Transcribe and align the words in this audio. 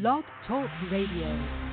Blog 0.00 0.22
Talk 0.46 0.70
Radio. 0.92 1.67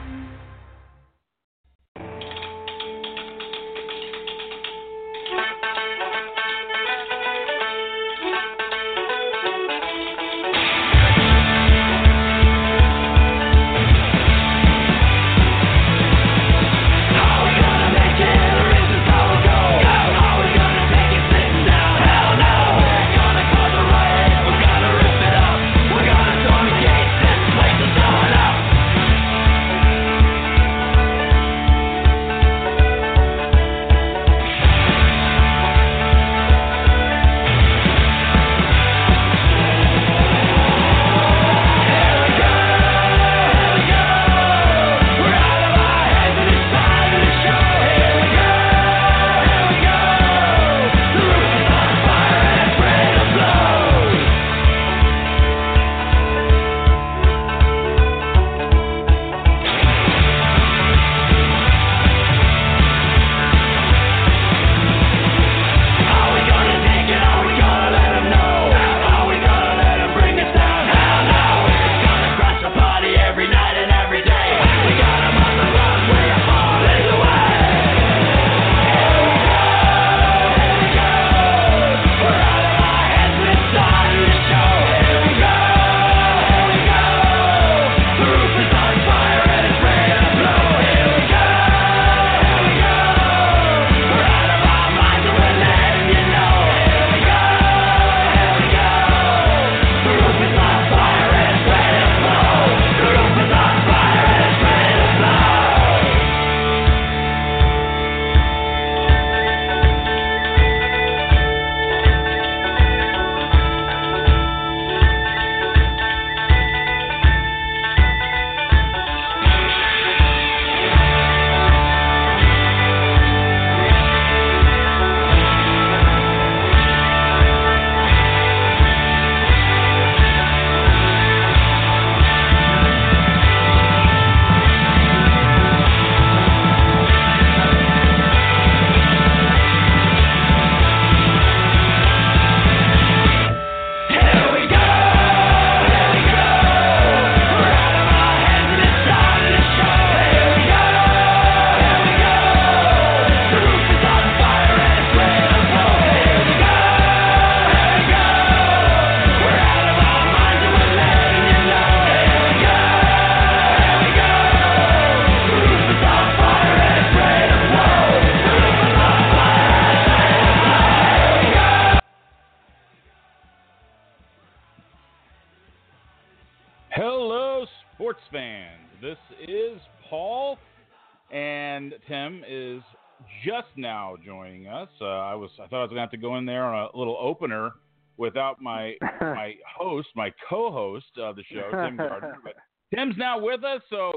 Thought 185.75 185.81
I 185.81 185.83
was 185.83 185.89
gonna 185.89 186.01
have 186.01 186.11
to 186.11 186.17
go 186.17 186.37
in 186.37 186.45
there 186.45 186.63
on 186.63 186.89
a 186.93 186.97
little 186.97 187.17
opener 187.19 187.71
without 188.15 188.61
my 188.61 188.93
my 189.21 189.55
host, 189.77 190.07
my 190.15 190.31
co-host 190.49 191.17
of 191.17 191.35
the 191.35 191.43
show, 191.51 191.69
Tim 191.69 191.97
Gardner. 191.97 192.37
But 192.43 192.53
Tim's 192.95 193.15
now 193.17 193.39
with 193.39 193.63
us, 193.65 193.81
so 193.89 194.13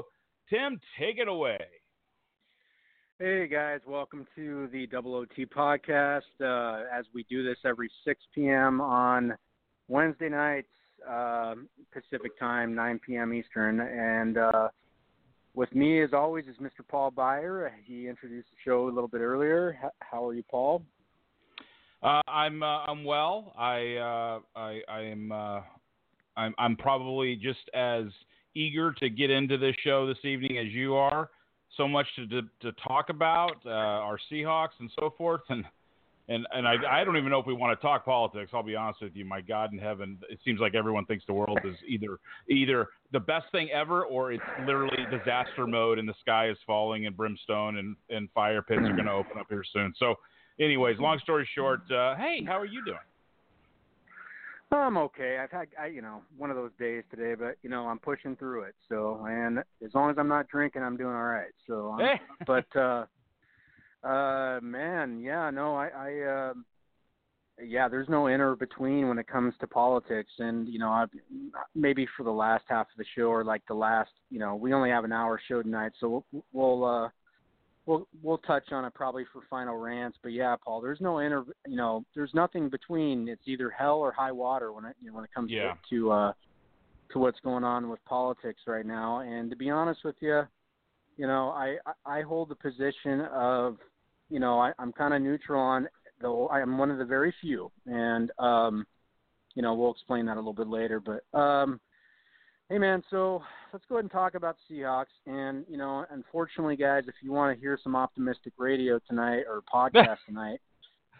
Tim, 0.49 0.79
take 0.97 1.17
it 1.17 1.27
away. 1.27 1.59
Hey 3.19 3.47
guys, 3.47 3.81
welcome 3.85 4.25
to 4.37 4.69
the 4.71 4.87
Double 4.87 5.13
OT 5.15 5.45
podcast. 5.45 6.21
Uh, 6.41 6.85
as 6.97 7.03
we 7.13 7.25
do 7.29 7.43
this 7.43 7.57
every 7.65 7.91
6 8.05 8.21
p.m. 8.33 8.79
on 8.79 9.35
Wednesday 9.89 10.29
nights, 10.29 10.69
uh, 11.09 11.55
Pacific 11.91 12.39
time, 12.39 12.73
9 12.73 13.01
p.m. 13.05 13.33
Eastern, 13.33 13.81
and 13.81 14.37
uh, 14.37 14.69
with 15.55 15.75
me, 15.75 16.01
as 16.01 16.11
always, 16.13 16.45
is 16.45 16.55
Mr. 16.61 16.87
Paul 16.87 17.11
Beyer. 17.11 17.73
He 17.83 18.07
introduced 18.07 18.47
the 18.49 18.57
show 18.63 18.87
a 18.87 18.91
little 18.91 19.09
bit 19.09 19.19
earlier. 19.19 19.77
How 19.99 20.25
are 20.25 20.33
you, 20.33 20.43
Paul? 20.49 20.83
Uh, 22.01 22.21
I'm 22.27 22.63
uh, 22.63 22.85
I'm 22.85 23.03
well. 23.03 23.53
I 23.57 23.95
uh, 23.95 24.39
I, 24.55 24.79
I 24.87 25.01
am 25.01 25.31
uh, 25.31 25.61
I'm 26.37 26.55
I'm 26.57 26.75
probably 26.77 27.35
just 27.35 27.69
as 27.73 28.05
eager 28.55 28.93
to 28.93 29.09
get 29.09 29.29
into 29.29 29.57
this 29.57 29.75
show 29.83 30.07
this 30.07 30.23
evening 30.23 30.57
as 30.57 30.67
you 30.67 30.95
are. 30.95 31.29
So 31.75 31.87
much 31.87 32.07
to 32.15 32.27
to, 32.27 32.41
to 32.61 32.71
talk 32.87 33.09
about 33.09 33.57
uh, 33.65 33.69
our 33.69 34.17
Seahawks 34.31 34.79
and 34.79 34.89
so 34.97 35.13
forth, 35.17 35.41
and 35.49 35.65
and 36.29 36.47
and 36.53 36.65
I 36.65 36.75
I 36.89 37.03
don't 37.03 37.17
even 37.17 37.29
know 37.29 37.39
if 37.39 37.45
we 37.45 37.53
want 37.53 37.77
to 37.77 37.85
talk 37.85 38.05
politics. 38.05 38.51
I'll 38.53 38.63
be 38.63 38.77
honest 38.77 39.01
with 39.01 39.15
you. 39.17 39.25
My 39.25 39.41
God 39.41 39.73
in 39.73 39.77
heaven, 39.77 40.19
it 40.29 40.39
seems 40.45 40.61
like 40.61 40.75
everyone 40.75 41.05
thinks 41.05 41.25
the 41.27 41.33
world 41.33 41.59
is 41.65 41.75
either 41.85 42.17
either 42.49 42.87
the 43.11 43.19
best 43.19 43.47
thing 43.51 43.69
ever 43.71 44.05
or 44.05 44.31
it's 44.31 44.43
literally 44.65 45.05
disaster 45.11 45.67
mode 45.67 45.99
and 45.99 46.07
the 46.07 46.15
sky 46.21 46.49
is 46.49 46.57
falling 46.65 47.07
and 47.07 47.17
brimstone 47.17 47.77
and 47.77 47.97
and 48.09 48.29
fire 48.31 48.61
pits 48.61 48.83
are 48.83 48.93
going 48.93 49.05
to 49.05 49.11
open 49.11 49.37
up 49.37 49.47
here 49.49 49.65
soon. 49.73 49.93
So 49.99 50.15
anyways, 50.59 50.99
long 50.99 51.19
story 51.19 51.47
short, 51.55 51.81
uh, 51.91 52.15
hey, 52.15 52.43
how 52.45 52.59
are 52.59 52.65
you 52.65 52.83
doing? 52.85 52.97
I'm 54.71 54.97
okay. 54.97 55.39
I've 55.41 55.49
had, 55.49 55.67
I, 55.79 55.87
you 55.87 56.01
know, 56.01 56.21
one 56.37 56.51
of 56.51 56.55
those 56.55 56.71
days 56.79 57.03
today, 57.09 57.33
but 57.33 57.57
you 57.63 57.69
know, 57.69 57.87
I'm 57.87 57.97
pushing 57.97 58.35
through 58.35 58.63
it. 58.63 58.75
So, 58.87 59.25
and 59.27 59.59
as 59.59 59.93
long 59.95 60.11
as 60.11 60.17
I'm 60.19 60.27
not 60.27 60.47
drinking, 60.47 60.83
I'm 60.83 60.95
doing 60.95 61.15
all 61.15 61.23
right. 61.23 61.51
So, 61.65 61.97
hey. 61.97 62.21
but, 62.45 62.79
uh, 62.79 63.05
uh, 64.03 64.59
man, 64.61 65.21
yeah, 65.21 65.49
no, 65.49 65.75
I, 65.75 65.87
I, 65.87 66.19
uh, 66.21 66.53
yeah, 67.65 67.89
there's 67.89 68.07
no 68.07 68.29
inner 68.29 68.55
between 68.55 69.09
when 69.09 69.17
it 69.17 69.27
comes 69.27 69.53
to 69.59 69.67
politics, 69.67 70.31
and 70.39 70.67
you 70.67 70.79
know, 70.79 70.91
I've, 70.91 71.09
maybe 71.75 72.07
for 72.15 72.23
the 72.23 72.31
last 72.31 72.63
half 72.69 72.87
of 72.91 72.97
the 72.97 73.05
show 73.17 73.23
or 73.23 73.43
like 73.43 73.63
the 73.67 73.73
last, 73.73 74.11
you 74.29 74.39
know, 74.39 74.55
we 74.55 74.73
only 74.73 74.89
have 74.89 75.03
an 75.03 75.11
hour 75.11 75.41
show 75.47 75.61
tonight, 75.61 75.91
so 75.99 76.23
we'll, 76.31 76.43
we'll 76.53 76.85
uh, 76.85 77.09
we'll 77.89 78.07
we'll 78.21 78.37
touch 78.37 78.71
on 78.71 78.85
it 78.85 78.93
probably 78.93 79.25
for 79.33 79.41
final 79.49 79.75
rants. 79.75 80.17
But 80.21 80.31
yeah, 80.31 80.55
Paul, 80.63 80.79
there's 80.79 81.01
no 81.01 81.17
inter, 81.17 81.43
you 81.67 81.75
know, 81.75 82.05
there's 82.13 82.33
nothing 82.35 82.69
between. 82.69 83.27
It's 83.27 83.41
either 83.45 83.69
hell 83.71 83.97
or 83.97 84.11
high 84.11 84.31
water 84.31 84.71
when 84.71 84.85
it 84.85 84.95
you 85.01 85.09
know, 85.09 85.15
when 85.15 85.25
it 85.25 85.33
comes 85.33 85.51
yeah. 85.51 85.73
to 85.89 85.95
to, 85.95 86.11
uh, 86.11 86.33
to 87.11 87.19
what's 87.19 87.39
going 87.39 87.63
on 87.63 87.89
with 87.89 87.99
politics 88.05 88.61
right 88.67 88.85
now. 88.85 89.21
And 89.21 89.49
to 89.49 89.57
be 89.57 89.71
honest 89.71 90.01
with 90.05 90.15
you, 90.19 90.43
you 91.17 91.25
know, 91.25 91.49
I 91.49 91.77
I 92.05 92.21
hold 92.21 92.49
the 92.49 92.55
position 92.55 93.21
of, 93.33 93.77
you 94.29 94.39
know, 94.39 94.59
I, 94.59 94.71
I'm 94.77 94.93
kind 94.93 95.13
of 95.13 95.21
neutral 95.21 95.59
on 95.59 95.89
though 96.21 96.47
I'm 96.49 96.77
one 96.77 96.91
of 96.91 96.99
the 96.99 97.05
very 97.05 97.33
few, 97.41 97.71
and 97.87 98.31
um, 98.37 98.85
you 99.55 99.63
know, 99.63 99.73
we'll 99.73 99.91
explain 99.91 100.27
that 100.27 100.35
a 100.35 100.39
little 100.39 100.53
bit 100.53 100.67
later. 100.67 101.01
But 101.01 101.37
um, 101.37 101.79
Hey 102.69 102.77
man, 102.77 103.01
so 103.09 103.41
let's 103.73 103.83
go 103.89 103.95
ahead 103.95 104.03
and 104.03 104.11
talk 104.11 104.35
about 104.35 104.55
Seahawks. 104.69 105.05
And 105.25 105.65
you 105.67 105.75
know, 105.75 106.05
unfortunately, 106.11 106.75
guys, 106.75 107.05
if 107.07 107.15
you 107.23 107.31
want 107.31 107.55
to 107.55 107.59
hear 107.59 107.79
some 107.83 107.95
optimistic 107.95 108.53
radio 108.59 108.99
tonight 109.09 109.45
or 109.49 109.63
podcast 109.73 110.17
tonight, 110.27 110.61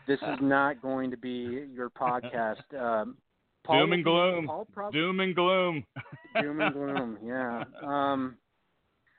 this 0.07 0.19
is 0.19 0.37
not 0.41 0.79
going 0.79 1.09
to 1.09 1.17
be 1.17 1.65
your 1.73 1.89
podcast. 1.89 2.57
Um, 2.79 3.17
Paul 3.65 3.79
doom 3.79 3.93
and 3.93 4.03
gloom. 4.03 4.65
Prob- 4.73 4.93
doom 4.93 5.19
and 5.19 5.35
gloom. 5.35 5.83
doom 6.41 6.61
and 6.61 6.73
gloom. 6.73 7.17
Yeah. 7.23 7.63
Um, 7.83 8.37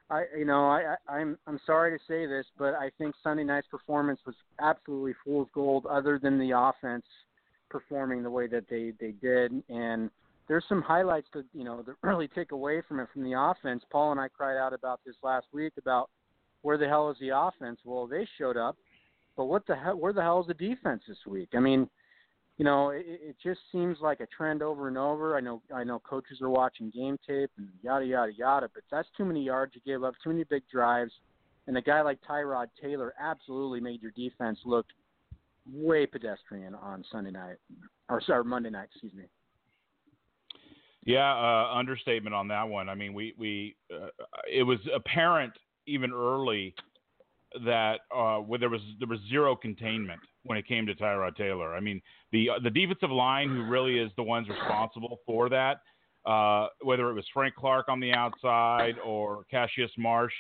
I, 0.09 0.25
you 0.37 0.45
know, 0.45 0.67
I, 0.67 0.97
I, 1.09 1.19
I'm, 1.19 1.37
I'm 1.47 1.61
sorry 1.67 1.97
to 1.97 2.05
say 2.09 2.27
this, 2.27 2.47
but 2.59 2.75
I 2.75 2.91
think 2.97 3.15
Sunday 3.23 3.45
night's 3.45 3.67
performance 3.67 4.19
was 4.25 4.35
absolutely 4.61 5.15
fool's 5.25 5.49
gold. 5.53 5.85
Other 5.87 6.19
than 6.19 6.39
the 6.39 6.53
offense 6.57 7.05
performing 7.69 8.23
the 8.23 8.31
way 8.31 8.47
that 8.47 8.65
they, 8.71 8.93
they 8.99 9.13
did, 9.21 9.63
and 9.69 10.11
there's 10.51 10.65
some 10.69 10.83
highlights 10.83 11.29
to 11.33 11.45
you 11.55 11.63
know 11.63 11.81
that 11.83 11.95
really 12.03 12.27
take 12.27 12.51
away 12.51 12.83
from 12.87 12.99
it 12.99 13.07
from 13.13 13.23
the 13.23 13.39
offense. 13.39 13.85
Paul 13.91 14.11
and 14.11 14.21
I 14.21 14.27
cried 14.27 14.59
out 14.59 14.75
about 14.75 15.01
this 15.07 15.15
last 15.23 15.47
week 15.53 15.75
about 15.79 16.11
where 16.63 16.77
the 16.77 16.89
hell 16.89 17.09
is 17.09 17.17
the 17.21 17.31
offense? 17.35 17.79
Well, 17.85 18.09
they 18.09 18.27
showed 18.37 18.57
up, 18.57 18.77
but 19.37 19.45
what 19.45 19.65
the 19.69 19.77
hell? 19.77 19.97
Where 19.97 20.13
the 20.13 20.23
hell 20.23 20.41
is 20.41 20.49
the 20.49 20.55
defense 20.55 21.03
this 21.07 21.25
week? 21.25 21.51
I 21.55 21.61
mean, 21.61 21.89
you 22.59 22.65
know, 22.65 22.91
it, 22.91 23.05
it 23.07 23.37
just 23.41 23.61
seems 23.71 23.99
like 24.03 24.19
a 24.19 24.27
trend 24.27 24.61
over 24.61 24.89
and 24.89 24.99
over. 24.99 25.37
I 25.37 25.41
know 25.41 25.63
I 25.73 25.85
know 25.85 26.01
coaches 26.01 26.43
are 26.43 26.51
watching 26.51 26.91
game 26.91 27.17
tape 27.25 27.53
and 27.57 27.69
yada 27.81 28.05
yada 28.05 28.33
yada, 28.37 28.69
but 28.75 28.83
that's 28.91 29.09
too 29.17 29.25
many 29.25 29.45
yards 29.45 29.77
you 29.77 29.81
give 29.87 30.03
up, 30.03 30.15
too 30.23 30.31
many 30.31 30.43
big 30.43 30.65
drives, 30.69 31.13
and 31.69 31.79
a 31.79 31.83
guy 31.83 32.03
like 32.03 32.19
Tyrod 32.29 32.67
Taylor 32.83 33.15
absolutely 33.21 33.79
made 33.79 34.03
your 34.03 34.13
defense 34.17 34.59
look 34.65 34.87
way 35.73 36.07
pedestrian 36.07 36.75
on 36.75 37.05
Sunday 37.13 37.31
night 37.31 37.59
or 38.09 38.21
sorry 38.21 38.43
Monday 38.43 38.71
night, 38.71 38.89
excuse 38.91 39.15
me. 39.15 39.27
Yeah, 41.05 41.33
uh, 41.33 41.73
understatement 41.75 42.35
on 42.35 42.49
that 42.49 42.69
one. 42.69 42.89
I 42.89 42.95
mean, 42.95 43.15
we 43.15 43.35
we 43.39 43.77
uh, 43.93 44.09
it 44.51 44.63
was 44.63 44.79
apparent 44.95 45.53
even 45.87 46.13
early 46.13 46.75
that 47.65 48.01
uh, 48.15 48.37
where 48.39 48.59
there 48.59 48.69
was 48.69 48.83
there 48.99 49.09
was 49.09 49.19
zero 49.29 49.57
containment 49.57 50.21
when 50.45 50.59
it 50.59 50.67
came 50.67 50.87
to 50.87 50.95
Tyrod 50.95 51.37
Taylor. 51.37 51.75
I 51.75 51.81
mean, 51.81 52.01
the 52.33 52.51
uh, 52.51 52.59
the 52.63 52.71
defensive 52.71 53.11
line, 53.11 53.49
who 53.49 53.65
really 53.65 53.99
is 53.99 54.11
the 54.17 54.23
ones 54.23 54.49
responsible 54.49 55.21
for 55.27 55.49
that, 55.49 55.79
uh, 56.27 56.69
whether 56.83 57.11
it 57.11 57.15
was 57.15 57.25
Frank 57.33 57.55
Clark 57.55 57.89
on 57.89 57.99
the 57.99 58.13
outside 58.13 58.97
or 59.05 59.45
Cassius 59.51 59.91
Marsh, 59.97 60.35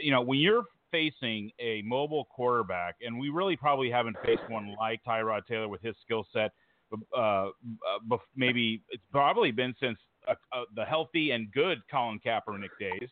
you 0.00 0.12
know, 0.12 0.20
when 0.20 0.38
you're 0.38 0.64
facing 0.92 1.50
a 1.58 1.82
mobile 1.82 2.26
quarterback, 2.30 2.94
and 3.04 3.18
we 3.18 3.28
really 3.28 3.56
probably 3.56 3.90
haven't 3.90 4.16
faced 4.24 4.48
one 4.48 4.74
like 4.78 5.00
Tyrod 5.04 5.44
Taylor 5.46 5.68
with 5.68 5.82
his 5.82 5.96
skill 6.04 6.24
set 6.32 6.52
uh, 7.16 7.18
uh 7.18 7.48
maybe 8.36 8.82
it's 8.90 9.02
probably 9.10 9.50
been 9.50 9.74
since 9.80 9.98
uh, 10.28 10.34
uh, 10.52 10.64
the 10.74 10.84
healthy 10.84 11.32
and 11.32 11.52
good 11.52 11.78
Colin 11.90 12.18
Kaepernick 12.24 12.70
days, 12.80 13.08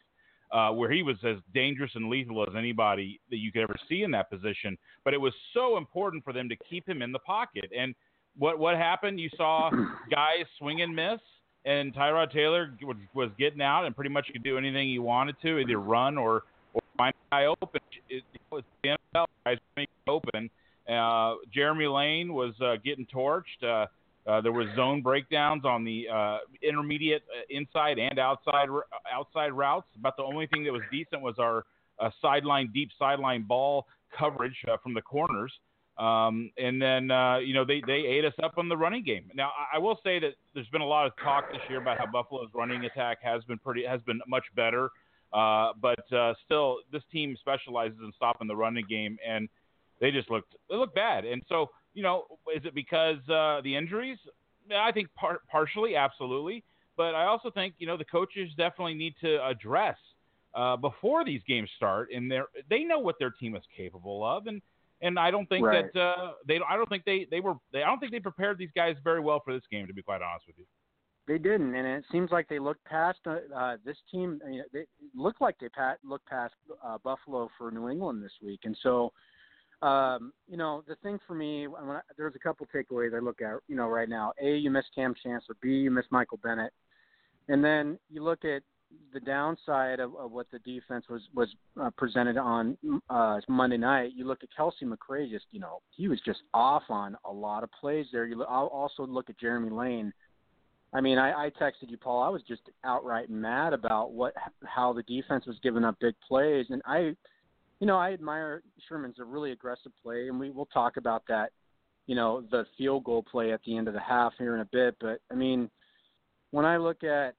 uh, 0.51 0.71
where 0.71 0.91
he 0.91 1.03
was 1.03 1.17
as 1.25 1.37
dangerous 1.53 1.91
and 1.95 2.09
lethal 2.09 2.43
as 2.43 2.55
anybody 2.57 3.21
that 3.31 3.37
you 3.37 3.53
could 3.53 3.63
ever 3.63 3.77
see 3.89 4.03
in 4.03 4.11
that 4.13 4.31
position. 4.31 4.79
But 5.05 5.15
it 5.15 5.21
was 5.21 5.35
so 5.53 5.77
important 5.77 6.25
for 6.25 6.33
them 6.33 6.49
to 6.49 6.57
keep 6.69 6.89
him 6.89 7.03
in 7.03 7.13
the 7.13 7.19
pocket. 7.21 7.71
And 7.77 7.95
what 8.37 8.59
what 8.59 8.77
happened? 8.77 9.21
You 9.21 9.29
saw 9.37 9.71
guys 10.11 10.47
swing 10.59 10.83
and 10.83 10.95
miss, 10.95 11.21
and 11.65 11.95
Tyrod 11.95 12.33
Taylor 12.33 12.75
was, 12.83 12.97
was 13.15 13.31
getting 13.39 13.63
out 13.63 13.85
and 13.85 13.95
pretty 13.95 14.11
much 14.11 14.29
could 14.33 14.43
do 14.43 14.57
anything 14.57 14.89
he 14.89 14.99
wanted 14.99 15.37
to, 15.43 15.59
either 15.59 15.79
run 15.79 16.17
or 16.17 16.45
or 16.75 16.81
find 16.97 17.15
a 17.31 17.35
guy 17.35 17.45
open. 17.47 17.81
It, 18.09 18.23
it 18.33 18.41
was 18.51 18.63
the 18.83 18.97
NFL 19.15 19.27
guys 19.45 19.59
make 19.77 19.89
open 20.07 20.51
uh, 20.89 21.35
Jeremy 21.53 21.87
Lane 21.87 22.33
was 22.33 22.55
uh, 22.61 22.77
getting 22.85 23.07
torched. 23.07 23.63
Uh, 23.63 23.87
uh, 24.29 24.41
there 24.41 24.53
was 24.53 24.69
zone 24.77 25.03
breakdowns 25.03 25.65
on 25.65 25.85
the 25.85 26.07
uh, 26.13 26.39
intermediate 26.63 27.23
uh, 27.37 27.43
inside 27.51 27.99
and 27.99 28.19
outside 28.19 28.69
outside 29.13 29.53
routes. 29.53 29.89
About 29.99 30.17
the 30.17 30.23
only 30.23 30.47
thing 30.47 30.65
that 30.65 30.73
was 30.73 30.83
decent 30.91 31.23
was 31.23 31.35
our 31.39 31.65
sideline 32.21 32.71
deep 32.73 32.91
sideline 32.99 33.43
ball 33.43 33.87
coverage 34.17 34.57
from 34.83 34.95
the 34.95 35.03
corners. 35.03 35.53
Um, 35.99 36.51
and 36.57 36.81
then 36.81 37.05
you 37.45 37.53
know 37.53 37.65
they 37.65 37.83
they 37.87 38.05
ate 38.07 38.25
us 38.25 38.33
up 38.43 38.59
on 38.59 38.69
the 38.69 38.77
running 38.77 39.05
game. 39.05 39.31
Now 39.35 39.51
I, 39.73 39.77
I 39.77 39.79
will 39.79 39.99
say 40.05 40.19
that 40.21 40.35
there's 40.55 40.69
been 40.69 40.81
a 40.83 40.87
lot 40.87 41.07
of 41.07 41.13
talk 41.23 41.51
this 41.51 41.61
year 41.69 41.81
about 41.81 41.99
how 41.99 42.07
Buffalo's 42.07 42.49
running 42.55 42.85
attack 42.85 43.19
has 43.23 43.43
been 43.45 43.59
pretty 43.59 43.85
has 43.85 44.01
been 44.03 44.21
much 44.27 44.45
better. 44.55 44.91
Uh, 45.33 45.73
but 45.81 46.13
uh, 46.13 46.35
still, 46.45 46.79
this 46.93 47.03
team 47.11 47.37
specializes 47.41 47.99
in 48.03 48.13
stopping 48.17 48.47
the 48.47 48.57
running 48.57 48.85
game, 48.89 49.17
and 49.27 49.49
they 50.03 50.11
just 50.11 50.31
looked 50.31 50.55
they 50.69 50.77
looked 50.77 50.95
bad. 50.95 51.25
And 51.25 51.43
so, 51.49 51.71
you 51.95 52.03
know, 52.03 52.25
is 52.55 52.63
it 52.67 52.75
because 52.75 53.17
uh, 53.31 53.63
the 53.63 53.75
injuries? 53.75 54.19
I 54.77 54.93
think 54.93 55.09
par- 55.15 55.41
partially, 55.51 55.97
absolutely. 55.97 56.65
But 56.97 57.15
I 57.15 57.25
also 57.25 57.51
think 57.51 57.75
you 57.79 57.87
know 57.87 57.97
the 57.97 58.05
coaches 58.05 58.51
definitely 58.59 58.95
need 58.95 59.15
to 59.23 59.43
address 59.47 59.97
uh, 60.55 60.77
before 60.77 61.25
these 61.25 61.41
games 61.49 61.71
start, 61.77 62.09
and 62.15 62.31
they 62.31 62.41
they 62.69 62.85
know 62.85 62.99
what 62.99 63.19
their 63.19 63.31
team 63.31 63.57
is 63.57 63.63
capable 63.75 64.23
of, 64.27 64.47
and 64.47 64.61
and 65.01 65.19
I 65.19 65.31
don't 65.31 65.49
think 65.49 65.65
right. 65.65 65.91
that 65.95 66.01
uh, 66.01 66.33
they 66.47 66.59
I 66.69 66.77
don't 66.77 66.89
think 66.89 67.05
they 67.05 67.27
they 67.31 67.41
were 67.41 67.55
they, 67.73 67.83
I 67.83 67.87
don't 67.87 67.99
think 67.99 68.13
they 68.13 68.21
prepared 68.21 68.59
these 68.59 68.71
guys 68.75 68.97
very 69.03 69.21
well 69.21 69.41
for 69.43 69.55
this 69.55 69.63
game, 69.71 69.87
to 69.87 69.95
be 69.95 70.03
quite 70.03 70.21
honest 70.21 70.47
with 70.47 70.59
you. 70.59 70.65
They 71.29 71.39
didn't, 71.39 71.75
and 71.77 71.87
it 71.87 72.05
seems 72.11 72.33
like 72.33 72.49
they 72.49 72.59
looked 72.59 72.85
past 72.85 73.21
uh, 73.27 73.37
uh, 73.57 73.77
this 73.85 73.97
team. 74.11 74.41
I 74.45 74.51
mean, 74.51 74.65
they 74.73 74.85
looked 75.15 75.41
like 75.41 75.55
they 75.61 75.69
pat, 75.69 75.99
looked 76.05 76.27
past 76.27 76.55
uh, 76.85 76.99
Buffalo 77.03 77.49
for 77.57 77.71
New 77.71 77.89
England 77.89 78.23
this 78.23 78.33
week, 78.43 78.61
and 78.65 78.77
so 78.83 79.13
um, 79.83 80.33
you 80.49 80.57
know, 80.57 80.83
the 80.87 80.95
thing 80.97 81.19
for 81.27 81.35
me, 81.35 81.67
when 81.67 81.83
I, 81.85 82.01
there's 82.17 82.35
a 82.37 82.39
couple 82.39 82.67
takeaways 82.75 83.15
I 83.15 83.19
look 83.19 83.43
at, 83.43 83.57
you 83.69 83.77
know, 83.77 83.89
right 83.89 84.09
now. 84.09 84.33
A, 84.41 84.57
you 84.57 84.71
miss 84.71 84.85
Kam 84.95 85.15
Chancellor. 85.23 85.57
B, 85.61 85.71
you 85.71 85.91
miss 85.91 86.07
Michael 86.11 86.39
Bennett. 86.43 86.73
And 87.49 87.65
then 87.65 87.99
you 88.09 88.23
look 88.23 88.45
at 88.45 88.63
the 89.13 89.21
downside 89.21 90.01
of, 90.01 90.15
of 90.17 90.31
what 90.33 90.47
the 90.51 90.59
defense 90.61 91.07
was 91.09 91.23
was 91.35 91.49
uh, 91.81 91.91
presented 91.97 92.37
on 92.37 92.77
uh, 93.11 93.41
Monday 93.49 93.77
night. 93.77 94.13
You 94.15 94.27
look 94.27 94.43
at 94.43 94.49
Kelcie 94.57 94.85
McCray, 94.85 95.31
just 95.31 95.47
you 95.51 95.61
know, 95.61 95.81
he 95.91 96.09
was 96.09 96.21
just 96.25 96.41
off 96.55 96.85
on 96.89 97.17
a 97.25 97.33
lot 97.33 97.65
of 97.65 97.71
plays 97.73 98.07
there. 98.13 98.27
You 98.27 98.45
I'll 98.45 98.67
also 98.67 99.07
look 99.07 99.31
at 99.31 99.39
Jeremy 99.39 99.71
Lane. 99.71 100.13
I 100.95 101.01
mean, 101.01 101.17
I, 101.17 101.47
I 101.47 101.51
texted 101.61 101.89
you, 101.89 101.97
Paul. 101.97 102.23
I 102.23 102.29
was 102.29 102.43
just 102.47 102.63
outright 102.85 103.31
mad 103.31 103.73
about 103.73 104.13
what 104.13 104.35
how 104.65 104.93
the 104.93 105.03
defense 105.05 105.47
was 105.47 105.57
giving 105.63 105.85
up 105.85 105.97
big 106.01 106.15
plays, 106.29 106.67
and 106.69 106.83
I 106.85 107.17
you 107.83 107.89
know, 107.89 107.99
I 107.99 108.13
admire 108.13 108.63
Sherman's 108.89 109.19
a 109.19 109.25
really 109.25 109.51
aggressive 109.51 109.91
play, 110.01 110.29
and 110.29 110.39
we 110.39 110.51
will 110.51 110.67
talk 110.67 110.99
about 110.99 111.25
that. 111.27 111.51
You 112.07 112.15
know, 112.15 112.45
the 112.53 112.65
field 112.79 113.03
goal 113.03 113.25
play 113.25 113.53
at 113.53 113.61
the 113.67 113.77
end 113.77 113.89
of 113.89 113.95
the 113.95 114.01
half 114.01 114.35
here 114.39 114.55
in 114.55 114.61
a 114.61 114.65
bit. 114.67 114.95
But 115.01 115.21
I 115.33 115.35
mean, 115.35 115.69
when 116.53 116.65
I 116.65 116.77
look 116.77 117.03
at 117.03 117.35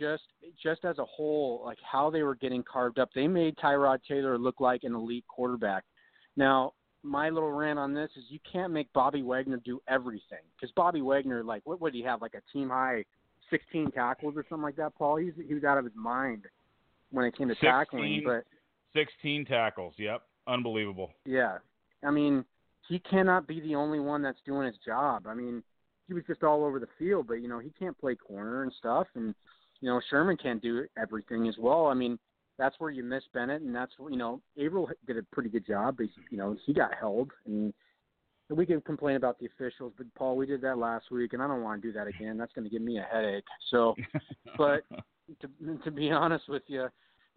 just 0.00 0.22
just 0.62 0.86
as 0.86 0.96
a 0.96 1.04
whole, 1.04 1.60
like 1.66 1.76
how 1.82 2.08
they 2.08 2.22
were 2.22 2.34
getting 2.34 2.62
carved 2.62 2.98
up, 2.98 3.10
they 3.14 3.28
made 3.28 3.58
Tyrod 3.58 3.98
Taylor 4.08 4.38
look 4.38 4.58
like 4.58 4.84
an 4.84 4.94
elite 4.94 5.26
quarterback. 5.28 5.84
Now, 6.34 6.72
my 7.02 7.28
little 7.28 7.52
rant 7.52 7.78
on 7.78 7.92
this 7.92 8.08
is 8.16 8.24
you 8.30 8.38
can't 8.50 8.72
make 8.72 8.90
Bobby 8.94 9.20
Wagner 9.20 9.60
do 9.66 9.82
everything 9.86 10.46
because 10.56 10.72
Bobby 10.76 11.02
Wagner, 11.02 11.44
like, 11.44 11.60
what 11.66 11.78
would 11.82 11.92
he 11.92 12.02
have, 12.04 12.22
like 12.22 12.32
a 12.32 12.42
team 12.54 12.70
high 12.70 13.04
16 13.50 13.90
tackles 13.90 14.32
or 14.34 14.46
something 14.48 14.62
like 14.62 14.76
that? 14.76 14.94
Paul, 14.94 15.16
he's 15.16 15.34
he 15.46 15.52
was 15.52 15.64
out 15.64 15.76
of 15.76 15.84
his 15.84 15.94
mind 15.94 16.44
when 17.10 17.26
it 17.26 17.36
came 17.36 17.48
to 17.48 17.54
16, 17.54 17.70
tackling, 17.70 18.22
but 18.24 18.44
16 18.94 19.44
tackles. 19.44 19.94
Yep. 19.98 20.22
Unbelievable. 20.46 21.10
Yeah. 21.24 21.58
I 22.04 22.10
mean, 22.10 22.44
he 22.88 22.98
cannot 22.98 23.46
be 23.46 23.60
the 23.60 23.74
only 23.74 24.00
one 24.00 24.22
that's 24.22 24.38
doing 24.46 24.66
his 24.66 24.76
job. 24.84 25.26
I 25.26 25.34
mean, 25.34 25.62
he 26.06 26.14
was 26.14 26.24
just 26.26 26.42
all 26.42 26.64
over 26.64 26.78
the 26.78 26.88
field, 26.98 27.26
but 27.28 27.34
you 27.34 27.48
know, 27.48 27.58
he 27.58 27.70
can't 27.78 27.98
play 27.98 28.14
corner 28.14 28.62
and 28.62 28.72
stuff 28.78 29.06
and 29.14 29.34
you 29.80 29.88
know, 29.88 30.00
Sherman 30.10 30.36
can't 30.36 30.60
do 30.60 30.86
everything 31.00 31.46
as 31.46 31.54
well. 31.56 31.86
I 31.86 31.94
mean, 31.94 32.18
that's 32.58 32.74
where 32.78 32.90
you 32.90 33.04
miss 33.04 33.22
Bennett 33.32 33.62
and 33.62 33.74
that's 33.74 33.92
where, 33.98 34.10
you 34.10 34.16
know, 34.16 34.40
Avril 34.60 34.90
did 35.06 35.16
a 35.16 35.22
pretty 35.32 35.48
good 35.48 35.66
job, 35.66 35.96
but 35.98 36.06
you 36.30 36.38
know, 36.38 36.56
he 36.66 36.72
got 36.72 36.90
held 36.98 37.30
and 37.46 37.72
we 38.50 38.66
can 38.66 38.80
complain 38.80 39.16
about 39.16 39.38
the 39.38 39.46
officials, 39.46 39.92
but 39.96 40.06
Paul, 40.14 40.36
we 40.36 40.46
did 40.46 40.62
that 40.62 40.78
last 40.78 41.10
week, 41.10 41.32
and 41.32 41.42
I 41.42 41.46
don't 41.46 41.62
want 41.62 41.82
to 41.82 41.88
do 41.88 41.92
that 41.92 42.06
again. 42.06 42.38
That's 42.38 42.52
going 42.54 42.64
to 42.64 42.70
give 42.70 42.82
me 42.82 42.98
a 42.98 43.02
headache. 43.02 43.44
So, 43.70 43.94
but 44.56 44.84
to 45.40 45.78
to 45.84 45.90
be 45.90 46.10
honest 46.10 46.48
with 46.48 46.62
you, 46.66 46.88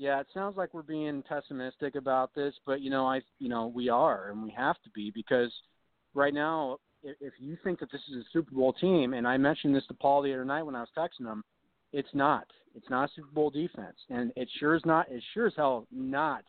yeah, 0.01 0.20
it 0.20 0.25
sounds 0.34 0.58
like 0.58 0.74
we're 0.74 0.81
being 0.81 1.22
pessimistic 1.22 1.93
about 1.93 2.34
this, 2.34 2.55
but 2.65 2.81
you 2.81 2.89
know, 2.89 3.05
I 3.05 3.22
you 3.38 3.50
know 3.50 3.67
we 3.67 3.88
are, 3.88 4.31
and 4.31 4.41
we 4.41 4.50
have 4.50 4.77
to 4.84 4.89
be 4.96 5.12
because 5.13 5.53
right 6.15 6.34
now, 6.34 6.79
if, 7.03 7.34
you 7.39 7.55
think 7.63 7.79
that 7.79 7.91
this 7.91 8.01
is 8.10 8.15
a 8.15 8.29
Super 8.34 8.55
Bowl 8.55 8.74
team, 8.74 9.13
and 9.13 9.27
I 9.27 9.38
mentioned 9.38 9.75
this 9.75 9.86
to 9.89 9.93
Paul 9.93 10.24
the 10.24 10.34
other 10.34 10.43
night 10.43 10.63
when 10.63 10.75
I 10.75 10.79
was 10.79 10.89
texting 10.98 11.31
him, 11.31 11.43
it's 11.93 12.10
not. 12.15 12.48
It's 12.75 12.89
not 12.89 13.12
a 13.12 13.13
Super 13.15 13.31
Bowl 13.31 13.51
defense, 13.51 13.96
and 14.10 14.31
it 14.36 14.50
sure 14.60 14.74
is 14.74 14.81
not. 14.86 15.05
It 15.12 15.22
sure 15.36 15.46
as 15.46 15.53
hell 15.55 15.86
not 15.91 16.46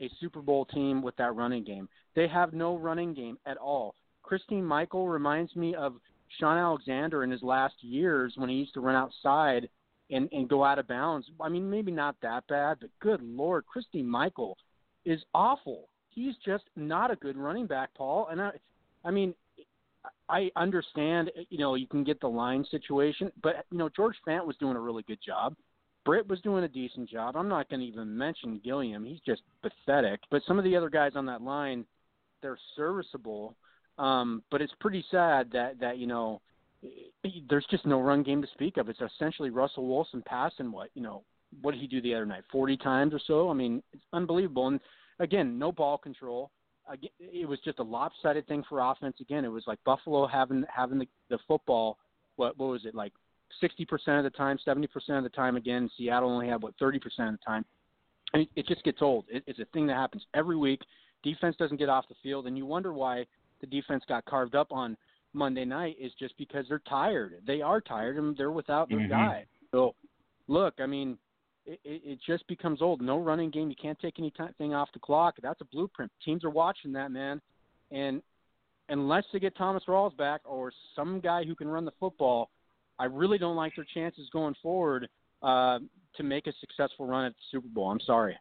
a 0.00 0.08
Super 0.18 0.40
Bowl 0.40 0.64
team 0.64 1.02
with 1.02 1.16
that 1.16 1.34
running 1.34 1.64
game. 1.64 1.90
They 2.16 2.26
have 2.26 2.54
no 2.54 2.78
running 2.78 3.12
game 3.12 3.36
at 3.44 3.58
all. 3.58 3.96
Christine 4.22 4.64
Michael 4.64 5.08
reminds 5.08 5.54
me 5.54 5.74
of 5.74 5.96
Shaun 6.40 6.56
Alexander 6.56 7.22
in 7.22 7.30
his 7.30 7.42
last 7.42 7.74
years 7.82 8.32
when 8.36 8.48
he 8.48 8.56
used 8.56 8.72
to 8.74 8.80
run 8.80 8.94
outside 8.94 9.68
and 10.10 10.28
and 10.32 10.48
go 10.48 10.64
out 10.64 10.78
of 10.78 10.88
bounds. 10.88 11.28
I 11.40 11.48
mean, 11.48 11.68
maybe 11.68 11.92
not 11.92 12.16
that 12.22 12.46
bad, 12.48 12.78
but 12.80 12.90
good 13.00 13.22
lord, 13.22 13.66
Christy 13.66 14.02
Michael 14.02 14.56
is 15.04 15.20
awful. 15.34 15.88
He's 16.10 16.34
just 16.44 16.64
not 16.76 17.10
a 17.10 17.16
good 17.16 17.36
running 17.36 17.66
back, 17.66 17.90
Paul. 17.94 18.28
And 18.30 18.40
I, 18.40 18.50
I 19.04 19.10
mean, 19.10 19.34
I 20.28 20.50
understand, 20.56 21.30
you 21.48 21.58
know, 21.58 21.74
you 21.74 21.86
can 21.86 22.04
get 22.04 22.20
the 22.20 22.28
line 22.28 22.64
situation, 22.70 23.30
but 23.42 23.64
you 23.70 23.78
know, 23.78 23.88
George 23.94 24.16
Fant 24.26 24.46
was 24.46 24.56
doing 24.56 24.76
a 24.76 24.80
really 24.80 25.02
good 25.04 25.20
job. 25.24 25.54
Britt 26.04 26.28
was 26.28 26.40
doing 26.40 26.64
a 26.64 26.68
decent 26.68 27.08
job. 27.08 27.36
I'm 27.36 27.48
not 27.48 27.68
going 27.68 27.80
to 27.80 27.86
even 27.86 28.16
mention 28.16 28.60
Gilliam; 28.64 29.04
he's 29.04 29.20
just 29.26 29.42
pathetic. 29.62 30.20
But 30.30 30.42
some 30.46 30.58
of 30.58 30.64
the 30.64 30.76
other 30.76 30.88
guys 30.88 31.12
on 31.14 31.26
that 31.26 31.42
line, 31.42 31.84
they're 32.40 32.58
serviceable. 32.76 33.54
Um, 33.98 34.42
but 34.50 34.62
it's 34.62 34.72
pretty 34.80 35.04
sad 35.10 35.50
that 35.52 35.80
that 35.80 35.98
you 35.98 36.06
know, 36.06 36.40
there's 37.48 37.66
just 37.70 37.86
no 37.86 38.00
run 38.00 38.22
game 38.22 38.40
to 38.42 38.48
speak 38.48 38.76
of. 38.76 38.88
It's 38.88 39.00
essentially 39.00 39.50
Russell 39.50 39.88
Wilson 39.88 40.22
passing 40.26 40.70
what 40.72 40.90
you 40.94 41.02
know. 41.02 41.24
What 41.62 41.72
did 41.72 41.80
he 41.80 41.86
do 41.86 42.02
the 42.02 42.14
other 42.14 42.26
night? 42.26 42.44
40 42.52 42.76
times 42.76 43.14
or 43.14 43.20
so. 43.26 43.48
I 43.48 43.54
mean, 43.54 43.82
it's 43.94 44.04
unbelievable. 44.12 44.68
And 44.68 44.78
again, 45.18 45.58
no 45.58 45.72
ball 45.72 45.96
control 45.96 46.50
it 47.20 47.48
was 47.48 47.58
just 47.64 47.78
a 47.78 47.82
lopsided 47.82 48.46
thing 48.46 48.64
for 48.68 48.80
offense. 48.80 49.16
Again, 49.20 49.44
it 49.44 49.48
was 49.48 49.64
like 49.66 49.78
Buffalo 49.84 50.26
having 50.26 50.64
having 50.74 50.98
the, 50.98 51.08
the 51.30 51.38
football. 51.46 51.98
What 52.36 52.58
what 52.58 52.70
was 52.70 52.84
it 52.84 52.94
like? 52.94 53.12
Sixty 53.60 53.84
percent 53.84 54.18
of 54.18 54.24
the 54.24 54.36
time, 54.36 54.58
seventy 54.64 54.86
percent 54.86 55.18
of 55.18 55.24
the 55.24 55.30
time. 55.30 55.56
Again, 55.56 55.90
Seattle 55.96 56.30
only 56.30 56.48
had 56.48 56.62
what 56.62 56.74
thirty 56.78 56.98
percent 56.98 57.28
of 57.28 57.34
the 57.34 57.44
time. 57.44 57.64
And 58.32 58.42
it, 58.42 58.48
it 58.56 58.66
just 58.66 58.84
gets 58.84 59.02
old. 59.02 59.24
It, 59.28 59.42
it's 59.46 59.58
a 59.58 59.64
thing 59.72 59.86
that 59.86 59.96
happens 59.96 60.24
every 60.34 60.56
week. 60.56 60.80
Defense 61.22 61.56
doesn't 61.58 61.78
get 61.78 61.88
off 61.88 62.08
the 62.08 62.14
field, 62.22 62.46
and 62.46 62.56
you 62.56 62.66
wonder 62.66 62.92
why 62.92 63.26
the 63.60 63.66
defense 63.66 64.04
got 64.08 64.24
carved 64.24 64.54
up 64.54 64.70
on 64.70 64.96
Monday 65.38 65.64
night. 65.64 65.96
Is 66.00 66.12
just 66.18 66.36
because 66.36 66.66
they're 66.68 66.82
tired. 66.88 67.34
They 67.46 67.62
are 67.62 67.80
tired, 67.80 68.18
and 68.18 68.36
they're 68.36 68.50
without 68.50 68.88
their 68.88 68.98
mm-hmm. 68.98 69.10
guy. 69.10 69.46
So, 69.70 69.94
look, 70.48 70.74
I 70.78 70.86
mean, 70.86 71.16
it, 71.64 71.80
it 71.84 72.18
just 72.26 72.46
becomes 72.48 72.82
old. 72.82 73.00
No 73.00 73.18
running 73.18 73.50
game. 73.50 73.70
You 73.70 73.76
can't 73.80 73.98
take 73.98 74.18
anything 74.18 74.74
off 74.74 74.88
the 74.92 74.98
clock. 74.98 75.36
That's 75.42 75.60
a 75.60 75.66
blueprint. 75.66 76.10
Teams 76.24 76.44
are 76.44 76.50
watching 76.50 76.92
that, 76.92 77.10
man. 77.10 77.40
And 77.90 78.22
unless 78.88 79.24
they 79.32 79.38
get 79.38 79.56
Thomas 79.56 79.84
Rawls 79.88 80.16
back 80.16 80.40
or 80.44 80.72
some 80.96 81.20
guy 81.20 81.44
who 81.44 81.54
can 81.54 81.68
run 81.68 81.84
the 81.84 81.92
football, 82.00 82.50
I 82.98 83.04
really 83.04 83.38
don't 83.38 83.56
like 83.56 83.74
their 83.76 83.86
chances 83.94 84.28
going 84.32 84.54
forward 84.62 85.08
uh, 85.42 85.78
to 86.16 86.22
make 86.22 86.46
a 86.46 86.52
successful 86.60 87.06
run 87.06 87.26
at 87.26 87.32
the 87.32 87.42
Super 87.50 87.68
Bowl. 87.68 87.90
I'm 87.90 88.00
sorry. 88.00 88.36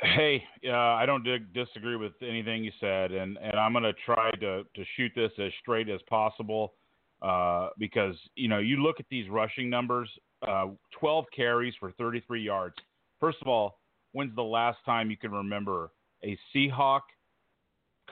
Hey, 0.00 0.44
uh, 0.66 0.72
I 0.72 1.06
don't 1.06 1.24
dig- 1.24 1.52
disagree 1.54 1.96
with 1.96 2.12
anything 2.20 2.62
you 2.62 2.72
said, 2.80 3.12
and, 3.12 3.38
and 3.38 3.54
I'm 3.54 3.72
going 3.72 3.84
to 3.84 3.94
try 4.04 4.30
to 4.32 4.62
to 4.62 4.84
shoot 4.96 5.10
this 5.14 5.32
as 5.38 5.52
straight 5.60 5.88
as 5.88 6.00
possible 6.08 6.74
uh, 7.22 7.68
because 7.78 8.14
you 8.34 8.48
know 8.48 8.58
you 8.58 8.82
look 8.82 9.00
at 9.00 9.06
these 9.10 9.28
rushing 9.30 9.70
numbers 9.70 10.08
uh, 10.46 10.66
12 10.98 11.24
carries 11.34 11.74
for 11.80 11.92
33 11.92 12.42
yards. 12.42 12.74
First 13.20 13.38
of 13.40 13.48
all, 13.48 13.78
when's 14.12 14.34
the 14.36 14.42
last 14.42 14.78
time 14.84 15.10
you 15.10 15.16
can 15.16 15.32
remember 15.32 15.90
a 16.22 16.38
Seahawk 16.54 17.00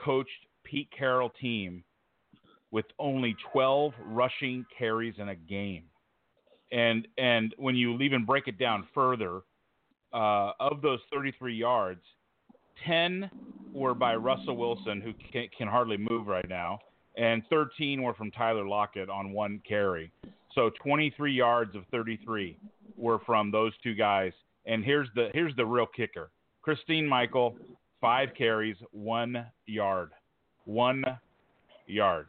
coached 0.03 0.29
Pete 0.63 0.89
Carroll 0.97 1.29
team 1.39 1.83
with 2.71 2.85
only 2.97 3.35
12 3.53 3.93
rushing 4.07 4.65
carries 4.75 5.15
in 5.19 5.29
a 5.29 5.35
game? 5.35 5.83
And 6.71 7.07
and 7.19 7.53
when 7.57 7.75
you 7.75 8.01
even 8.01 8.25
break 8.25 8.47
it 8.47 8.57
down 8.57 8.87
further, 8.93 9.41
uh, 10.15 10.53
of 10.59 10.81
those 10.81 10.99
33 11.13 11.53
yards, 11.53 12.01
10 12.87 13.29
were 13.73 13.93
by 13.93 14.15
Russell 14.15 14.55
Wilson, 14.55 15.01
who 15.01 15.13
can, 15.31 15.47
can 15.55 15.67
hardly 15.67 15.97
move 15.97 16.27
right 16.27 16.47
now, 16.47 16.79
and 17.17 17.43
13 17.49 18.01
were 18.01 18.13
from 18.13 18.31
Tyler 18.31 18.65
Lockett 18.65 19.09
on 19.09 19.33
one 19.33 19.61
carry. 19.67 20.11
So 20.53 20.71
23 20.81 21.33
yards 21.33 21.75
of 21.75 21.83
33 21.91 22.57
were 22.97 23.19
from 23.25 23.51
those 23.51 23.73
two 23.83 23.93
guys. 23.93 24.31
And 24.65 24.83
here's 24.83 25.09
the 25.15 25.29
here's 25.33 25.55
the 25.57 25.65
real 25.65 25.85
kicker. 25.85 26.31
Christine 26.61 27.05
Michael, 27.05 27.55
five 28.01 28.29
carries, 28.35 28.77
one 28.91 29.45
yard, 29.67 30.11
one 30.63 31.03
yard. 31.87 32.27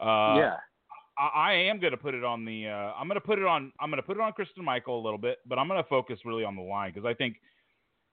Uh, 0.00 0.36
yeah. 0.38 0.56
I, 1.18 1.26
I 1.34 1.52
am 1.54 1.80
going 1.80 1.92
to 1.92 1.96
put 1.96 2.14
it 2.14 2.24
on 2.24 2.44
the. 2.44 2.68
Uh, 2.68 2.92
I'm 2.98 3.08
going 3.08 3.20
to 3.20 3.26
put 3.26 3.38
it 3.38 3.44
on. 3.44 3.72
I'm 3.80 3.90
going 3.90 4.00
to 4.00 4.06
put 4.06 4.16
it 4.16 4.20
on 4.20 4.32
Christine 4.32 4.64
Michael 4.64 5.00
a 5.00 5.02
little 5.02 5.18
bit, 5.18 5.38
but 5.46 5.58
I'm 5.58 5.68
going 5.68 5.82
to 5.82 5.88
focus 5.88 6.20
really 6.24 6.44
on 6.44 6.56
the 6.56 6.62
line 6.62 6.92
because 6.94 7.06
I 7.06 7.14
think, 7.14 7.36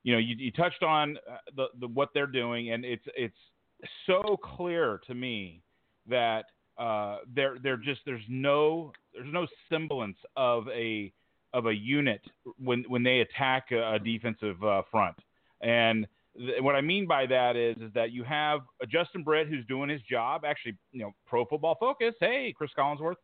you 0.04 0.14
know, 0.14 0.20
you, 0.20 0.36
you 0.38 0.52
touched 0.52 0.84
on 0.84 1.18
uh, 1.30 1.38
the, 1.56 1.66
the 1.80 1.88
what 1.88 2.10
they're 2.14 2.28
doing, 2.28 2.72
and 2.72 2.86
it's 2.86 3.06
it's 3.16 3.38
so 4.08 4.38
clear 4.42 5.00
to 5.08 5.14
me 5.14 5.62
that 6.08 6.46
uh, 6.78 7.18
they're 7.34 7.58
they're 7.62 7.78
just 7.78 8.02
there's 8.06 8.24
no 8.28 8.92
there's 9.14 9.32
no 9.32 9.48
semblance 9.70 10.18
of 10.36 10.68
a 10.70 11.12
of 11.54 11.68
a 11.68 11.74
unit 11.74 12.22
when 12.58 12.84
when 12.88 13.04
they 13.04 13.20
attack 13.20 13.72
a, 13.72 13.94
a 13.94 14.00
defensive 14.00 14.64
uh, 14.64 14.82
front. 14.92 15.16
And 15.62 16.08
what 16.36 16.76
I 16.76 16.82
mean 16.82 17.08
by 17.08 17.26
that 17.28 17.56
is 17.56 17.78
is 17.78 17.94
that 17.94 18.12
you 18.12 18.24
have 18.24 18.62
a 18.82 18.88
Justin 18.88 19.24
Britt 19.24 19.48
who's 19.48 19.66
doing 19.68 19.90
his 19.90 20.02
job. 20.02 20.44
Actually, 20.46 20.78
you 20.92 21.02
know, 21.02 21.12
Pro 21.28 21.46
Football 21.46 21.78
Focus. 21.80 22.16
Hey, 22.20 22.54
Chris 22.56 22.72
Collinsworth. 22.78 23.16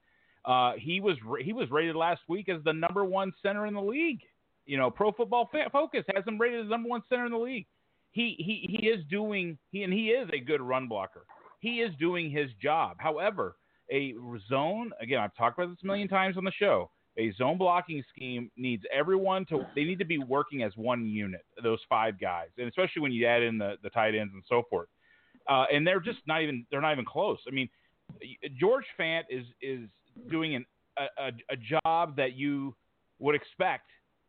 Uh, 0.45 0.73
he 0.77 0.99
was 0.99 1.17
he 1.41 1.53
was 1.53 1.69
rated 1.71 1.95
last 1.95 2.21
week 2.27 2.49
as 2.49 2.63
the 2.63 2.73
number 2.73 3.03
one 3.03 3.33
center 3.41 3.65
in 3.65 3.73
the 3.73 3.81
league. 3.81 4.21
You 4.65 4.77
know, 4.77 4.91
Pro 4.91 5.11
Football 5.11 5.49
Focus 5.71 6.05
has 6.15 6.23
him 6.25 6.39
rated 6.39 6.65
as 6.65 6.69
number 6.69 6.89
one 6.89 7.01
center 7.09 7.25
in 7.25 7.31
the 7.31 7.37
league. 7.37 7.65
He 8.11 8.35
he 8.37 8.77
he 8.77 8.87
is 8.87 9.03
doing 9.09 9.57
he 9.71 9.83
and 9.83 9.93
he 9.93 10.09
is 10.09 10.29
a 10.33 10.39
good 10.39 10.61
run 10.61 10.87
blocker 10.87 11.25
he 11.59 11.81
is 11.81 11.93
doing 11.99 12.31
his 12.31 12.49
job. 12.61 12.97
However, 12.99 13.55
a 13.91 14.13
zone, 14.49 14.91
again, 15.01 15.19
I've 15.19 15.35
talked 15.35 15.59
about 15.59 15.69
this 15.69 15.83
a 15.83 15.85
million 15.85 16.07
times 16.07 16.37
on 16.37 16.43
the 16.43 16.51
show. 16.51 16.89
A 17.17 17.33
zone 17.33 17.57
blocking 17.57 18.03
scheme 18.15 18.49
needs 18.55 18.83
everyone 18.93 19.45
to, 19.47 19.65
they 19.75 19.83
need 19.83 19.99
to 19.99 20.05
be 20.05 20.19
working 20.19 20.63
as 20.63 20.71
one 20.75 21.05
unit, 21.05 21.41
those 21.61 21.79
five 21.89 22.19
guys. 22.19 22.47
And 22.57 22.67
especially 22.67 23.01
when 23.01 23.11
you 23.11 23.25
add 23.25 23.43
in 23.43 23.57
the, 23.57 23.75
the 23.83 23.89
tight 23.89 24.15
ends 24.15 24.33
and 24.33 24.43
so 24.47 24.63
forth. 24.69 24.87
Uh, 25.49 25.65
and 25.73 25.85
they're 25.85 25.99
just 25.99 26.19
not 26.27 26.41
even, 26.41 26.65
they're 26.71 26.81
not 26.81 26.93
even 26.93 27.05
close. 27.05 27.39
I 27.47 27.51
mean, 27.51 27.67
George 28.59 28.85
Fant 28.99 29.23
is, 29.29 29.45
is 29.61 29.89
doing 30.29 30.55
an, 30.55 30.65
a, 30.97 31.31
a 31.49 31.55
job 31.57 32.15
that 32.17 32.33
you 32.33 32.75
would 33.19 33.35
expect 33.35 33.85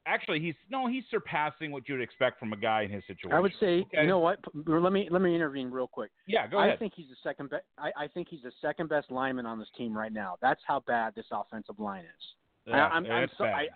actually 0.07 0.41
he's 0.41 0.55
no 0.71 0.87
he's 0.87 1.05
surpassing 1.11 1.71
what 1.71 1.89
you 1.89 1.95
would 1.95 2.03
expect 2.03 2.39
from 2.39 2.53
a 2.53 2.57
guy 2.57 2.83
in 2.83 2.91
his 2.91 3.03
situation. 3.07 3.33
I 3.33 3.41
would 3.41 3.53
say 3.61 3.81
okay? 3.81 4.03
you 4.03 4.07
know 4.07 4.19
what 4.19 4.39
let 4.67 4.93
me 4.93 5.09
let 5.11 5.23
me 5.23 5.35
intervene 5.35 5.71
real 5.71 5.87
quick. 5.87 6.11
Yeah, 6.27 6.47
go 6.47 6.59
ahead. 6.59 6.75
I 6.75 6.77
think 6.77 6.93
he's 6.97 7.09
the 7.09 7.17
second 7.23 7.51
best. 7.51 7.65
I, 7.79 7.91
I 7.97 8.09
think 8.09 8.29
he's 8.29 8.43
the 8.43 8.53
second 8.61 8.89
best 8.89 9.11
lineman 9.11 9.47
on 9.47 9.59
this 9.59 9.69
team 9.77 9.97
right 9.97 10.13
now. 10.13 10.37
That's 10.41 10.61
how 10.67 10.83
bad 10.87 11.15
this 11.15 11.27
offensive 11.33 11.79
line 11.79 12.05
is. 12.05 12.25
Yeah, 12.67 12.87
I, 12.87 12.88
I'm, 12.90 13.07
I'm 13.07 13.29
so, 13.38 13.45
I, 13.45 13.69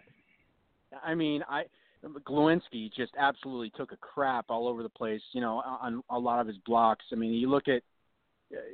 I 1.02 1.14
mean 1.14 1.42
I. 1.48 1.64
Glowinski 2.28 2.92
just 2.94 3.12
absolutely 3.18 3.70
took 3.70 3.90
a 3.92 3.96
crap 3.96 4.44
all 4.50 4.68
over 4.68 4.82
the 4.82 4.90
place, 4.90 5.22
you 5.32 5.40
know, 5.40 5.62
on 5.80 6.02
a 6.10 6.18
lot 6.18 6.38
of 6.38 6.46
his 6.46 6.58
blocks. 6.66 7.02
I 7.10 7.14
mean, 7.14 7.32
you 7.32 7.48
look 7.48 7.66
at 7.66 7.82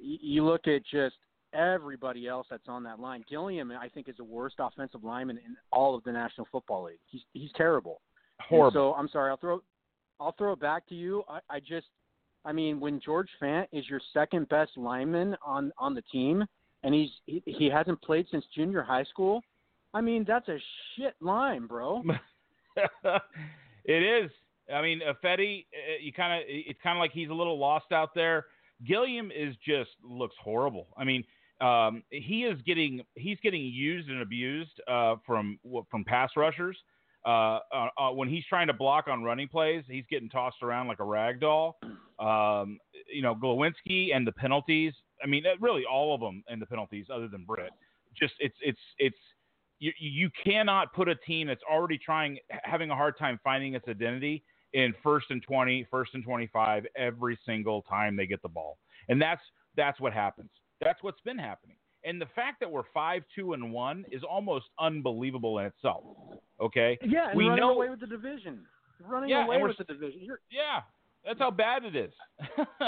you 0.02 0.44
look 0.44 0.66
at 0.66 0.82
just 0.84 1.14
everybody 1.52 2.26
else 2.26 2.46
that's 2.50 2.68
on 2.68 2.82
that 2.82 2.98
line. 2.98 3.24
Gilliam, 3.28 3.70
I 3.70 3.88
think, 3.88 4.08
is 4.08 4.16
the 4.16 4.24
worst 4.24 4.56
offensive 4.58 5.04
lineman 5.04 5.38
in 5.38 5.56
all 5.70 5.94
of 5.94 6.02
the 6.04 6.12
National 6.12 6.46
Football 6.50 6.86
League. 6.86 6.98
He's 7.06 7.22
he's 7.32 7.50
terrible. 7.56 8.00
Horrible. 8.48 8.66
And 8.66 8.74
so 8.74 8.94
I'm 8.98 9.08
sorry. 9.08 9.30
I'll 9.30 9.36
throw 9.36 9.62
I'll 10.18 10.34
throw 10.36 10.52
it 10.54 10.60
back 10.60 10.88
to 10.88 10.94
you. 10.94 11.22
I, 11.28 11.38
I 11.48 11.60
just 11.60 11.86
I 12.44 12.52
mean, 12.52 12.80
when 12.80 13.00
George 13.00 13.28
Fant 13.40 13.66
is 13.72 13.88
your 13.88 14.00
second 14.12 14.48
best 14.48 14.72
lineman 14.76 15.36
on 15.44 15.72
on 15.78 15.94
the 15.94 16.02
team, 16.02 16.44
and 16.82 16.94
he's 16.94 17.10
he, 17.26 17.42
he 17.46 17.70
hasn't 17.70 18.00
played 18.02 18.26
since 18.30 18.44
junior 18.54 18.82
high 18.82 19.04
school. 19.04 19.42
I 19.92 20.00
mean, 20.00 20.24
that's 20.26 20.48
a 20.48 20.58
shit 20.96 21.14
line, 21.20 21.66
bro. 21.66 22.02
it 23.84 24.24
is. 24.24 24.30
I 24.72 24.82
mean, 24.82 25.00
Fetty, 25.24 25.66
uh, 25.72 25.98
you 26.00 26.12
kind 26.12 26.40
of 26.40 26.46
it's 26.48 26.78
kind 26.82 26.96
of 26.96 27.00
like 27.00 27.12
he's 27.12 27.30
a 27.30 27.34
little 27.34 27.58
lost 27.58 27.92
out 27.92 28.10
there. 28.14 28.46
Gilliam 28.86 29.30
is 29.30 29.54
just 29.66 29.90
looks 30.02 30.36
horrible. 30.42 30.86
I 30.96 31.04
mean, 31.04 31.24
um, 31.60 32.02
he 32.10 32.44
is 32.44 32.60
getting 32.64 33.02
he's 33.14 33.38
getting 33.42 33.62
used 33.62 34.08
and 34.08 34.22
abused 34.22 34.80
uh, 34.88 35.16
from 35.26 35.58
from 35.90 36.04
pass 36.04 36.30
rushers. 36.36 36.76
Uh, 37.26 37.58
uh, 37.72 37.88
uh, 37.98 38.10
when 38.10 38.28
he's 38.28 38.44
trying 38.48 38.66
to 38.66 38.72
block 38.72 39.06
on 39.06 39.22
running 39.22 39.46
plays, 39.46 39.84
he's 39.86 40.04
getting 40.08 40.28
tossed 40.30 40.62
around 40.62 40.88
like 40.88 41.00
a 41.00 41.04
rag 41.04 41.40
doll. 41.40 41.78
Um, 42.18 42.78
you 43.12 43.22
know, 43.22 43.34
Glowinski 43.34 44.14
and 44.14 44.26
the 44.26 44.32
penalties. 44.32 44.94
I 45.22 45.26
mean, 45.26 45.44
uh, 45.46 45.56
really 45.60 45.84
all 45.84 46.14
of 46.14 46.20
them 46.20 46.42
and 46.48 46.62
the 46.62 46.66
penalties, 46.66 47.06
other 47.12 47.28
than 47.28 47.44
Britt. 47.44 47.72
Just 48.18 48.34
it's 48.40 48.56
it's 48.62 48.80
it's 48.98 49.16
you 49.80 49.92
you 49.98 50.30
cannot 50.44 50.92
put 50.92 51.08
a 51.08 51.16
team 51.16 51.48
that's 51.48 51.62
already 51.70 51.98
trying 51.98 52.38
having 52.62 52.90
a 52.90 52.94
hard 52.94 53.18
time 53.18 53.40
finding 53.42 53.74
its 53.74 53.88
identity 53.88 54.44
in 54.72 54.94
first 55.02 55.26
and 55.30 55.42
20, 55.42 55.86
first 55.90 56.12
and 56.14 56.22
25 56.22 56.86
every 56.96 57.38
single 57.44 57.82
time 57.82 58.16
they 58.16 58.26
get 58.26 58.40
the 58.42 58.48
ball. 58.48 58.78
And 59.08 59.20
that's 59.20 59.42
that's 59.76 59.98
what 60.00 60.12
happens. 60.12 60.50
That's 60.80 61.02
what's 61.02 61.20
been 61.22 61.38
happening. 61.38 61.76
And 62.04 62.20
the 62.20 62.28
fact 62.34 62.60
that 62.60 62.70
we're 62.70 62.84
five, 62.94 63.22
two, 63.34 63.52
and 63.52 63.72
one 63.72 64.04
is 64.10 64.22
almost 64.22 64.66
unbelievable 64.78 65.58
in 65.58 65.66
itself. 65.66 66.04
Okay. 66.60 66.98
Yeah, 67.02 67.34
we 67.34 67.44
running 67.44 67.60
know, 67.60 67.72
away 67.72 67.90
with 67.90 68.00
the 68.00 68.06
division. 68.06 68.64
Running 69.02 69.28
yeah, 69.28 69.44
away 69.44 69.62
with 69.62 69.76
the 69.76 69.84
division. 69.84 70.20
You're... 70.22 70.40
Yeah, 70.50 70.80
that's 71.24 71.38
how 71.38 71.50
bad 71.50 71.84
it 71.84 71.96
is. 71.96 72.12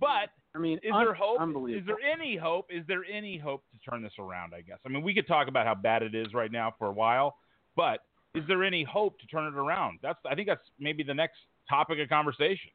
but 0.00 0.30
I 0.54 0.58
mean, 0.58 0.78
is 0.82 0.92
un- 0.92 1.04
there 1.04 1.14
hope? 1.14 1.40
Is 1.68 1.84
there 1.86 1.98
any 2.00 2.36
hope? 2.36 2.66
Is 2.70 2.84
there 2.88 3.04
any 3.04 3.38
hope 3.38 3.64
to 3.72 3.90
turn 3.90 4.02
this 4.02 4.12
around? 4.18 4.54
I 4.54 4.62
guess. 4.62 4.78
I 4.84 4.88
mean, 4.88 5.02
we 5.02 5.14
could 5.14 5.26
talk 5.26 5.48
about 5.48 5.66
how 5.66 5.74
bad 5.74 6.02
it 6.02 6.14
is 6.14 6.32
right 6.34 6.50
now 6.50 6.74
for 6.78 6.88
a 6.88 6.92
while, 6.92 7.36
but 7.76 8.00
is 8.34 8.44
there 8.48 8.64
any 8.64 8.84
hope 8.84 9.18
to 9.20 9.26
turn 9.26 9.46
it 9.46 9.56
around? 9.56 9.98
That's 10.02 10.18
I 10.28 10.34
think 10.34 10.48
that's 10.48 10.68
maybe 10.78 11.02
the 11.02 11.14
next 11.14 11.38
topic 11.68 11.98
of 11.98 12.08
conversation. 12.08 12.70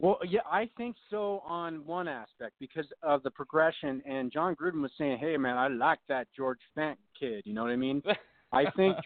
Well, 0.00 0.18
yeah, 0.28 0.40
I 0.48 0.70
think 0.76 0.94
so 1.10 1.42
on 1.44 1.84
one 1.84 2.06
aspect 2.06 2.54
because 2.60 2.86
of 3.02 3.22
the 3.24 3.30
progression. 3.32 4.00
And 4.06 4.32
Jon 4.32 4.54
Gruden 4.54 4.80
was 4.80 4.92
saying, 4.96 5.18
"Hey, 5.18 5.36
man, 5.36 5.56
I 5.56 5.68
like 5.68 5.98
that 6.08 6.28
George 6.36 6.60
Fant 6.76 6.96
kid." 7.18 7.42
You 7.44 7.54
know 7.54 7.62
what 7.62 7.72
I 7.72 7.76
mean? 7.76 8.02
I 8.52 8.70
think 8.76 8.96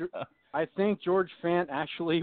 I 0.54 0.66
think 0.76 1.02
George 1.02 1.30
Fant 1.42 1.66
actually 1.70 2.22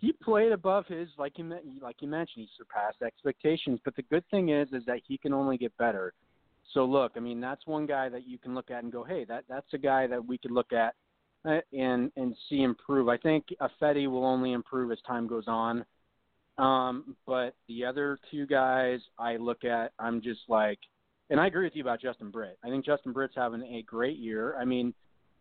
he 0.00 0.12
played 0.12 0.52
above 0.52 0.86
his 0.86 1.08
like 1.18 1.38
you 1.38 1.52
like 1.82 1.96
you 2.00 2.08
mentioned 2.08 2.46
he 2.46 2.48
surpassed 2.56 3.02
expectations. 3.02 3.80
But 3.84 3.96
the 3.96 4.02
good 4.02 4.24
thing 4.30 4.50
is 4.50 4.68
is 4.72 4.84
that 4.86 5.00
he 5.06 5.18
can 5.18 5.32
only 5.32 5.58
get 5.58 5.76
better. 5.76 6.12
So 6.72 6.84
look, 6.84 7.12
I 7.16 7.20
mean 7.20 7.40
that's 7.40 7.66
one 7.66 7.86
guy 7.86 8.08
that 8.08 8.26
you 8.26 8.38
can 8.38 8.54
look 8.54 8.70
at 8.70 8.82
and 8.82 8.92
go, 8.92 9.02
"Hey, 9.02 9.24
that 9.24 9.44
that's 9.48 9.72
a 9.72 9.78
guy 9.78 10.06
that 10.06 10.24
we 10.24 10.38
could 10.38 10.52
look 10.52 10.72
at." 10.72 10.94
Uh, 11.44 11.60
and 11.72 12.10
and 12.16 12.36
see 12.48 12.62
improve. 12.62 13.08
I 13.08 13.16
think 13.16 13.46
Ifedi 13.60 14.08
will 14.08 14.24
only 14.24 14.52
improve 14.52 14.90
as 14.90 14.98
time 15.06 15.26
goes 15.26 15.44
on. 15.46 15.84
Um, 16.58 17.16
but 17.26 17.54
the 17.68 17.84
other 17.84 18.18
two 18.30 18.44
guys 18.46 18.98
I 19.18 19.36
look 19.36 19.64
at, 19.64 19.92
I'm 20.00 20.20
just 20.20 20.40
like, 20.48 20.80
and 21.30 21.38
I 21.38 21.46
agree 21.46 21.64
with 21.64 21.76
you 21.76 21.82
about 21.82 22.02
Justin 22.02 22.30
Britt. 22.30 22.58
I 22.64 22.68
think 22.68 22.84
Justin 22.84 23.12
Britt's 23.12 23.36
having 23.36 23.62
a 23.62 23.82
great 23.82 24.18
year. 24.18 24.56
I 24.60 24.64
mean, 24.64 24.92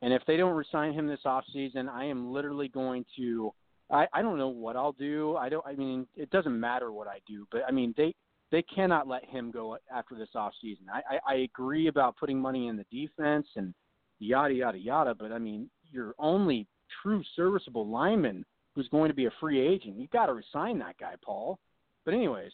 and 0.03 0.13
if 0.13 0.21
they 0.27 0.37
don't 0.37 0.55
resign 0.55 0.93
him 0.93 1.07
this 1.07 1.21
off 1.25 1.43
season, 1.51 1.89
I 1.89 2.05
am 2.05 2.31
literally 2.31 2.67
going 2.67 3.05
to. 3.17 3.53
I, 3.89 4.07
I 4.13 4.21
don't 4.21 4.37
know 4.37 4.49
what 4.49 4.75
I'll 4.75 4.91
do. 4.93 5.35
I 5.37 5.49
don't. 5.49 5.65
I 5.65 5.73
mean, 5.73 6.07
it 6.15 6.29
doesn't 6.29 6.59
matter 6.59 6.91
what 6.91 7.07
I 7.07 7.19
do, 7.27 7.47
but 7.51 7.61
I 7.67 7.71
mean, 7.71 7.93
they 7.95 8.13
they 8.51 8.61
cannot 8.63 9.07
let 9.07 9.25
him 9.25 9.51
go 9.51 9.77
after 9.93 10.15
this 10.15 10.29
off 10.35 10.53
season. 10.61 10.85
I, 10.93 11.15
I, 11.15 11.33
I 11.33 11.35
agree 11.39 11.87
about 11.87 12.17
putting 12.17 12.39
money 12.39 12.67
in 12.67 12.77
the 12.77 12.85
defense 12.91 13.47
and 13.55 13.73
yada 14.19 14.53
yada 14.53 14.77
yada, 14.77 15.15
but 15.15 15.31
I 15.31 15.39
mean, 15.39 15.69
your 15.91 16.13
only 16.19 16.67
true 17.01 17.23
serviceable 17.35 17.87
lineman 17.87 18.45
who's 18.75 18.87
going 18.89 19.09
to 19.09 19.15
be 19.15 19.25
a 19.25 19.31
free 19.39 19.59
agent. 19.59 19.97
You've 19.97 20.11
got 20.11 20.27
to 20.27 20.33
resign 20.33 20.79
that 20.79 20.97
guy, 20.97 21.13
Paul. 21.23 21.57
But 22.05 22.13
anyways, 22.13 22.51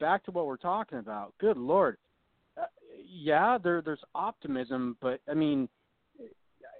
back 0.00 0.24
to 0.24 0.30
what 0.30 0.46
we're 0.46 0.56
talking 0.56 0.98
about. 0.98 1.34
Good 1.38 1.56
lord. 1.56 1.96
Uh, 2.56 2.64
yeah, 3.06 3.58
there 3.62 3.82
there's 3.82 4.00
optimism, 4.14 4.96
but 5.00 5.20
I 5.28 5.34
mean, 5.34 5.68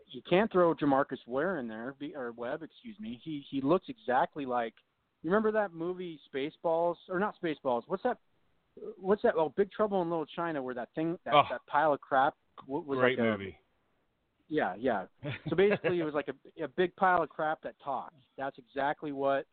you 0.08 0.22
can't 0.28 0.50
throw 0.50 0.74
J'Marcus 0.74 1.18
Ware 1.26 1.58
in 1.58 1.68
there 1.68 1.94
or 2.14 2.32
Webb, 2.32 2.62
excuse 2.62 2.96
me. 3.00 3.20
He 3.22 3.44
he 3.50 3.60
looks 3.60 3.88
exactly 3.88 4.46
like. 4.46 4.74
You 5.22 5.30
remember 5.30 5.50
that 5.52 5.72
movie 5.72 6.20
Spaceballs 6.32 6.96
or 7.08 7.18
not 7.18 7.34
Spaceballs? 7.42 7.82
What's 7.86 8.02
that? 8.04 8.18
What's 9.00 9.22
that? 9.22 9.34
Oh, 9.36 9.52
Big 9.56 9.72
Trouble 9.72 10.02
in 10.02 10.10
Little 10.10 10.26
China, 10.26 10.62
where 10.62 10.74
that 10.74 10.90
thing, 10.94 11.18
that, 11.24 11.34
oh, 11.34 11.42
that 11.50 11.62
pile 11.66 11.94
of 11.94 12.00
crap 12.00 12.34
was 12.68 12.84
great 12.86 13.18
like 13.18 13.26
a, 13.26 13.30
movie. 13.30 13.58
Yeah, 14.48 14.74
yeah. 14.78 15.06
So 15.48 15.56
basically, 15.56 16.00
it 16.00 16.04
was 16.04 16.14
like 16.14 16.28
a, 16.28 16.64
a 16.64 16.68
big 16.68 16.94
pile 16.96 17.22
of 17.22 17.28
crap 17.28 17.62
that 17.62 17.74
talked. 17.82 18.14
That's 18.36 18.56
exactly 18.58 19.12
what. 19.12 19.46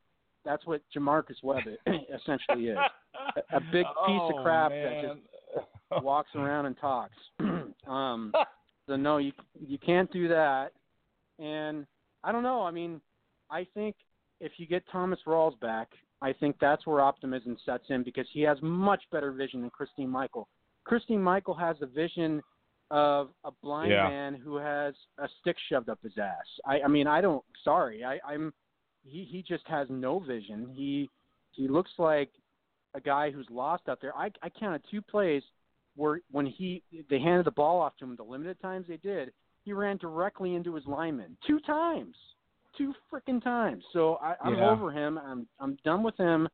That's 0.46 0.66
what 0.68 0.82
J'Marcus 0.96 1.42
Webb 1.42 1.64
essentially 1.88 2.68
is. 2.68 2.78
A, 2.78 3.58
a 3.58 3.62
big 3.72 3.86
piece 3.86 4.22
oh, 4.22 4.38
of 4.38 4.44
crap 4.44 4.72
man. 4.72 4.84
that 4.84 5.02
just 5.02 6.04
walks 6.04 6.30
around 6.36 6.66
and 6.66 6.78
talks. 6.78 7.16
um, 7.88 8.34
so 8.88 8.96
no, 8.96 9.18
you 9.18 9.32
you 9.66 9.78
can't 9.78 10.12
do 10.12 10.28
that. 10.28 10.72
And 11.40 11.86
I 12.24 12.32
don't 12.32 12.44
know. 12.44 12.62
I 12.62 12.72
mean, 12.72 13.02
I 13.50 13.66
think 13.74 13.96
if 14.40 14.54
you 14.58 14.68
get 14.68 14.84
Thomas 14.92 15.20
Rawls 15.26 15.60
back, 15.60 15.90
I 16.22 16.34
think 16.34 16.56
that's 16.60 16.86
where 16.86 17.02
optimism 17.02 17.58
sets 17.66 17.86
in 17.90 18.04
because 18.04 18.28
he 18.32 18.42
has 18.42 18.58
much 18.62 19.04
better 19.12 19.32
vision 19.32 19.62
than 19.62 19.70
Christine 19.70 20.10
Michael. 20.10 20.48
Christine 20.86 21.22
Michael 21.22 21.54
has 21.54 21.76
the 21.80 21.86
vision 21.86 22.42
of 22.92 23.30
a 23.44 23.52
blind 23.62 23.92
yeah. 23.92 24.08
man 24.08 24.36
who 24.36 24.58
has 24.58 24.94
a 25.18 25.28
stick 25.42 25.56
shoved 25.70 25.90
up 25.90 26.00
his 26.04 26.14
ass. 26.22 26.46
I, 26.66 26.82
I 26.82 26.88
mean, 26.88 27.08
I 27.08 27.22
don't. 27.22 27.44
Sorry, 27.64 28.04
I, 28.04 28.20
I'm. 28.28 28.54
He 29.04 29.28
he 29.30 29.44
just 29.44 29.68
has 29.68 29.88
no 29.90 30.20
vision. 30.20 30.70
He 30.74 31.10
he 31.52 31.68
looks 31.68 31.92
like 31.98 32.30
a 32.94 33.02
guy 33.02 33.32
who's 33.32 33.48
lost 33.50 33.84
out 33.90 34.00
there. 34.02 34.16
I 34.16 34.30
I 34.42 34.50
counted 34.50 34.82
two 34.92 35.02
plays 35.02 35.44
where 35.96 36.22
when 36.32 36.46
he 36.46 36.82
they 37.10 37.20
handed 37.20 37.46
the 37.46 37.52
ball 37.52 37.80
off 37.80 37.96
to 37.98 38.06
him, 38.06 38.16
the 38.16 38.24
limited 38.24 38.60
times 38.62 38.86
they 38.88 38.98
did, 38.98 39.32
he 39.64 39.74
ran 39.74 39.98
directly 39.98 40.56
into 40.56 40.76
his 40.76 40.86
lineman 40.86 41.38
two 41.46 41.60
times, 41.62 42.16
two 42.78 42.94
freaking 43.12 43.42
times. 43.44 43.84
So 43.94 44.16
I, 44.16 44.36
I'm 44.44 44.56
Yeah. 44.56 44.72
over 44.72 44.92
him. 44.92 45.18
I'm 45.18 45.48
I'm 45.60 45.78
done 45.84 46.04
with 46.04 46.18
him, 46.18 46.48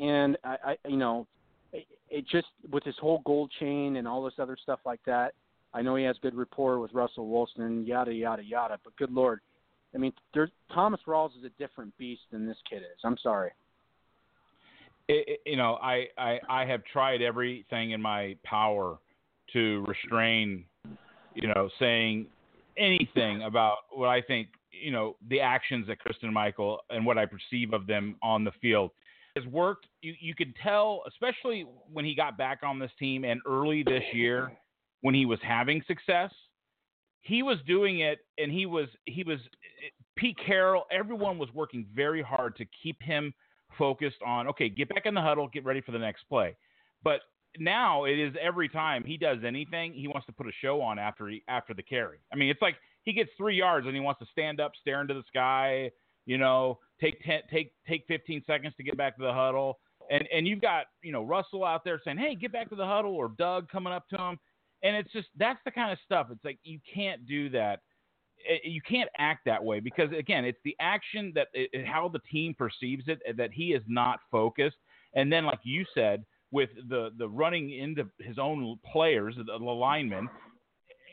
and 0.00 0.36
I, 0.44 0.76
I 0.84 0.88
you 0.88 0.96
know, 0.96 1.26
it, 1.72 1.86
it 2.08 2.26
just 2.28 2.48
with 2.70 2.84
his 2.84 2.96
whole 2.98 3.22
gold 3.24 3.50
chain 3.58 3.96
and 3.96 4.06
all 4.06 4.22
this 4.22 4.38
other 4.38 4.56
stuff 4.60 4.80
like 4.84 5.00
that. 5.06 5.34
I 5.72 5.82
know 5.82 5.96
he 5.96 6.04
has 6.04 6.16
good 6.22 6.36
rapport 6.36 6.78
with 6.78 6.92
Russell 6.92 7.28
Wilson, 7.28 7.84
yada 7.84 8.12
yada 8.12 8.44
yada. 8.44 8.78
But 8.84 8.96
good 8.96 9.10
lord, 9.10 9.40
I 9.94 9.98
mean, 9.98 10.12
there's 10.32 10.50
Thomas 10.72 11.00
Rawls 11.06 11.36
is 11.36 11.44
a 11.44 11.50
different 11.58 11.96
beast 11.98 12.22
than 12.30 12.46
this 12.46 12.58
kid 12.68 12.78
is. 12.82 13.00
I'm 13.02 13.18
sorry. 13.18 13.50
It, 15.08 15.40
you 15.44 15.56
know, 15.56 15.78
I, 15.82 16.06
I 16.16 16.40
I 16.48 16.64
have 16.64 16.82
tried 16.90 17.20
everything 17.20 17.90
in 17.90 18.00
my 18.00 18.36
power 18.44 18.98
to 19.52 19.84
restrain, 19.86 20.64
you 21.34 21.48
know, 21.48 21.68
saying 21.78 22.26
anything 22.78 23.42
about 23.42 23.78
what 23.90 24.08
I 24.08 24.20
think, 24.22 24.48
you 24.72 24.90
know, 24.90 25.16
the 25.28 25.40
actions 25.40 25.86
that 25.88 25.98
Christine 25.98 26.32
Michael 26.32 26.80
and 26.90 27.04
what 27.04 27.18
I 27.18 27.26
perceive 27.26 27.72
of 27.72 27.86
them 27.86 28.16
on 28.22 28.44
the 28.44 28.52
field 28.60 28.90
has 29.36 29.46
worked. 29.46 29.86
You 30.02 30.14
you 30.20 30.34
could 30.34 30.54
tell, 30.62 31.02
especially 31.08 31.66
when 31.92 32.04
he 32.04 32.14
got 32.14 32.38
back 32.38 32.60
on 32.62 32.78
this 32.78 32.90
team 32.98 33.24
and 33.24 33.40
early 33.46 33.82
this 33.82 34.02
year 34.12 34.52
when 35.02 35.14
he 35.14 35.26
was 35.26 35.38
having 35.42 35.82
success. 35.86 36.30
He 37.20 37.42
was 37.42 37.58
doing 37.66 38.00
it, 38.00 38.18
and 38.38 38.52
he 38.52 38.66
was 38.66 38.88
he 39.06 39.22
was 39.24 39.38
eh, 39.38 39.88
Pete 40.16 40.36
Carroll. 40.46 40.84
Everyone 40.90 41.38
was 41.38 41.48
working 41.54 41.86
very 41.94 42.22
hard 42.22 42.56
to 42.56 42.64
keep 42.82 43.00
him 43.02 43.32
focused 43.78 44.22
on 44.24 44.48
okay, 44.48 44.68
get 44.68 44.88
back 44.88 45.06
in 45.06 45.14
the 45.14 45.20
huddle, 45.22 45.48
get 45.48 45.64
ready 45.64 45.80
for 45.80 45.92
the 45.92 45.98
next 45.98 46.24
play. 46.28 46.56
But 47.02 47.20
now 47.58 48.04
it 48.04 48.18
is 48.18 48.34
every 48.40 48.68
time 48.68 49.04
he 49.04 49.16
does 49.16 49.38
anything, 49.46 49.92
he 49.92 50.08
wants 50.08 50.26
to 50.26 50.32
put 50.32 50.46
a 50.46 50.52
show 50.60 50.80
on 50.80 50.98
after 50.98 51.28
he 51.28 51.42
after 51.48 51.74
the 51.74 51.82
carry. 51.82 52.18
I 52.32 52.36
mean, 52.36 52.50
it's 52.50 52.62
like 52.62 52.76
he 53.02 53.12
gets 53.12 53.30
three 53.36 53.56
yards 53.56 53.86
and 53.86 53.94
he 53.94 54.00
wants 54.00 54.20
to 54.20 54.26
stand 54.32 54.60
up, 54.60 54.72
stare 54.80 55.00
into 55.00 55.14
the 55.14 55.24
sky. 55.28 55.90
You 56.26 56.38
know, 56.38 56.78
take 57.00 57.22
ten, 57.22 57.40
take 57.50 57.72
take 57.86 58.04
15 58.08 58.44
seconds 58.46 58.74
to 58.76 58.82
get 58.82 58.96
back 58.96 59.16
to 59.16 59.22
the 59.22 59.32
huddle. 59.32 59.78
And 60.10 60.26
and 60.34 60.46
you've 60.46 60.60
got 60.60 60.86
you 61.02 61.12
know 61.12 61.22
Russell 61.22 61.64
out 61.64 61.84
there 61.84 62.00
saying, 62.04 62.18
hey, 62.18 62.34
get 62.34 62.52
back 62.52 62.68
to 62.70 62.76
the 62.76 62.86
huddle, 62.86 63.14
or 63.14 63.28
Doug 63.36 63.70
coming 63.70 63.92
up 63.92 64.08
to 64.08 64.16
him. 64.16 64.38
And 64.82 64.96
it's 64.96 65.12
just 65.12 65.28
that's 65.36 65.60
the 65.64 65.70
kind 65.70 65.92
of 65.92 65.98
stuff. 66.04 66.28
It's 66.30 66.44
like 66.44 66.58
you 66.62 66.78
can't 66.92 67.26
do 67.26 67.50
that 67.50 67.80
you 68.62 68.80
can't 68.82 69.08
act 69.18 69.44
that 69.46 69.62
way 69.62 69.80
because 69.80 70.10
again, 70.16 70.44
it's 70.44 70.58
the 70.64 70.76
action 70.80 71.32
that 71.34 71.48
it, 71.54 71.86
how 71.86 72.08
the 72.08 72.20
team 72.30 72.54
perceives 72.54 73.04
it 73.06 73.20
that 73.36 73.52
he 73.52 73.72
is 73.72 73.82
not 73.86 74.20
focused. 74.30 74.76
And 75.14 75.32
then, 75.32 75.44
like 75.44 75.60
you 75.62 75.84
said, 75.94 76.24
with 76.50 76.70
the 76.88 77.10
the 77.18 77.28
running 77.28 77.72
into 77.72 78.08
his 78.20 78.38
own 78.38 78.78
players, 78.90 79.34
the, 79.36 79.44
the 79.44 79.56
linemen, 79.58 80.28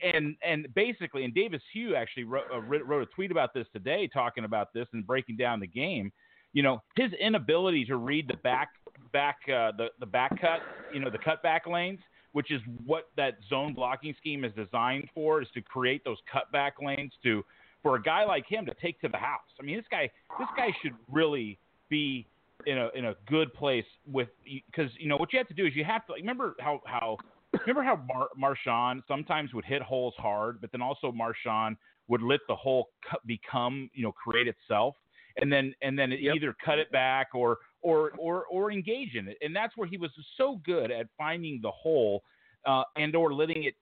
and 0.04 0.36
and 0.46 0.68
basically, 0.76 1.26
and 1.26 1.34
Davis 1.34 1.62
Hsu 1.74 1.96
actually 1.96 2.24
wrote, 2.24 2.46
uh, 2.54 2.62
wrote 2.62 3.04
a 3.04 3.08
tweet 3.08 3.32
about 3.32 3.54
this 3.54 3.68
today, 3.74 4.10
talking 4.12 4.44
about 4.44 4.74
this 4.74 4.88
and 4.94 5.06
breaking 5.06 5.38
down 5.38 5.60
the 5.60 5.68
game. 5.68 6.12
You 6.54 6.64
know, 6.64 6.82
his 6.98 7.14
inability 7.14 7.86
to 7.86 7.96
read 7.96 8.28
the 8.28 8.38
back 8.38 8.70
back 9.14 9.38
uh, 9.48 9.72
the 9.78 9.88
the 10.00 10.06
back 10.06 10.32
cut, 10.42 10.60
you 10.94 11.00
know, 11.00 11.10
the 11.10 11.18
cutback 11.18 11.66
lanes 11.66 12.00
which 12.34 12.52
is 12.52 12.62
what 12.86 13.10
that 13.18 13.36
zone 13.50 13.74
blocking 13.74 14.14
scheme 14.18 14.44
is 14.44 14.52
designed 14.54 15.10
for, 15.14 15.42
is 15.42 15.48
to 15.54 15.62
create 15.62 16.04
those 16.04 16.18
cutback 16.34 16.72
lanes 16.82 17.14
to 17.24 17.44
for 17.84 17.96
a 17.96 18.02
guy 18.02 18.24
like 18.24 18.46
him 18.48 18.66
to 18.66 18.74
take 18.82 19.00
to 19.02 19.08
the 19.08 19.18
house. 19.18 19.40
I 19.60 19.64
mean, 19.64 19.76
this 19.76 19.86
guy 19.90 20.10
this 20.40 20.48
guy 20.56 20.76
should 20.82 20.94
really 21.10 21.60
be 21.90 22.28
in 22.66 22.78
a 22.78 22.90
in 22.96 23.06
a 23.06 23.16
good 23.28 23.54
place 23.54 23.86
with 24.06 24.30
because 24.46 24.92
you 24.98 25.08
know 25.08 25.18
what 25.18 25.34
you 25.34 25.40
have 25.40 25.48
to 25.48 25.54
do 25.54 25.66
is 25.66 25.76
you 25.76 25.84
have 25.84 26.06
to 26.06 26.14
like, 26.14 26.22
remember 26.22 26.56
how 26.60 26.82
how 26.86 27.18
remember 27.66 27.84
how 27.84 28.00
Mar- 28.08 28.30
Marshawn 28.40 29.02
sometimes 29.08 29.54
would 29.54 29.66
hit 29.66 29.82
holes 29.82 30.14
hard, 30.18 30.62
but 30.62 30.72
then 30.72 30.82
also 30.82 31.12
Marshawn 31.12 31.76
would 32.08 32.22
let 32.22 32.40
the 32.48 32.56
hole 32.56 32.90
cut, 33.10 33.26
become 33.26 33.90
you 33.94 34.04
know 34.04 34.12
create 34.12 34.48
itself, 34.48 34.96
and 35.38 35.52
then 35.52 35.74
and 35.82 35.98
then 35.98 36.12
it 36.12 36.22
Yep. 36.22 36.36
either 36.36 36.56
cut 36.64 36.80
it 36.80 36.92
back 36.92 37.30
or 37.34 37.58
or 37.82 38.12
or 38.18 38.46
or 38.46 38.72
engage 38.72 39.16
in 39.16 39.28
it, 39.28 39.38
and 39.42 39.56
that's 39.56 39.76
where 39.78 39.88
he 39.88 39.98
was 39.98 40.12
so 40.38 40.60
good 40.66 40.92
at 40.92 41.08
finding 41.18 41.60
the 41.62 41.72
hole 41.72 42.24
uh, 42.66 42.84
and 42.96 43.16
or 43.16 43.34
letting 43.34 43.64
it 43.64 43.76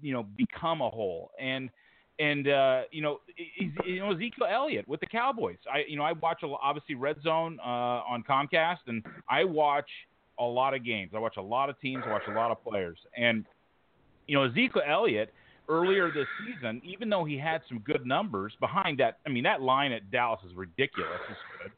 you 0.00 0.12
know 0.12 0.24
become 0.36 0.80
a 0.80 0.88
hole 0.88 1.30
and 1.40 1.70
and 2.18 2.48
uh, 2.48 2.82
you 2.90 3.02
know 3.02 3.20
you 3.84 4.00
know 4.00 4.12
Ezekiel 4.12 4.46
Elliott 4.50 4.86
with 4.86 5.00
the 5.00 5.06
Cowboys. 5.06 5.58
I 5.72 5.82
you 5.88 5.96
know 5.96 6.04
I 6.04 6.12
watch 6.12 6.42
a, 6.42 6.46
obviously 6.46 6.94
Red 6.94 7.16
Zone 7.22 7.58
uh, 7.64 7.68
on 7.68 8.22
Comcast, 8.28 8.78
and 8.86 9.02
I 9.28 9.44
watch 9.44 9.88
a 10.38 10.44
lot 10.44 10.74
of 10.74 10.84
games. 10.84 11.12
I 11.14 11.18
watch 11.18 11.36
a 11.36 11.42
lot 11.42 11.70
of 11.70 11.80
teams. 11.80 12.04
I 12.06 12.10
watch 12.10 12.22
a 12.28 12.32
lot 12.32 12.50
of 12.50 12.62
players, 12.62 12.98
and 13.16 13.44
you 14.26 14.36
know 14.36 14.44
Ezekiel 14.44 14.82
Elliott 14.86 15.32
earlier 15.68 16.10
this 16.12 16.26
season, 16.44 16.82
even 16.84 17.08
though 17.08 17.24
he 17.24 17.38
had 17.38 17.62
some 17.68 17.78
good 17.80 18.06
numbers 18.06 18.52
behind 18.60 18.98
that. 19.00 19.18
I 19.26 19.30
mean 19.30 19.44
that 19.44 19.62
line 19.62 19.92
at 19.92 20.10
Dallas 20.10 20.40
is 20.46 20.54
ridiculous. 20.54 21.20
It's 21.28 21.38
good. 21.62 21.72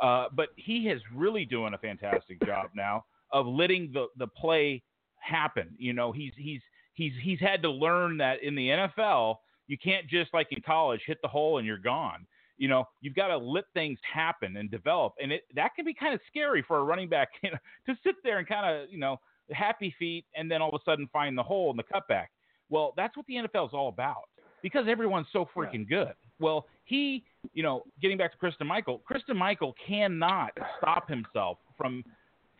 Uh, 0.00 0.26
but 0.32 0.48
he 0.56 0.88
is 0.88 1.00
really 1.14 1.44
doing 1.44 1.74
a 1.74 1.78
fantastic 1.78 2.44
job 2.44 2.70
now 2.74 3.04
of 3.32 3.46
letting 3.46 3.90
the, 3.92 4.06
the 4.16 4.26
play 4.26 4.82
happen. 5.18 5.74
You 5.78 5.92
know, 5.92 6.12
he's 6.12 6.32
he's 6.36 6.60
he's 6.94 7.12
he's 7.22 7.40
had 7.40 7.62
to 7.62 7.70
learn 7.70 8.16
that 8.18 8.42
in 8.42 8.54
the 8.54 8.68
NFL 8.68 9.36
you 9.66 9.76
can't 9.78 10.06
just 10.06 10.32
like 10.32 10.48
in 10.50 10.62
college 10.62 11.00
hit 11.06 11.18
the 11.22 11.28
hole 11.28 11.58
and 11.58 11.66
you're 11.66 11.78
gone. 11.78 12.26
you 12.58 12.68
know, 12.68 12.84
you've 13.00 13.14
got 13.14 13.28
to 13.28 13.36
let 13.36 13.64
things 13.74 13.98
happen 14.10 14.56
and 14.56 14.70
develop, 14.70 15.12
and 15.20 15.30
it 15.30 15.42
that 15.54 15.74
can 15.74 15.84
be 15.84 15.92
kind 15.92 16.14
of 16.14 16.20
scary 16.28 16.62
for 16.66 16.78
a 16.78 16.84
running 16.84 17.08
back 17.08 17.28
you 17.42 17.50
know, 17.50 17.58
to 17.86 17.94
sit 18.02 18.16
there 18.24 18.38
and 18.38 18.48
kind 18.48 18.74
of, 18.74 18.90
you 18.90 18.98
know, 18.98 19.18
happy 19.50 19.94
feet, 19.98 20.24
and 20.34 20.50
then 20.50 20.62
all 20.62 20.70
of 20.70 20.80
a 20.80 20.90
sudden 20.90 21.08
find 21.12 21.36
the 21.36 21.42
hole 21.42 21.70
in 21.70 21.76
the 21.76 21.82
cutback. 21.82 22.26
Well, 22.68 22.94
that's 22.96 23.16
what 23.16 23.26
the 23.26 23.34
NFL 23.34 23.68
is 23.68 23.74
all 23.74 23.88
about 23.88 24.24
because 24.62 24.86
everyone's 24.88 25.28
so 25.32 25.48
freaking 25.54 25.86
yeah. 25.88 26.04
good. 26.04 26.14
Well, 26.38 26.66
he, 26.84 27.24
you 27.54 27.62
know, 27.62 27.84
getting 28.00 28.18
back 28.18 28.32
to 28.32 28.38
Christine 28.38 28.66
Michael, 28.66 28.98
Christine 29.04 29.36
Michael 29.36 29.74
cannot 29.86 30.52
stop 30.78 31.08
himself 31.08 31.58
from 31.76 32.04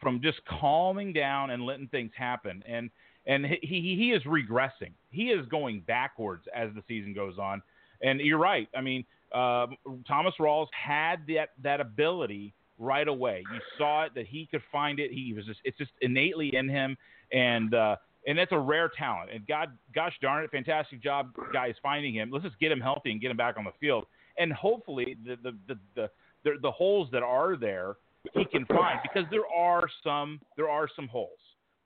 from 0.01 0.21
just 0.23 0.39
calming 0.61 1.13
down 1.13 1.51
and 1.51 1.65
letting 1.65 1.89
things 1.89 2.11
happen. 2.17 2.63
And 2.67 2.91
and 3.27 3.47
he 3.47 3.97
he 3.97 4.13
is 4.13 4.23
regressing. 4.25 4.93
He 5.11 5.25
is 5.31 5.47
going 5.49 5.81
backwards 5.87 6.45
as 6.55 6.71
the 6.75 6.83
season 6.89 7.15
goes 7.15 7.39
on. 7.39 7.63
And 8.03 8.21
you're 8.21 8.39
right. 8.39 8.69
I 8.77 8.81
mean, 8.81 9.05
uh, 9.33 9.67
Thomas 10.07 10.35
Rawls 10.39 10.69
had 10.73 11.27
that 11.29 11.51
that 11.63 11.81
ability 11.81 12.55
right 12.79 13.09
away. 13.09 13.43
You 13.53 13.61
saw 13.79 14.05
it 14.05 14.13
that 14.15 14.27
he 14.27 14.47
could 14.51 14.63
find 14.71 14.99
it. 15.01 15.11
He 15.13 15.33
was 15.33 15.47
just 15.47 15.61
it's 15.65 15.79
just 15.79 15.93
innately 16.01 16.55
in 16.55 16.69
him, 16.69 16.97
and 17.33 17.75
uh, 17.75 17.97
and 18.27 18.37
that's 18.37 18.53
a 18.53 18.59
rare 18.59 18.91
talent. 18.97 19.31
And 19.33 19.47
God, 19.47 19.71
gosh 19.95 20.15
darn 20.21 20.45
it, 20.45 20.51
fantastic 20.51 21.03
job, 21.03 21.31
guys, 21.53 21.75
finding 21.83 22.15
him. 22.15 22.31
Let's 22.31 22.45
just 22.45 22.59
get 22.59 22.73
him 22.73 22.81
healthy 22.81 23.13
and 23.13 23.21
get 23.21 23.31
him 23.31 23.37
back 23.37 23.57
on 23.57 23.65
the 23.65 23.73
field, 23.81 24.07
and 24.39 24.53
hopefully 24.53 25.17
the 25.25 25.37
the 25.43 25.53
the 25.69 25.79
the, 25.95 26.11
the, 26.45 26.51
the 26.63 26.71
holes 26.71 27.09
that 27.13 27.23
are 27.23 27.57
there 27.57 27.97
he 28.35 28.45
can 28.45 28.67
find 28.67 28.99
because 29.03 29.29
there 29.31 29.47
are 29.55 29.85
some 30.03 30.41
there 30.57 30.69
are 30.69 30.89
some 30.95 31.09
holes, 31.09 31.39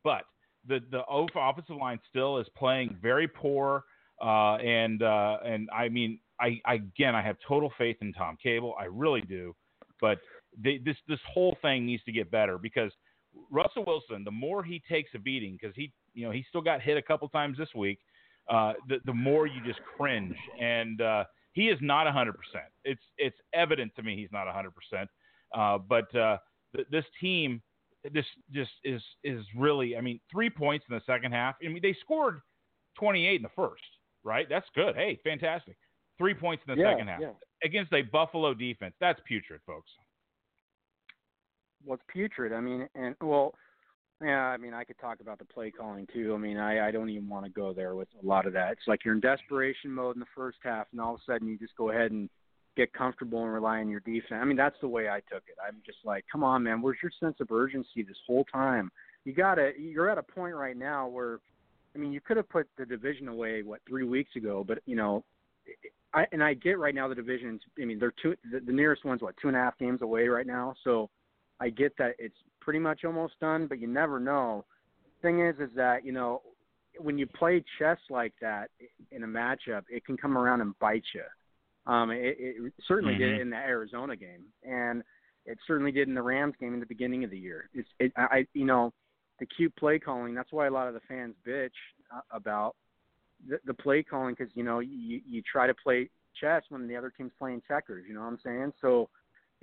but 0.05 0.23
the 0.67 0.81
the 0.91 1.03
offensive 1.09 1.77
line 1.77 2.01
still 2.09 2.39
is 2.39 2.47
playing 2.57 2.97
very 3.01 3.29
poor. 3.29 3.85
Uh, 4.23 4.57
and 4.57 5.03
uh, 5.03 5.39
and 5.45 5.69
I 5.73 5.89
mean, 5.89 6.19
I, 6.39 6.61
I 6.67 6.75
again, 6.75 7.15
I 7.15 7.23
have 7.23 7.37
total 7.47 7.73
faith 7.79 7.97
in 8.03 8.13
Tom 8.13 8.37
Cable. 8.43 8.75
I 8.79 8.85
really 8.85 9.23
do, 9.23 9.55
but 10.01 10.19
this 10.63 10.97
this 11.09 11.19
whole 11.33 11.57
thing 11.63 11.87
needs 11.87 12.05
to 12.05 12.13
get 12.13 12.31
better 12.31 12.59
because 12.59 12.93
Russell 13.51 13.85
Wilson, 13.87 14.25
the 14.25 14.31
more 14.31 14.63
he 14.63 14.83
takes 14.91 15.11
a 15.15 15.19
beating, 15.19 15.57
because 15.59 15.75
he 15.75 15.93
you 16.15 16.25
know 16.25 16.31
he 16.31 16.45
still 16.49 16.61
got 16.61 16.81
hit 16.81 16.97
a 16.97 17.03
couple 17.03 17.29
times 17.29 17.59
this 17.59 17.69
week, 17.75 17.99
uh, 18.49 18.75
the 18.89 18.99
the 19.05 19.13
more 19.13 19.47
you 19.47 19.61
just 19.65 19.81
cringe, 19.97 20.37
and 20.61 21.01
uh, 21.01 21.25
he 21.53 21.69
is 21.69 21.79
not 21.81 22.11
hundred 22.13 22.35
percent. 22.35 22.71
It's 22.85 23.03
it's 23.19 23.37
evident 23.55 23.93
to 23.97 24.03
me 24.03 24.17
he's 24.17 24.33
not 24.33 24.47
hundred 24.53 24.73
percent. 24.75 25.09
Uh, 25.55 25.79
but 25.79 26.15
uh, 26.15 26.39
th- 26.75 26.87
this 26.91 27.05
team, 27.21 27.63
this 28.13 28.27
just 28.53 28.71
is 28.85 29.03
is 29.25 29.45
really. 29.57 29.97
I 29.97 30.01
mean, 30.01 30.21
three 30.31 30.51
points 30.51 30.85
in 30.89 30.95
the 30.95 31.03
second 31.07 31.33
half. 31.33 31.57
I 31.65 31.69
mean, 31.69 31.81
they 31.83 31.97
scored 32.01 32.41
28 32.99 33.37
in 33.37 33.43
the 33.43 33.49
first. 33.55 33.83
Right, 34.23 34.47
that's 34.51 34.67
good. 34.75 34.97
Hey, 34.97 35.19
fantastic. 35.25 35.77
Three 36.19 36.35
points 36.35 36.63
in 36.69 36.75
the 36.75 36.83
yeah, 36.83 36.93
second 36.93 37.09
half 37.09 37.21
yeah. 37.21 37.31
against 37.65 37.93
a 37.95 38.03
Buffalo 38.03 38.53
defense. 38.53 38.95
That's 39.01 39.19
putrid, 39.27 39.63
folks. 39.67 39.91
Well, 41.85 41.95
it's 41.95 42.05
putrid. 42.13 42.53
I 42.53 42.61
mean, 42.61 42.87
and 42.95 43.15
well, 43.23 43.55
yeah. 44.21 44.47
I 44.47 44.57
mean, 44.57 44.75
I 44.75 44.85
could 44.85 44.99
talk 44.99 45.21
about 45.21 45.39
the 45.39 45.45
play 45.45 45.71
calling 45.71 46.07
too. 46.13 46.35
I 46.35 46.39
mean, 46.39 46.57
I 46.57 46.89
I 46.89 46.91
don't 46.91 47.11
even 47.11 47.29
want 47.29 47.45
to 47.47 47.51
go 47.51 47.73
there 47.73 47.95
with 47.95 48.09
a 48.23 48.27
lot 48.27 48.47
of 48.47 48.53
that. 48.55 48.73
It's 48.73 48.87
like 48.87 49.05
you're 49.05 49.15
in 49.15 49.21
desperation 49.21 49.93
mode 49.93 50.17
in 50.17 50.21
the 50.21 50.27
first 50.35 50.59
half, 50.63 50.87
and 50.93 51.01
all 51.01 51.15
of 51.15 51.21
a 51.21 51.33
sudden 51.33 51.49
you 51.49 51.59
just 51.59 51.77
go 51.77 51.91
ahead 51.91 52.11
and 52.11 52.29
get 52.77 52.93
comfortable 52.93 53.43
and 53.43 53.53
rely 53.53 53.81
on 53.81 53.89
your 53.89 54.01
defense. 54.01 54.41
I 54.41 54.45
mean, 54.45 54.57
that's 54.57 54.77
the 54.81 54.89
way 54.89 55.09
I 55.09 55.21
took 55.33 55.43
it. 55.49 55.57
I'm 55.67 55.77
just 55.85 55.99
like, 56.05 56.25
come 56.31 56.45
on, 56.45 56.63
man, 56.63 56.81
where's 56.81 56.99
your 57.03 57.13
sense 57.19 57.37
of 57.41 57.51
urgency 57.51 58.03
this 58.03 58.17
whole 58.27 58.45
time? 58.45 58.91
You 59.25 59.35
got 59.35 59.57
to. 59.57 59.73
You're 59.79 60.11
at 60.11 60.19
a 60.19 60.23
point 60.23 60.55
right 60.55 60.77
now 60.77 61.09
where, 61.09 61.41
I 61.95 61.99
mean, 61.99 62.13
you 62.13 62.21
could 62.21 62.37
have 62.37 62.49
put 62.49 62.69
the 62.79 62.87
division 62.87 63.29
away 63.29 63.63
what 63.63 63.81
three 63.89 64.05
weeks 64.05 64.37
ago, 64.37 64.65
but 64.67 64.79
you 64.87 64.97
know, 64.97 65.25
I 66.15 66.27
and 66.33 66.43
I 66.43 66.55
get 66.55 66.79
right 66.79 66.95
now 66.95 67.09
the 67.09 67.15
divisions. 67.15 67.61
I 67.81 67.85
mean, 67.85 67.99
they're 67.99 68.15
two. 68.23 68.35
The, 68.51 68.61
the 68.61 68.73
nearest 68.73 69.05
one's 69.05 69.23
what 69.23 69.35
two 69.41 69.49
and 69.49 69.57
a 69.57 69.61
half 69.61 69.79
games 69.79 70.03
away 70.03 70.29
right 70.29 70.47
now. 70.47 70.75
So 70.85 71.11
I 71.61 71.71
get 71.71 71.97
that 71.99 72.15
it's 72.19 72.35
pretty 72.61 72.79
much 72.79 73.05
almost 73.05 73.39
done, 73.41 73.67
but 73.67 73.81
you 73.81 73.87
never 73.87 74.21
know. 74.21 74.65
Thing 75.23 75.41
is, 75.47 75.57
is 75.59 75.71
that 75.77 76.05
you 76.05 76.13
know 76.13 76.43
when 76.99 77.19
you 77.19 77.27
play 77.27 77.63
chess 77.79 77.99
like 78.09 78.33
that 78.41 78.71
in 79.11 79.25
a 79.25 79.27
matchup, 79.27 79.83
it 79.89 80.05
can 80.05 80.17
come 80.17 80.37
around 80.37 80.61
and 80.61 80.79
bite 80.79 81.05
you. 81.15 81.93
Um, 81.93 82.11
it, 82.11 82.37
it 82.39 82.73
certainly 82.87 83.15
mm-hmm. 83.15 83.23
did 83.23 83.41
in 83.41 83.51
the 83.51 83.57
Arizona 83.57 84.17
game, 84.17 84.45
and 84.63 85.03
it 85.47 85.59
certainly 85.67 85.93
did 85.93 86.09
in 86.09 86.15
the 86.15 86.23
Rams 86.23 86.55
game 86.61 86.75
in 86.75 86.81
the 86.81 86.87
beginning 86.87 87.25
of 87.25 87.31
the 87.31 87.39
year. 87.39 87.69
It's, 87.75 87.89
it, 87.99 88.13
I, 88.17 88.47
you 88.53 88.65
know, 88.65 88.93
the 89.39 89.47
cute 89.47 89.75
play 89.77 89.99
calling. 89.99 90.35
That's 90.35 90.53
why 90.53 90.67
a 90.67 90.71
lot 90.71 90.89
of 90.89 90.95
the 90.95 91.01
fans 91.09 91.35
bitch 91.47 91.71
uh, 92.15 92.21
about 92.31 92.77
the, 93.49 93.59
the 93.65 93.75
play 93.75 94.03
calling 94.03 94.35
because 94.39 94.53
you 94.55 94.63
know 94.63 94.81
you 94.81 95.21
you 95.29 95.43
try 95.51 95.67
to 95.67 95.75
play 95.75 96.11
chess 96.39 96.63
when 96.69 96.87
the 96.87 96.97
other 96.97 97.13
team's 97.17 97.33
playing 97.39 97.63
checkers. 97.67 98.05
You 98.07 98.15
know 98.15 98.21
what 98.21 98.29
I'm 98.29 98.39
saying? 98.45 98.73
So, 98.81 99.09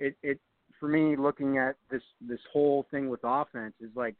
it 0.00 0.16
it 0.22 0.40
for 0.78 0.88
me 0.88 1.16
looking 1.16 1.58
at 1.58 1.76
this 1.90 2.02
this 2.20 2.40
whole 2.52 2.86
thing 2.90 3.08
with 3.08 3.20
offense 3.24 3.74
is 3.80 3.90
like, 3.94 4.14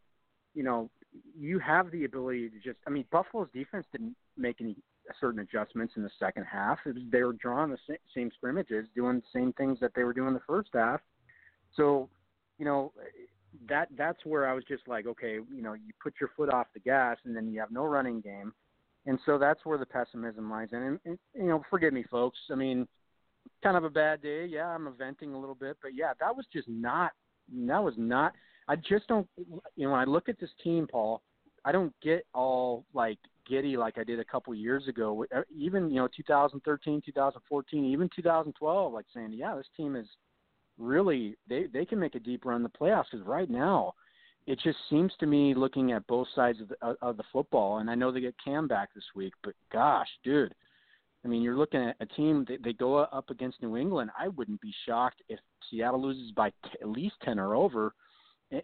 you 0.55 0.63
know, 0.63 0.91
you 1.39 1.59
have 1.59 1.91
the 1.91 2.05
ability 2.05 2.51
to 2.51 2.57
just. 2.59 2.79
I 2.87 2.91
mean, 2.91 3.05
Buffalo's 3.11 3.49
defense 3.53 3.87
didn't 3.93 4.17
make 4.37 4.61
any 4.61 4.77
uh, 5.09 5.13
certain 5.21 5.41
adjustments 5.41 5.95
in 5.97 6.03
the 6.03 6.11
second 6.19 6.45
half. 6.45 6.79
Was, 6.85 6.97
they 7.11 7.23
were 7.23 7.33
drawing 7.35 7.71
the 7.71 7.97
same 8.15 8.31
scrimmages, 8.37 8.87
doing 8.95 9.17
the 9.17 9.39
same 9.39 9.53
things 9.55 9.79
that 9.81 9.93
they 9.95 10.05
were 10.05 10.13
doing 10.13 10.35
the 10.35 10.41
first 10.47 10.71
half. 10.75 11.01
So, 11.77 12.09
you 12.59 12.65
know, 12.65 12.93
that 13.69 13.89
that's 13.97 14.25
where 14.25 14.49
I 14.49 14.53
was 14.53 14.65
just 14.65 14.87
like, 14.89 15.07
okay, 15.07 15.35
you 15.35 15.63
know, 15.63 15.73
you 15.73 15.93
put 16.03 16.15
your 16.21 16.31
foot 16.37 16.53
off 16.53 16.67
the 16.75 16.81
gas, 16.81 17.17
and 17.25 17.35
then 17.35 17.49
you 17.49 17.61
have 17.61 17.71
no 17.71 17.85
running 17.85 18.21
game, 18.21 18.53
and 19.07 19.19
so 19.25 19.39
that's 19.39 19.65
where 19.65 19.79
the 19.79 19.87
pessimism 19.87 20.51
lies 20.51 20.69
in. 20.73 20.83
And, 20.83 21.01
and 21.05 21.19
you 21.35 21.49
know, 21.49 21.63
forgive 21.71 21.93
me, 21.93 22.05
folks. 22.11 22.39
I 22.51 22.55
mean, 22.55 22.87
kind 23.63 23.77
of 23.77 23.85
a 23.85 23.91
bad 23.91 24.23
day. 24.23 24.47
Yeah, 24.47 24.67
I'm 24.67 24.93
venting 24.97 25.35
a 25.35 25.39
little 25.39 25.55
bit, 25.55 25.77
but 25.83 25.95
yeah, 25.95 26.13
that 26.21 26.35
was 26.35 26.47
just 26.53 26.69
not. 26.69 27.13
That 27.53 27.83
was 27.83 27.95
not. 27.97 28.35
I 28.69 28.77
just 28.77 29.07
don't. 29.09 29.27
You 29.77 29.87
know, 29.87 29.93
when 29.93 30.01
I 30.01 30.05
look 30.05 30.29
at 30.29 30.39
this 30.39 30.51
team, 30.63 30.87
Paul, 30.91 31.23
I 31.65 31.73
don't 31.73 31.93
get 32.03 32.27
all 32.35 32.85
like 32.95 33.19
giddy 33.49 33.77
like 33.77 33.99
I 33.99 34.05
did 34.05 34.21
a 34.21 34.25
couple 34.25 34.55
years 34.55 34.89
ago. 34.89 35.25
Uh, 35.35 35.43
even 35.55 35.91
you 35.91 35.97
know 35.97 36.09
2013, 36.15 37.03
2014, 37.05 37.85
even 37.85 38.11
2012, 38.15 38.93
like 38.93 39.07
saying, 39.15 39.33
yeah, 39.33 39.55
this 39.57 39.67
team 39.77 39.97
is 39.97 40.07
really 40.79 41.37
they 41.49 41.67
they 41.73 41.85
can 41.85 41.99
make 41.99 42.15
a 42.15 42.21
deep 42.21 42.45
run 42.45 42.57
in 42.57 42.63
the 42.63 42.69
playoffs. 42.69 43.07
Because 43.11 43.27
right 43.27 43.51
now, 43.51 43.95
it 44.47 44.59
just 44.63 44.79
seems 44.91 45.13
to 45.21 45.27
me 45.27 45.55
looking 45.55 45.93
at 45.93 46.07
both 46.07 46.29
sides 46.35 46.61
of 46.61 46.69
the 46.69 46.97
of 47.03 47.17
the 47.17 47.25
football, 47.33 47.79
and 47.79 47.91
I 47.91 47.95
know 47.95 48.13
they 48.13 48.21
get 48.21 48.35
Kam 48.43 48.69
back 48.69 48.95
this 48.95 49.05
week, 49.15 49.33
but 49.43 49.55
gosh, 49.73 50.09
dude. 50.25 50.55
I 51.25 51.29
mean, 51.29 51.43
you're 51.43 51.57
looking 51.57 51.81
at 51.81 51.97
a 52.01 52.07
team 52.07 52.45
that 52.49 52.63
they 52.63 52.73
go 52.73 52.99
up 52.99 53.31
against 53.31 53.61
New 53.61 53.77
England. 53.77 54.11
I 54.19 54.29
wouldn't 54.29 54.61
be 54.61 54.73
shocked 54.87 55.23
if 55.29 55.41
Seattle 55.69 56.01
loses 56.01 56.31
by 56.33 56.51
t- 56.51 56.79
at 56.81 56.89
least 56.89 57.17
ten 57.25 57.39
or 57.39 57.55
over 57.55 57.93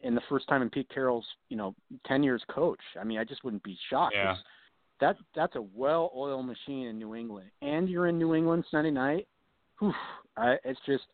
in 0.02 0.14
the 0.14 0.22
first 0.28 0.48
time 0.48 0.62
in 0.62 0.70
Pete 0.70 0.88
Carroll's, 0.92 1.26
you 1.48 1.56
know, 1.56 1.74
ten 2.06 2.22
years 2.22 2.42
coach. 2.48 2.80
I 2.98 3.04
mean, 3.04 3.18
I 3.18 3.24
just 3.24 3.44
wouldn't 3.44 3.62
be 3.64 3.76
shocked. 3.90 4.14
Yeah 4.14 4.36
that 5.00 5.16
that's 5.34 5.56
a 5.56 5.62
well-oiled 5.74 6.46
machine 6.46 6.86
in 6.86 6.98
New 6.98 7.14
England, 7.14 7.50
and 7.62 7.88
you're 7.88 8.06
in 8.06 8.18
New 8.18 8.34
England 8.34 8.64
Sunday 8.70 8.90
night. 8.90 9.26
Whew, 9.78 9.92
I, 10.36 10.56
it's 10.64 10.80
just, 10.86 11.04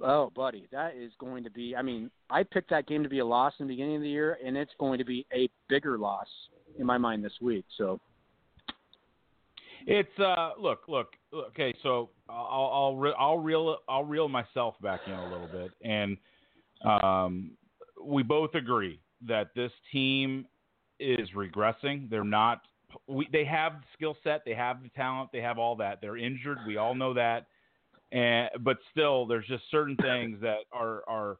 oh, 0.00 0.30
buddy, 0.34 0.68
that 0.70 0.94
is 0.96 1.12
going 1.18 1.44
to 1.44 1.50
be. 1.50 1.74
I 1.74 1.82
mean, 1.82 2.10
I 2.30 2.42
picked 2.42 2.70
that 2.70 2.86
game 2.86 3.02
to 3.02 3.08
be 3.08 3.20
a 3.20 3.26
loss 3.26 3.54
in 3.58 3.66
the 3.66 3.72
beginning 3.72 3.96
of 3.96 4.02
the 4.02 4.08
year, 4.08 4.38
and 4.44 4.56
it's 4.56 4.72
going 4.78 4.98
to 4.98 5.04
be 5.04 5.26
a 5.32 5.48
bigger 5.68 5.98
loss 5.98 6.26
in 6.78 6.86
my 6.86 6.98
mind 6.98 7.24
this 7.24 7.32
week. 7.40 7.64
So, 7.78 8.00
it's 9.86 10.18
uh, 10.18 10.50
look, 10.58 10.82
look, 10.88 11.08
okay. 11.32 11.74
So 11.82 12.10
I'll 12.28 12.96
I'll 13.02 13.14
I'll 13.18 13.38
reel 13.38 13.78
I'll 13.88 14.04
reel 14.04 14.28
myself 14.28 14.74
back 14.82 15.00
in 15.06 15.12
a 15.12 15.24
little 15.30 15.48
bit, 15.52 15.70
and 15.82 16.16
um, 16.84 17.52
we 18.02 18.22
both 18.22 18.54
agree 18.54 19.00
that 19.26 19.50
this 19.54 19.72
team 19.92 20.46
is 21.00 21.28
regressing. 21.36 22.08
They're 22.08 22.24
not 22.24 22.62
we, 23.06 23.28
they 23.32 23.44
have 23.44 23.72
the 23.74 23.86
skill 23.94 24.16
set, 24.22 24.42
they 24.44 24.54
have 24.54 24.82
the 24.82 24.88
talent, 24.90 25.30
they 25.32 25.40
have 25.40 25.58
all 25.58 25.76
that. 25.76 26.00
They're 26.00 26.16
injured, 26.16 26.58
we 26.66 26.76
all 26.76 26.94
know 26.94 27.14
that. 27.14 27.46
And 28.12 28.50
but 28.60 28.78
still, 28.90 29.26
there's 29.26 29.46
just 29.46 29.64
certain 29.70 29.96
things 29.96 30.40
that 30.40 30.58
are 30.72 31.02
are 31.08 31.36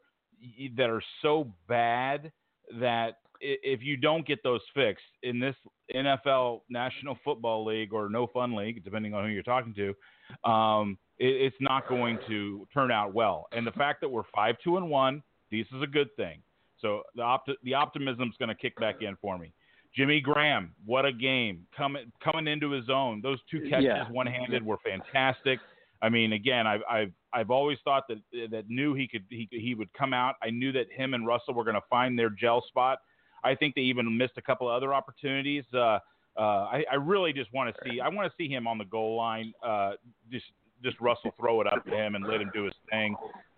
that 0.76 0.90
are 0.90 1.02
so 1.22 1.52
bad 1.68 2.32
that 2.80 3.18
if 3.40 3.82
you 3.82 3.96
don't 3.96 4.26
get 4.26 4.42
those 4.42 4.60
fixed 4.74 5.04
in 5.22 5.38
this 5.38 5.54
NFL 5.94 6.60
National 6.68 7.18
Football 7.24 7.64
League 7.64 7.92
or 7.92 8.08
No 8.08 8.26
Fun 8.26 8.54
League, 8.54 8.82
depending 8.84 9.14
on 9.14 9.24
who 9.24 9.30
you're 9.30 9.42
talking 9.42 9.74
to, 9.74 10.50
um, 10.50 10.98
it, 11.18 11.26
it's 11.26 11.56
not 11.60 11.88
going 11.88 12.18
to 12.28 12.66
turn 12.72 12.90
out 12.90 13.14
well. 13.14 13.46
And 13.52 13.66
the 13.66 13.72
fact 13.72 14.00
that 14.00 14.08
we're 14.08 14.22
five 14.34 14.56
two 14.62 14.76
and 14.76 14.88
one, 14.88 15.22
this 15.50 15.66
is 15.74 15.82
a 15.82 15.86
good 15.86 16.08
thing. 16.16 16.40
So 16.80 17.02
the 17.14 17.22
opti- 17.22 17.56
the 17.62 17.74
optimism 17.74 18.28
is 18.28 18.36
going 18.38 18.48
to 18.48 18.54
kick 18.54 18.76
back 18.76 19.02
in 19.02 19.16
for 19.20 19.38
me. 19.38 19.52
Jimmy 19.96 20.20
Graham, 20.20 20.74
what 20.84 21.04
a 21.04 21.12
game 21.12 21.66
coming 21.76 22.10
coming 22.22 22.48
into 22.48 22.70
his 22.70 22.90
own. 22.90 23.20
Those 23.22 23.38
two 23.50 23.60
catches, 23.70 23.84
yeah. 23.84 24.10
one 24.10 24.26
handed, 24.26 24.64
were 24.64 24.78
fantastic. 24.84 25.60
I 26.02 26.08
mean, 26.08 26.32
again, 26.32 26.66
I've 26.66 26.82
I've 26.90 27.12
I've 27.32 27.50
always 27.50 27.78
thought 27.84 28.04
that 28.08 28.18
that 28.50 28.68
knew 28.68 28.94
he 28.94 29.06
could 29.06 29.24
he 29.30 29.48
he 29.50 29.74
would 29.74 29.92
come 29.94 30.12
out. 30.12 30.34
I 30.42 30.50
knew 30.50 30.72
that 30.72 30.86
him 30.94 31.14
and 31.14 31.26
Russell 31.26 31.54
were 31.54 31.64
going 31.64 31.76
to 31.76 31.82
find 31.88 32.18
their 32.18 32.30
gel 32.30 32.64
spot. 32.68 32.98
I 33.44 33.54
think 33.54 33.74
they 33.74 33.82
even 33.82 34.16
missed 34.16 34.34
a 34.36 34.42
couple 34.42 34.68
of 34.68 34.74
other 34.74 34.94
opportunities. 34.94 35.64
Uh, 35.72 35.98
uh, 36.36 36.40
I, 36.40 36.84
I 36.90 36.94
really 36.96 37.32
just 37.32 37.52
want 37.52 37.74
to 37.74 37.80
see 37.84 38.00
I 38.00 38.08
want 38.08 38.30
to 38.30 38.34
see 38.36 38.52
him 38.52 38.66
on 38.66 38.78
the 38.78 38.84
goal 38.84 39.16
line, 39.16 39.52
uh, 39.64 39.92
just 40.30 40.46
just 40.82 41.00
Russell 41.00 41.32
throw 41.38 41.60
it 41.60 41.66
up 41.66 41.84
to 41.84 41.90
him 41.94 42.14
and 42.14 42.26
let 42.26 42.40
him 42.40 42.50
do 42.52 42.64
his 42.64 42.74
thing. 42.90 43.14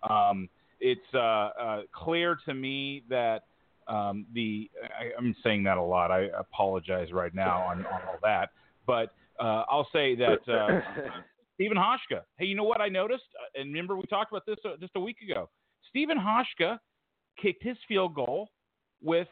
Um, 0.09 0.49
it's 0.81 1.01
uh, 1.15 1.19
uh, 1.19 1.83
clear 1.93 2.39
to 2.45 2.55
me 2.55 3.03
that 3.09 3.45
um, 3.89 4.27
the 4.35 4.71
I, 4.83 5.17
I'm 5.17 5.35
saying 5.43 5.63
that 5.65 5.79
a 5.79 5.83
lot. 5.83 6.11
I 6.11 6.29
apologize 6.39 7.13
right 7.13 7.35
now 7.35 7.63
on, 7.63 7.79
on 7.87 8.01
all 8.09 8.19
that, 8.23 8.51
but 8.87 9.15
uh, 9.41 9.65
I'll 9.71 9.89
say 9.93 10.15
that 10.17 10.49
uh, 10.49 10.81
Stephen 11.55 11.79
Hauschka. 11.79 12.23
Hey, 12.39 12.47
you 12.47 12.55
know 12.55 12.65
what 12.65 12.81
I 12.81 12.89
noticed? 12.89 13.25
Uh, 13.35 13.61
and 13.61 13.71
remember 13.71 13.97
we 13.97 14.03
talked 14.05 14.33
about 14.33 14.45
this 14.47 14.59
uh, 14.65 14.77
just 14.81 14.93
a 14.97 15.01
week 15.01 15.19
ago. 15.23 15.49
Stephen 15.89 16.19
Hauschka 16.19 16.79
kicked 17.41 17.63
his 17.63 17.77
field 17.89 18.15
goal 18.15 18.51
with 19.03 19.29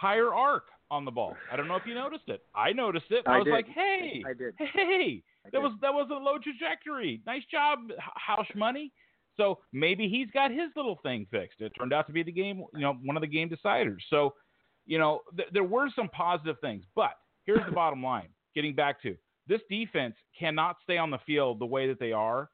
higher 0.00 0.32
arc 0.32 0.64
on 0.90 1.04
the 1.04 1.10
ball. 1.10 1.36
I 1.52 1.56
don't 1.56 1.68
know 1.68 1.76
if 1.76 1.86
you 1.86 1.94
noticed 1.94 2.28
it. 2.28 2.42
I 2.54 2.72
noticed 2.72 3.06
it. 3.10 3.22
I, 3.26 3.34
I 3.34 3.38
was 3.38 3.44
did. 3.44 3.52
like, 3.52 3.68
hey, 3.68 4.22
I 4.26 4.32
did. 4.32 4.54
hey, 4.58 5.22
I 5.44 5.50
that 5.50 5.58
did. 5.58 5.62
was 5.62 5.72
that 5.82 5.92
was 5.92 6.08
a 6.10 6.14
low 6.14 6.38
trajectory. 6.38 7.20
Nice 7.26 7.42
job, 7.50 7.78
House 8.16 8.46
Money. 8.56 8.92
So 9.36 9.58
maybe 9.72 10.08
he's 10.08 10.28
got 10.32 10.50
his 10.50 10.70
little 10.76 10.98
thing 11.02 11.26
fixed. 11.30 11.60
It 11.60 11.72
turned 11.78 11.92
out 11.92 12.06
to 12.08 12.12
be 12.12 12.22
the 12.22 12.32
game, 12.32 12.64
you 12.74 12.80
know, 12.80 12.94
one 13.04 13.16
of 13.16 13.20
the 13.20 13.26
game 13.26 13.48
deciders. 13.48 13.98
So, 14.10 14.34
you 14.86 14.98
know, 14.98 15.20
th- 15.36 15.48
there 15.52 15.64
were 15.64 15.88
some 15.94 16.08
positive 16.08 16.56
things, 16.60 16.84
but 16.94 17.12
here's 17.46 17.64
the 17.64 17.72
bottom 17.72 18.02
line. 18.02 18.28
Getting 18.54 18.74
back 18.74 19.00
to 19.02 19.16
this 19.46 19.60
defense 19.70 20.14
cannot 20.38 20.76
stay 20.82 20.98
on 20.98 21.10
the 21.10 21.18
field 21.26 21.58
the 21.58 21.66
way 21.66 21.86
that 21.88 22.00
they 22.00 22.12
are. 22.12 22.50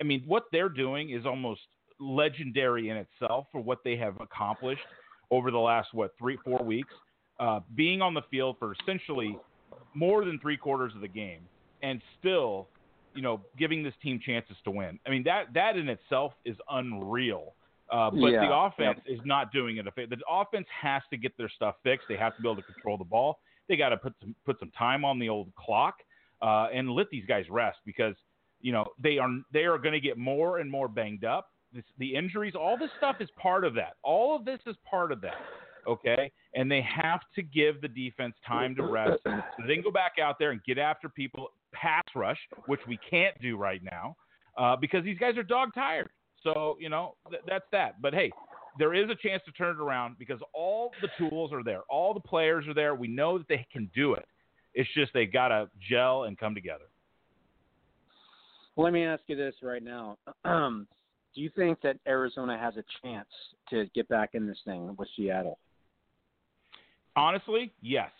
I 0.00 0.04
mean, 0.04 0.24
what 0.26 0.44
they're 0.52 0.68
doing 0.68 1.10
is 1.10 1.24
almost 1.24 1.62
legendary 1.98 2.90
in 2.90 2.96
itself 2.96 3.46
for 3.52 3.60
what 3.60 3.78
they 3.84 3.96
have 3.96 4.20
accomplished 4.20 4.82
over 5.30 5.50
the 5.50 5.58
last 5.58 5.88
what 5.92 6.12
three, 6.18 6.38
four 6.44 6.62
weeks. 6.62 6.92
Uh, 7.38 7.60
being 7.74 8.00
on 8.00 8.14
the 8.14 8.22
field 8.30 8.56
for 8.58 8.74
essentially 8.80 9.36
more 9.94 10.24
than 10.24 10.38
three 10.40 10.56
quarters 10.56 10.92
of 10.94 11.02
the 11.02 11.08
game, 11.08 11.40
and 11.82 12.00
still, 12.18 12.66
you 13.14 13.20
know, 13.20 13.42
giving 13.58 13.82
this 13.82 13.92
team 14.02 14.18
chances 14.24 14.56
to 14.64 14.70
win. 14.70 14.98
I 15.06 15.10
mean, 15.10 15.22
that 15.24 15.52
that 15.54 15.76
in 15.76 15.88
itself 15.88 16.32
is 16.44 16.56
unreal. 16.70 17.54
Uh, 17.90 18.10
but 18.10 18.28
Yeah, 18.28 18.48
the 18.48 18.54
offense 18.54 19.00
is 19.06 19.20
not 19.24 19.52
doing 19.52 19.76
it. 19.76 19.84
The 19.94 20.16
offense 20.28 20.66
has 20.82 21.02
to 21.10 21.16
get 21.16 21.36
their 21.36 21.48
stuff 21.48 21.76
fixed. 21.84 22.06
They 22.08 22.16
have 22.16 22.34
to 22.36 22.42
be 22.42 22.48
able 22.48 22.56
to 22.56 22.62
control 22.62 22.98
the 22.98 23.04
ball. 23.04 23.38
They 23.68 23.76
got 23.76 23.90
to 23.90 23.96
put 23.96 24.14
some 24.20 24.34
put 24.44 24.58
some 24.58 24.70
time 24.70 25.04
on 25.04 25.18
the 25.18 25.28
old 25.28 25.54
clock 25.56 25.96
uh, 26.42 26.68
and 26.72 26.90
let 26.90 27.10
these 27.10 27.24
guys 27.26 27.44
rest 27.50 27.78
because 27.84 28.14
you 28.60 28.72
know 28.72 28.86
they 29.00 29.18
are 29.18 29.28
they 29.52 29.64
are 29.64 29.78
going 29.78 29.92
to 29.92 30.00
get 30.00 30.18
more 30.18 30.58
and 30.58 30.70
more 30.70 30.88
banged 30.88 31.24
up. 31.24 31.50
This, 31.76 31.84
the 31.98 32.14
injuries, 32.14 32.54
all 32.54 32.78
this 32.78 32.90
stuff 32.96 33.16
is 33.20 33.28
part 33.40 33.64
of 33.64 33.74
that. 33.74 33.96
All 34.02 34.34
of 34.34 34.44
this 34.44 34.58
is 34.66 34.76
part 34.88 35.12
of 35.12 35.20
that. 35.20 35.36
Okay, 35.86 36.32
and 36.54 36.68
they 36.68 36.82
have 36.82 37.20
to 37.36 37.42
give 37.42 37.80
the 37.80 37.86
defense 37.86 38.34
time 38.44 38.74
to 38.74 38.82
rest. 38.82 39.20
So 39.24 39.40
they 39.68 39.76
go 39.76 39.92
back 39.92 40.14
out 40.20 40.36
there 40.36 40.50
and 40.50 40.60
get 40.64 40.78
after 40.78 41.08
people, 41.08 41.52
pass 41.72 42.02
rush, 42.16 42.38
which 42.66 42.80
we 42.88 42.98
can't 43.08 43.40
do 43.40 43.56
right 43.56 43.80
now 43.84 44.16
uh, 44.58 44.74
because 44.74 45.04
these 45.04 45.18
guys 45.18 45.36
are 45.36 45.44
dog 45.44 45.74
tired. 45.74 46.08
So 46.42 46.76
you 46.80 46.88
know 46.88 47.14
th- 47.30 47.42
that's 47.46 47.66
that. 47.70 48.02
But 48.02 48.14
hey, 48.14 48.32
there 48.78 48.94
is 48.94 49.08
a 49.10 49.14
chance 49.14 49.42
to 49.46 49.52
turn 49.52 49.76
it 49.76 49.80
around 49.80 50.16
because 50.18 50.40
all 50.52 50.90
the 51.02 51.08
tools 51.18 51.52
are 51.52 51.62
there, 51.62 51.82
all 51.88 52.14
the 52.14 52.20
players 52.20 52.66
are 52.66 52.74
there. 52.74 52.94
We 52.94 53.08
know 53.08 53.38
that 53.38 53.46
they 53.48 53.64
can 53.72 53.88
do 53.94 54.14
it. 54.14 54.26
It's 54.74 54.92
just 54.94 55.12
they 55.14 55.26
got 55.26 55.48
to 55.48 55.70
gel 55.88 56.24
and 56.24 56.36
come 56.36 56.54
together. 56.54 56.84
Let 58.76 58.92
me 58.92 59.04
ask 59.04 59.22
you 59.26 59.36
this 59.36 59.54
right 59.62 59.82
now. 59.82 60.18
Um, 60.44 60.86
do 61.36 61.42
you 61.42 61.50
think 61.54 61.80
that 61.82 61.98
Arizona 62.08 62.58
has 62.58 62.74
a 62.76 62.84
chance 63.02 63.28
to 63.68 63.84
get 63.94 64.08
back 64.08 64.30
in 64.32 64.46
this 64.46 64.56
thing 64.64 64.96
with 64.98 65.06
Seattle? 65.16 65.58
Honestly, 67.14 67.72
yes, 67.82 68.10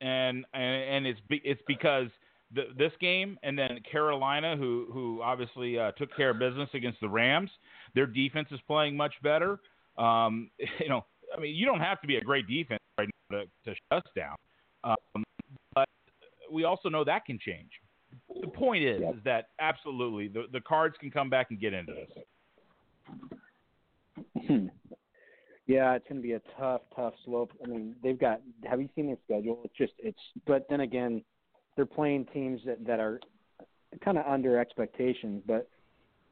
and 0.00 0.44
and, 0.54 0.64
and 0.64 1.06
it's 1.06 1.20
be, 1.28 1.40
it's 1.44 1.60
because 1.68 2.08
the, 2.54 2.64
this 2.76 2.92
game 3.00 3.38
and 3.42 3.58
then 3.58 3.78
Carolina, 3.90 4.56
who 4.56 4.86
who 4.90 5.20
obviously 5.22 5.78
uh, 5.78 5.92
took 5.92 6.14
care 6.16 6.30
of 6.30 6.38
business 6.38 6.68
against 6.74 7.00
the 7.00 7.08
Rams, 7.08 7.50
their 7.94 8.06
defense 8.06 8.48
is 8.50 8.60
playing 8.66 8.96
much 8.96 9.14
better. 9.22 9.60
Um, 9.98 10.50
you 10.80 10.88
know, 10.88 11.04
I 11.36 11.40
mean, 11.40 11.54
you 11.54 11.66
don't 11.66 11.80
have 11.80 12.00
to 12.00 12.06
be 12.06 12.16
a 12.16 12.22
great 12.22 12.48
defense 12.48 12.80
right 12.98 13.08
now 13.30 13.38
to, 13.38 13.44
to 13.44 13.76
shut 13.90 14.04
us 14.04 14.10
down, 14.16 14.36
um, 14.84 15.24
but 15.74 15.88
we 16.50 16.64
also 16.64 16.88
know 16.88 17.04
that 17.04 17.26
can 17.26 17.38
change. 17.38 17.70
The 18.40 18.48
point 18.48 18.82
is, 18.82 19.00
is 19.00 19.22
that 19.24 19.48
absolutely 19.60 20.28
the 20.28 20.44
the 20.52 20.60
Cards 20.60 20.96
can 20.98 21.10
come 21.10 21.28
back 21.28 21.48
and 21.50 21.60
get 21.60 21.74
into 21.74 21.92
this. 21.92 22.24
Yeah, 25.66 25.94
it's 25.94 26.06
going 26.08 26.16
to 26.16 26.22
be 26.22 26.32
a 26.32 26.40
tough, 26.58 26.82
tough 26.94 27.14
slope. 27.24 27.52
I 27.64 27.68
mean, 27.68 27.94
they've 28.02 28.18
got. 28.18 28.40
Have 28.64 28.80
you 28.80 28.88
seen 28.94 29.06
their 29.06 29.18
schedule? 29.24 29.60
It's 29.64 29.76
just 29.76 29.92
it's. 29.98 30.18
But 30.46 30.66
then 30.68 30.80
again, 30.80 31.22
they're 31.76 31.86
playing 31.86 32.26
teams 32.32 32.60
that 32.66 32.84
that 32.86 33.00
are 33.00 33.20
kind 34.04 34.18
of 34.18 34.26
under 34.26 34.58
expectations. 34.58 35.42
But 35.46 35.68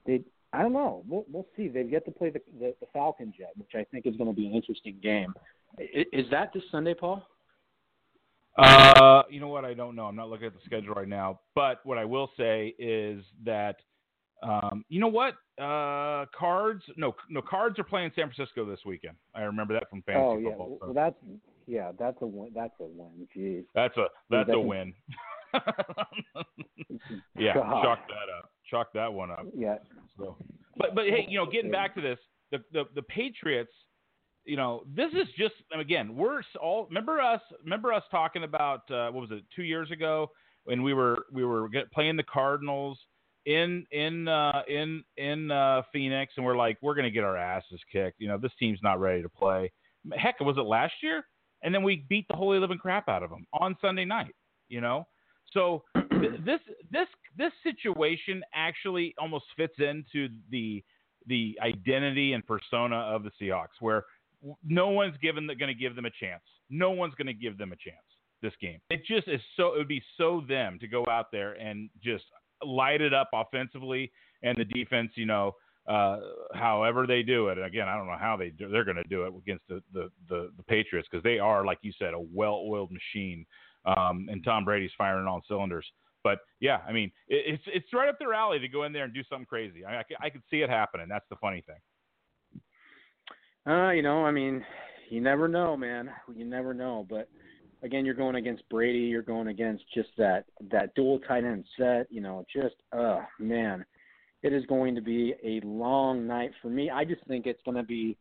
they, 0.07 0.23
I 0.53 0.63
don't 0.63 0.73
know. 0.73 1.05
We'll 1.09 1.25
we'll 1.31 1.47
see. 1.57 1.69
They've 1.69 1.91
yet 1.91 2.05
to 2.07 2.11
play 2.11 2.31
the 2.31 2.41
the, 2.59 2.75
the 2.81 2.87
Falcons 2.93 3.35
yet, 3.39 3.51
which 3.57 3.71
I 3.75 3.85
think 3.91 4.07
is 4.07 4.17
going 4.17 4.31
to 4.31 4.37
be 4.37 4.47
an 4.47 4.55
interesting 4.55 4.97
game. 5.03 5.33
I- 5.79 6.07
Is 6.13 6.27
that 6.31 6.53
this 6.53 6.63
Sunday, 6.71 6.95
Paul? 6.95 7.27
Uh, 8.59 9.23
you 9.31 9.41
know 9.41 9.49
what? 9.49 9.65
I 9.65 9.75
don't 9.75 9.95
know. 9.95 10.07
I'm 10.07 10.17
not 10.17 10.29
looking 10.29 10.47
at 10.47 10.53
the 10.53 10.61
schedule 10.67 10.93
right 10.95 11.09
now. 11.09 11.41
But 11.55 11.81
what 11.85 11.97
I 11.99 12.05
will 12.05 12.31
say 12.37 12.75
is 12.79 13.25
that, 13.45 13.77
um, 14.43 14.85
you 14.89 15.01
know 15.01 15.09
what? 15.09 15.35
Uh, 15.61 16.25
cards. 16.37 16.83
No, 16.97 17.15
no. 17.29 17.43
Cards 17.43 17.79
are 17.79 17.85
playing 17.85 18.11
San 18.15 18.31
Francisco 18.31 18.65
this 18.65 18.81
weekend. 18.87 19.17
I 19.35 19.43
remember 19.43 19.75
that 19.75 19.91
from 19.91 20.03
fantasy 20.03 20.25
oh 20.25 20.39
yeah, 20.39 20.49
football. 20.49 20.79
so 20.81 20.87
well 20.87 20.95
that's 20.95 21.17
yeah, 21.67 21.93
that's 21.99 22.17
a 22.23 22.27
win. 22.27 22.51
That's 22.55 22.73
a 22.81 22.85
win. 22.85 23.29
Jeez. 23.37 23.65
that's 23.75 23.97
a 23.97 24.07
that's 24.31 24.51
a 24.53 24.59
win. 24.59 24.95
yeah, 27.39 27.55
God. 27.55 27.83
chalk 27.83 27.99
that 28.09 28.29
up. 28.39 28.51
Chalk 28.71 28.93
that 28.95 29.13
one 29.13 29.31
up. 29.31 29.47
Yeah. 29.57 29.77
So, 30.19 30.37
but 30.77 30.95
but 30.95 31.05
hey, 31.05 31.27
you 31.29 31.39
know, 31.39 31.47
getting 31.47 31.71
back 31.71 31.95
to 31.97 32.01
this, 32.01 32.19
the 32.51 32.59
the, 32.73 32.85
the 32.95 33.03
Patriots. 33.03 33.73
You 34.47 34.57
know, 34.57 34.85
this 34.97 35.13
is 35.13 35.29
just 35.37 35.55
again, 35.79 36.17
we're 36.17 36.41
all 36.61 36.87
remember 36.87 37.21
us 37.21 37.43
remember 37.63 37.93
us 37.93 38.03
talking 38.11 38.43
about 38.43 38.91
uh, 38.91 39.11
what 39.11 39.21
was 39.21 39.31
it 39.31 39.45
two 39.55 39.65
years 39.65 39.91
ago 39.91 40.31
when 40.65 40.83
we 40.83 40.95
were 40.95 41.27
we 41.31 41.45
were 41.45 41.69
playing 41.93 42.17
the 42.17 42.23
Cardinals 42.23 42.99
in 43.47 43.87
in 43.91 44.29
uh, 44.29 44.63
in 44.69 45.03
in 45.17 45.51
uh, 45.51 45.83
Phoenix, 45.93 46.35
and 46.37 46.45
we're 46.45 46.57
like 46.57 46.79
we're 46.83 46.95
gonna 46.95 47.11
get 47.11 47.25
our 47.25 47.37
asses 47.37 47.81
kicked. 47.93 48.21
You 48.21 48.29
know, 48.29 48.39
this 48.39 48.53
team's 48.59 48.81
not 48.83 49.01
ready 49.01 49.23
to 49.23 49.29
play. 49.29 49.73
Heck, 50.15 50.41
was 50.41 50.57
it 50.57 50.63
last 50.63 50.95
year? 51.03 51.25
And 51.63 51.75
then 51.75 51.83
we 51.83 52.07
beat 52.09 52.27
the 52.29 52.37
holy 52.37 52.59
living 52.59 52.79
crap 52.79 53.09
out 53.09 53.23
of 53.23 53.31
them 53.31 53.47
on 53.53 53.77
Sunday 53.81 54.05
night. 54.05 54.35
You 54.69 54.81
know, 54.81 55.07
so 55.53 55.85
th- 55.95 56.33
this 56.45 56.61
this 56.91 57.09
this 57.37 57.53
situation 57.63 58.43
actually 58.55 59.15
almost 59.19 59.45
fits 59.57 59.75
into 59.79 60.29
the 60.51 60.83
the 61.27 61.59
identity 61.63 62.33
and 62.33 62.47
persona 62.47 62.97
of 62.97 63.23
the 63.25 63.31
Seahawks, 63.41 63.81
where 63.81 64.05
no 64.65 64.89
one's 64.89 65.17
given 65.23 65.47
going 65.47 65.69
to 65.69 65.75
give 65.75 65.95
them 65.95 66.07
a 66.07 66.11
chance. 66.11 66.43
No 66.71 66.91
one's 66.91 67.15
going 67.15 67.27
to 67.27 67.35
give 67.35 67.59
them 67.59 67.73
a 67.73 67.77
chance 67.77 68.05
this 68.43 68.53
game. 68.61 68.81
It 68.91 69.05
just 69.07 69.29
is 69.29 69.41
so. 69.57 69.75
It 69.75 69.79
would 69.79 69.89
be 69.89 70.03
so 70.17 70.43
them 70.49 70.79
to 70.81 70.89
go 70.89 71.05
out 71.11 71.31
there 71.31 71.53
and 71.53 71.91
just 72.03 72.25
light 72.65 73.01
it 73.01 73.15
up 73.15 73.31
offensively, 73.33 74.11
and 74.43 74.57
the 74.57 74.65
defense, 74.65 75.13
you 75.15 75.27
know. 75.27 75.55
Uh, 75.89 76.21
however 76.55 77.07
they 77.07 77.23
do 77.23 77.49
it, 77.49 77.59
again, 77.59 77.89
I 77.89 77.97
don't 77.97 78.07
know 78.07 78.17
how 78.21 78.37
they 78.37 78.51
do, 78.51 78.69
they're 78.69 78.85
going 78.85 78.99
to 78.99 79.09
do 79.09 79.25
it 79.25 79.33
against 79.37 79.67
the 79.69 79.83
the, 79.93 80.11
the, 80.29 80.51
the 80.57 80.63
Patriots 80.65 81.09
because 81.11 81.25
they 81.25 81.39
are, 81.39 81.65
like 81.65 81.79
you 81.83 81.93
said, 81.99 82.15
a 82.15 82.21
well-oiled 82.21 82.93
machine, 82.93 83.45
um, 83.87 84.29
and 84.31 84.45
Tom 84.45 84.65
Brady's 84.65 84.93
firing 84.97 85.27
on 85.27 85.41
cylinders. 85.49 85.87
But 86.23 86.41
yeah, 86.61 86.81
I 86.87 86.93
mean, 86.93 87.11
it, 87.29 87.55
it's 87.55 87.63
it's 87.67 87.93
right 87.95 88.09
up 88.09 88.19
their 88.19 88.35
alley 88.35 88.59
to 88.61 88.69
go 88.69 88.85
in 88.85 88.93
there 88.93 89.05
and 89.05 89.15
do 89.15 89.25
something 89.29 89.47
crazy. 89.47 89.85
I, 89.85 90.01
I, 90.01 90.03
could- 90.03 90.19
I 90.21 90.31
could 90.31 90.43
see 90.51 90.59
it 90.59 90.69
happening. 90.71 91.07
That's 91.09 91.25
the 91.31 91.37
funny 91.37 91.65
thing. 91.67 91.81
Uh, 93.67 93.91
you 93.91 94.03
know, 94.03 94.25
I 94.25 94.31
mean, 94.31 94.65
you 95.09 95.21
never 95.21 95.49
know, 95.49 95.77
man. 95.77 96.11
You 96.35 96.45
never 96.45 96.75
know. 96.75 97.07
But 97.09 97.29
again, 97.83 98.05
you're 98.05 98.15
going 98.15 98.37
against 98.37 98.69
Brady. 98.69 98.99
You're 98.99 99.23
going 99.23 99.49
against 99.49 99.85
just 99.95 100.11
that 100.19 100.45
that 100.71 100.95
dual 100.95 101.19
tight 101.21 101.45
end 101.45 101.65
set. 101.79 102.07
You 102.11 102.21
know, 102.21 102.45
just 102.53 102.77
uh, 102.93 103.21
man, 103.39 103.85
it 104.43 104.53
is 104.53 104.65
going 104.67 104.95
to 104.95 105.03
be 105.03 105.35
a 105.45 105.61
long 105.67 106.27
night 106.27 106.53
for 106.63 106.69
me. 106.69 106.91
I 106.91 107.05
just 107.05 107.25
think 107.27 107.47
it's 107.47 107.63
going 107.65 107.77
to 107.77 107.83
be 107.83 108.17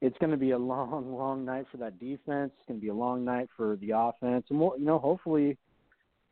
it's 0.00 0.16
going 0.18 0.30
to 0.30 0.36
be 0.36 0.52
a 0.52 0.58
long, 0.58 1.12
long 1.14 1.44
night 1.44 1.66
for 1.70 1.76
that 1.78 1.98
defense. 1.98 2.52
It's 2.56 2.66
going 2.66 2.80
to 2.80 2.84
be 2.84 2.88
a 2.88 2.94
long 2.94 3.24
night 3.24 3.48
for 3.56 3.76
the 3.76 3.90
offense, 3.94 4.46
and 4.48 4.58
more, 4.58 4.78
you 4.78 4.84
know, 4.84 4.98
hopefully, 4.98 5.58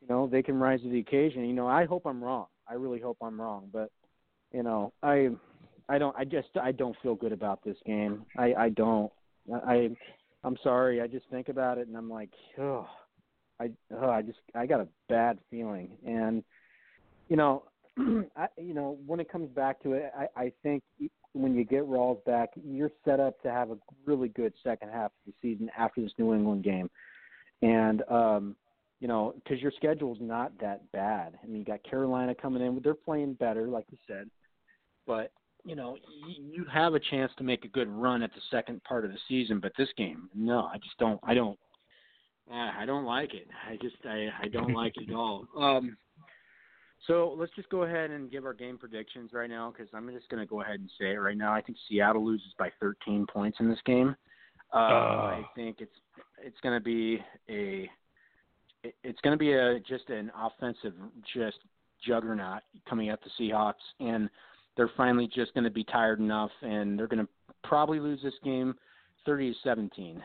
you 0.01 0.09
know, 0.09 0.27
they 0.27 0.43
can 0.43 0.59
rise 0.59 0.81
to 0.83 0.89
the 0.89 1.01
occasion. 1.01 1.45
You 1.45 1.53
know, 1.53 1.67
I 1.67 1.85
hope 1.85 2.07
I'm 2.07 2.23
wrong. 2.23 2.47
I 2.67 2.75
really 2.75 3.01
hope 3.01 3.19
I'm 3.23 3.41
wrong, 3.41 3.69
but 3.73 3.91
you 4.53 4.63
know, 4.63 4.93
I 5.03 5.29
I 5.89 5.99
don't 5.99 6.17
I 6.17 6.25
just 6.25 6.49
I 6.61 6.73
don't 6.73 6.97
feel 7.03 7.15
good 7.15 7.33
about 7.33 7.63
this 7.65 7.77
game. 7.87 8.25
I 8.37 8.55
I 8.55 8.69
don't. 8.71 9.13
I 9.53 9.91
I'm 10.45 10.57
sorry. 10.63 11.01
I 11.01 11.07
just 11.07 11.27
think 11.31 11.49
about 11.49 11.79
it 11.79 11.89
and 11.89 11.97
I'm 11.97 12.11
like, 12.11 12.31
oh, 12.59 12.87
I 13.61 13.71
oh, 13.95 14.11
I 14.11 14.23
just 14.23 14.39
I 14.55 14.67
got 14.67 14.81
a 14.81 14.89
bad 15.09 15.39
feeling. 15.51 15.91
And 16.07 16.45
you 17.29 17.37
know, 17.37 17.65
I 18.37 18.49
you 18.57 18.75
know, 18.75 18.99
when 19.07 19.21
it 19.21 19.31
comes 19.31 19.49
back 19.51 19.83
to 19.83 19.93
it, 19.93 20.13
I 20.17 20.29
I 20.37 20.53
think 20.63 20.83
when 21.33 21.55
you 21.55 21.65
get 21.65 21.85
Rawls 21.85 22.25
back, 22.25 22.51
you're 22.55 22.91
set 23.05 23.21
up 23.21 23.41
to 23.43 23.51
have 23.51 23.71
a 23.71 23.79
really 24.07 24.29
good 24.29 24.53
second 24.63 24.91
half 24.91 25.07
of 25.07 25.11
the 25.27 25.33
season 25.43 25.71
after 25.77 26.01
this 26.01 26.13
New 26.19 26.35
England 26.35 26.65
game. 26.65 26.91
And 27.63 28.03
um 28.11 28.57
you 29.01 29.07
know, 29.07 29.35
because 29.37 29.63
your 29.63 29.73
schedule's 29.77 30.19
not 30.21 30.59
that 30.61 30.91
bad. 30.91 31.39
I 31.43 31.47
mean, 31.47 31.59
you 31.59 31.65
got 31.65 31.83
Carolina 31.85 32.35
coming 32.35 32.63
in; 32.63 32.81
they're 32.83 32.95
playing 32.95 33.35
better, 33.35 33.69
like 33.69 33.87
you 33.91 33.99
said. 34.09 34.29
But 35.07 35.31
you 35.69 35.77
know, 35.77 35.97
you 36.27 36.65
have 36.73 36.95
a 36.95 37.01
chance 37.01 37.31
to 37.37 37.45
make 37.45 37.65
a 37.65 37.69
good 37.69 37.89
run 37.89 38.23
at 38.23 38.33
the 38.33 38.41
second 38.51 38.83
part 38.85 39.05
of 39.05 39.13
the 39.13 39.19
season. 39.29 39.61
But 39.61 39.73
this 39.77 39.89
game, 39.97 40.31
no, 40.35 40.61
I 40.61 40.79
just 40.79 40.97
don't. 40.99 41.21
I 41.23 41.35
don't. 41.35 41.59
I 42.51 42.87
don't 42.87 43.05
like 43.05 43.35
it. 43.35 43.47
I 43.69 43.77
just 43.77 43.97
I 44.05 44.29
I 44.43 44.49
don't 44.49 44.73
like 44.73 44.95
it 44.97 45.11
at 45.11 45.15
all. 45.15 45.47
Um, 45.59 45.97
so 47.07 47.37
let's 47.39 47.53
just 47.55 47.69
go 47.69 47.83
ahead 47.83 48.11
and 48.11 48.31
give 48.31 48.45
our 48.45 48.55
game 48.55 48.79
predictions 48.79 49.33
right 49.33 49.51
now 49.51 49.71
because 49.71 49.93
I'm 49.95 50.11
just 50.11 50.29
going 50.31 50.43
to 50.43 50.49
go 50.49 50.63
ahead 50.63 50.81
and 50.81 50.91
say 50.99 51.13
it 51.13 51.19
right 51.19 51.37
now. 51.37 51.53
I 51.53 51.61
think 51.61 51.79
Seattle 51.89 52.25
loses 52.25 52.55
by 52.59 52.71
13 52.81 53.27
points 53.27 53.59
in 53.61 53.69
this 53.69 53.79
game. 53.85 54.17
Uh, 54.73 54.77
uh. 54.77 54.81
I 54.81 55.43
think 55.55 55.77
it's 55.81 55.93
it's 56.43 56.59
going 56.63 56.75
to 56.75 56.83
be 56.83 57.23
a 57.51 57.89
it's 58.83 59.21
going 59.21 59.33
to 59.33 59.39
be 59.39 59.53
a 59.53 59.81
just 59.81 60.09
an 60.09 60.31
offensive 60.41 60.95
just 61.35 61.59
juggernaut 62.07 62.63
coming 62.89 63.11
at 63.11 63.21
the 63.23 63.31
Seahawks, 63.39 63.75
and 64.01 64.31
they're 64.79 64.91
finally 64.97 65.29
just 65.35 65.53
going 65.53 65.65
to 65.65 65.71
be 65.71 65.85
tired 65.85 66.21
enough, 66.21 66.53
and 66.63 66.99
they're 66.99 67.09
going 67.09 67.27
to 67.27 67.29
probably 67.65 68.01
lose 68.01 68.23
this 68.23 68.33
game 68.43 68.75
30 69.27 69.53
to 69.53 69.59
17. 69.63 70.23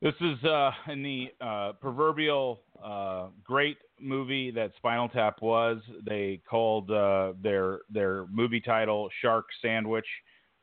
This 0.00 0.14
is 0.20 0.42
uh, 0.44 0.70
in 0.90 1.02
the 1.02 1.28
uh, 1.40 1.72
proverbial 1.80 2.60
uh, 2.82 3.26
great 3.44 3.76
movie 4.00 4.50
that 4.52 4.72
Spinal 4.76 5.08
Tap 5.08 5.42
was. 5.42 5.78
They 6.06 6.40
called 6.48 6.90
uh, 6.90 7.32
their 7.42 7.80
their 7.90 8.26
movie 8.28 8.60
title 8.60 9.08
Shark 9.20 9.46
Sandwich, 9.60 10.06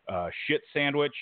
uh, 0.10 0.30
Shit 0.48 0.62
Sandwich, 0.74 1.16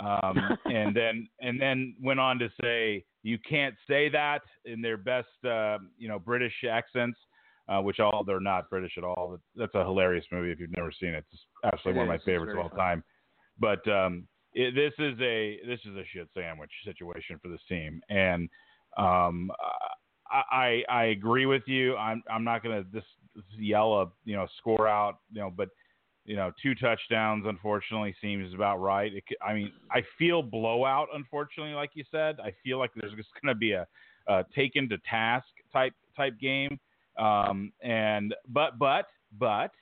um, 0.00 0.38
and 0.64 0.96
then 0.96 1.28
and 1.40 1.60
then 1.60 1.94
went 2.02 2.20
on 2.20 2.38
to 2.38 2.48
say 2.60 3.04
you 3.22 3.38
can't 3.38 3.74
say 3.86 4.08
that 4.08 4.40
in 4.64 4.80
their 4.80 4.96
best 4.96 5.28
uh, 5.44 5.76
you 5.98 6.08
know 6.08 6.18
British 6.18 6.54
accents. 6.68 7.18
Which 7.80 8.00
all 8.00 8.24
they're 8.24 8.40
not 8.40 8.68
British 8.70 8.92
at 8.98 9.04
all. 9.04 9.38
That's 9.56 9.74
a 9.74 9.84
hilarious 9.84 10.24
movie 10.32 10.50
if 10.50 10.60
you've 10.60 10.76
never 10.76 10.92
seen 10.92 11.10
it. 11.10 11.24
It's 11.32 11.42
absolutely 11.64 12.00
it 12.00 12.06
one 12.06 12.14
of 12.14 12.20
my 12.20 12.24
favorites 12.24 12.52
of 12.52 12.58
all 12.58 12.68
fun. 12.70 12.78
time. 12.78 13.04
But 13.58 13.86
um, 13.88 14.26
it, 14.54 14.74
this 14.74 14.92
is 14.98 15.18
a 15.20 15.58
this 15.66 15.80
is 15.80 15.96
a 15.96 16.04
shit 16.12 16.28
sandwich 16.34 16.70
situation 16.84 17.38
for 17.42 17.48
this 17.48 17.60
team, 17.68 18.00
and 18.08 18.48
um, 18.96 19.50
I 20.32 20.82
I 20.88 21.04
agree 21.06 21.46
with 21.46 21.62
you. 21.66 21.96
I'm 21.96 22.22
I'm 22.30 22.44
not 22.44 22.62
gonna 22.62 22.84
just 22.92 23.06
yell 23.58 23.94
a 23.94 24.06
you 24.24 24.36
know 24.36 24.46
score 24.58 24.88
out 24.88 25.18
you 25.30 25.40
know, 25.40 25.50
but 25.54 25.68
you 26.24 26.36
know 26.36 26.52
two 26.62 26.74
touchdowns 26.74 27.44
unfortunately 27.46 28.14
seems 28.20 28.52
about 28.54 28.78
right. 28.78 29.12
It, 29.12 29.24
I 29.46 29.54
mean 29.54 29.72
I 29.90 30.02
feel 30.18 30.42
blowout 30.42 31.08
unfortunately 31.14 31.74
like 31.74 31.90
you 31.94 32.04
said. 32.10 32.36
I 32.40 32.52
feel 32.64 32.78
like 32.78 32.90
there's 32.94 33.14
just 33.14 33.28
gonna 33.42 33.54
be 33.54 33.72
a, 33.72 33.86
a 34.28 34.44
taken 34.54 34.88
to 34.88 34.98
task 35.08 35.46
type 35.72 35.94
type 36.16 36.38
game. 36.40 36.78
Um, 37.18 37.72
and 37.82 38.34
but 38.48 38.78
but 38.78 39.06
but 39.38 39.72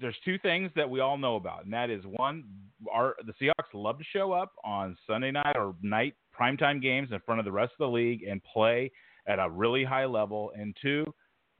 there's 0.00 0.16
two 0.24 0.38
things 0.38 0.70
that 0.76 0.88
we 0.88 1.00
all 1.00 1.18
know 1.18 1.36
about, 1.36 1.64
and 1.64 1.72
that 1.72 1.90
is 1.90 2.04
one, 2.04 2.44
our 2.92 3.16
the 3.26 3.32
Seahawks 3.40 3.74
love 3.74 3.98
to 3.98 4.04
show 4.12 4.32
up 4.32 4.52
on 4.64 4.96
Sunday 5.06 5.30
night 5.30 5.56
or 5.56 5.74
night 5.82 6.14
primetime 6.38 6.80
games 6.80 7.08
in 7.12 7.20
front 7.20 7.38
of 7.38 7.44
the 7.44 7.52
rest 7.52 7.72
of 7.72 7.78
the 7.78 7.94
league 7.94 8.22
and 8.22 8.42
play 8.44 8.90
at 9.26 9.38
a 9.38 9.50
really 9.50 9.84
high 9.84 10.06
level, 10.06 10.52
and 10.56 10.76
two, 10.80 11.04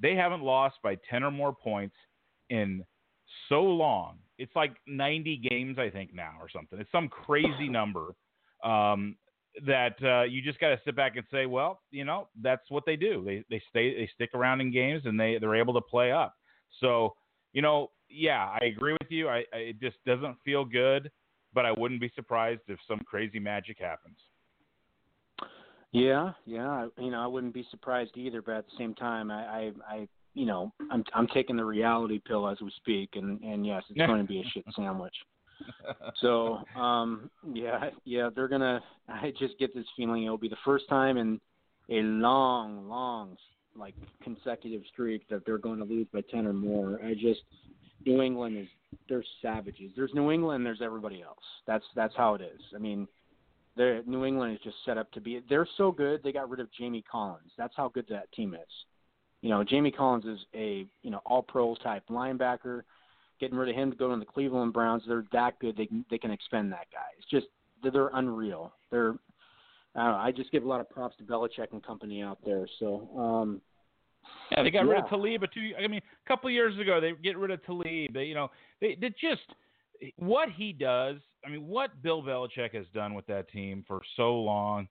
they 0.01 0.15
haven't 0.15 0.43
lost 0.43 0.77
by 0.83 0.97
10 1.11 1.23
or 1.23 1.31
more 1.31 1.53
points 1.53 1.97
in 2.51 2.83
so 3.49 3.63
long. 3.63 4.19
It's 4.39 4.55
like 4.55 4.75
90 4.87 5.43
games, 5.51 5.79
I 5.79 5.91
think 5.91 6.15
now, 6.15 6.33
or 6.41 6.49
something. 6.49 6.79
It's 6.79 6.91
some 6.93 7.09
crazy 7.09 7.69
number 7.69 8.15
um, 8.65 9.17
that 9.67 9.97
uh, 10.03 10.23
you 10.23 10.43
just 10.43 10.61
got 10.61 10.69
to 10.69 10.81
sit 10.85 10.95
back 10.95 11.17
and 11.17 11.25
say, 11.31 11.47
well, 11.47 11.81
you 11.91 12.05
know, 12.05 12.29
that's 12.43 12.71
what 12.71 12.85
they 12.87 12.97
do. 12.97 13.23
They 13.25 13.45
they 13.51 13.63
stay 13.71 13.95
they 13.95 14.11
stick 14.15 14.31
around 14.35 14.61
in 14.61 14.73
games 14.73 15.03
and 15.05 15.19
they 15.19 15.39
they're 15.41 15.57
able 15.57 15.75
to 15.75 15.81
play 15.81 16.13
up. 16.13 16.35
So 16.81 17.15
you 17.53 17.63
know, 17.63 17.91
yeah, 18.09 18.57
I 18.61 18.67
agree 18.67 18.93
with 18.93 19.11
you. 19.11 19.29
I, 19.29 19.45
I, 19.53 19.59
it 19.59 19.81
just 19.81 19.97
doesn't 20.07 20.37
feel 20.45 20.65
good, 20.65 21.11
but 21.55 21.67
I 21.67 21.73
wouldn't 21.73 22.01
be 22.01 22.11
surprised 22.15 22.63
if 22.69 22.79
some 22.87 23.01
crazy 23.01 23.39
magic 23.39 23.79
happens. 23.81 24.17
Yeah, 25.93 26.33
yeah, 26.45 26.87
you 26.99 27.11
know, 27.11 27.21
I 27.21 27.27
wouldn't 27.27 27.55
be 27.55 27.67
surprised 27.71 28.13
either. 28.17 28.43
But 28.43 28.57
at 28.57 28.67
the 28.67 28.77
same 28.77 28.95
time, 28.95 29.31
I, 29.31 29.45
I, 29.45 29.73
I 29.89 30.09
you 30.35 30.45
know, 30.47 30.73
I'm 30.91 31.03
I'm 31.15 31.27
taking 31.29 31.57
the 31.57 31.65
reality 31.65 32.21
pill 32.25 32.49
as 32.49 32.61
we 32.61 32.71
speak, 32.77 33.11
and 33.15 33.41
and 33.43 33.67
yes, 33.67 33.83
it's 33.89 34.07
going 34.07 34.21
to 34.21 34.29
be 34.29 34.41
a 34.41 34.45
shit 34.53 34.65
sandwich. 34.77 35.15
So, 36.21 36.59
um, 36.79 37.31
yeah, 37.53 37.91
yeah, 38.05 38.31
they're 38.35 38.49
gonna. 38.49 38.81
I 39.09 39.33
just 39.39 39.59
get 39.59 39.75
this 39.75 39.87
feeling 39.97 40.25
it'll 40.25 40.39
be 40.39 40.49
the 40.49 40.57
first 40.65 40.89
time 40.89 41.17
in 41.17 41.41
a 41.91 42.03
long, 42.03 42.89
long, 42.89 43.37
like 43.77 43.95
consecutive 44.23 44.83
streak 44.93 45.29
that 45.29 45.45
they're 45.47 45.59
going 45.59 45.79
to 45.79 45.85
lose 45.85 46.07
by 46.13 46.21
ten 46.31 46.47
or 46.47 46.53
more. 46.53 47.01
I 47.05 47.15
just 47.15 47.41
New 48.05 48.23
England 48.23 48.59
is 48.59 48.69
they're 49.09 49.25
savages. 49.43 49.93
There's 49.97 50.13
New 50.15 50.31
England, 50.31 50.65
there's 50.65 50.83
everybody 50.83 51.23
else. 51.23 51.45
That's 51.67 51.85
that's 51.95 52.15
how 52.17 52.35
it 52.35 52.43
is. 52.43 52.61
I 52.75 52.79
mean, 52.79 53.07
they 53.77 54.01
New 54.07 54.25
England 54.25 54.55
is 54.55 54.61
just 54.63 54.77
set 54.85 54.99
up 54.99 55.11
to 55.13 55.21
be. 55.21 55.43
They're 55.49 55.69
so 55.77 55.93
good. 55.93 56.23
They 56.23 56.33
got 56.33 56.49
rid 56.49 56.61
of 56.61 56.69
Jamie 56.79 57.05
Collins. 57.11 57.51
That's 57.57 57.75
how 57.77 57.89
good 57.89 58.07
that 58.11 58.31
team 58.33 58.55
is. 58.55 58.61
You 59.41 59.51
know, 59.51 59.63
Jamie 59.63 59.93
Collins 59.93 60.25
is 60.25 60.39
a 60.55 60.87
you 61.03 61.11
know 61.11 61.21
all 61.25 61.43
pro 61.43 61.75
type 61.77 62.05
linebacker. 62.11 62.83
Getting 63.41 63.57
rid 63.57 63.69
of 63.69 63.77
him 63.77 63.91
to 63.91 63.97
go 63.97 64.13
to 64.13 64.19
the 64.19 64.25
Cleveland 64.25 64.73
Browns, 64.73 65.03
they're 65.07 65.25
that 65.33 65.59
good. 65.61 65.77
They 65.77 65.87
can 65.87 66.05
they 66.11 66.19
can 66.19 66.31
expend 66.31 66.73
that 66.73 66.87
guy. 66.93 67.07
It's 67.19 67.29
just 67.31 67.47
they're 67.83 68.11
unreal. 68.15 68.73
They're 68.91 69.15
I, 69.95 70.05
don't 70.05 70.13
know, 70.13 70.19
I 70.19 70.33
just 70.33 70.53
give 70.53 70.65
a 70.65 70.69
lot 70.69 70.81
of 70.81 70.91
props 70.91 71.17
to 71.19 71.25
Belichick 71.25 71.73
and 71.73 71.83
company 71.85 72.23
out 72.23 72.39
there. 72.45 72.67
So 72.79 73.09
um, 73.17 73.61
yeah, 74.51 74.63
they 74.63 74.71
got 74.71 74.87
yeah. 74.87 74.93
rid 74.93 75.05
of 75.05 75.09
Talib 75.09 75.41
But 75.41 75.53
two. 75.53 75.73
I 75.83 75.87
mean, 75.87 76.01
a 76.01 76.29
couple 76.29 76.49
of 76.49 76.55
years 76.55 76.79
ago, 76.79 77.01
they 77.01 77.13
get 77.23 77.37
rid 77.37 77.51
of 77.51 77.65
Talib. 77.65 78.13
They, 78.13 78.25
you 78.25 78.35
know, 78.35 78.49
they, 78.81 78.97
they 79.01 79.11
just 79.21 79.43
what 80.17 80.49
he 80.51 80.73
does. 80.73 81.17
I 81.45 81.51
mean, 81.51 81.67
what 81.67 82.03
Bill 82.03 82.23
Belichick 82.23 82.75
has 82.75 82.87
done 82.95 83.15
with 83.15 83.27
that 83.27 83.49
team 83.51 83.85
for 83.87 84.01
so 84.17 84.35
long. 84.35 84.89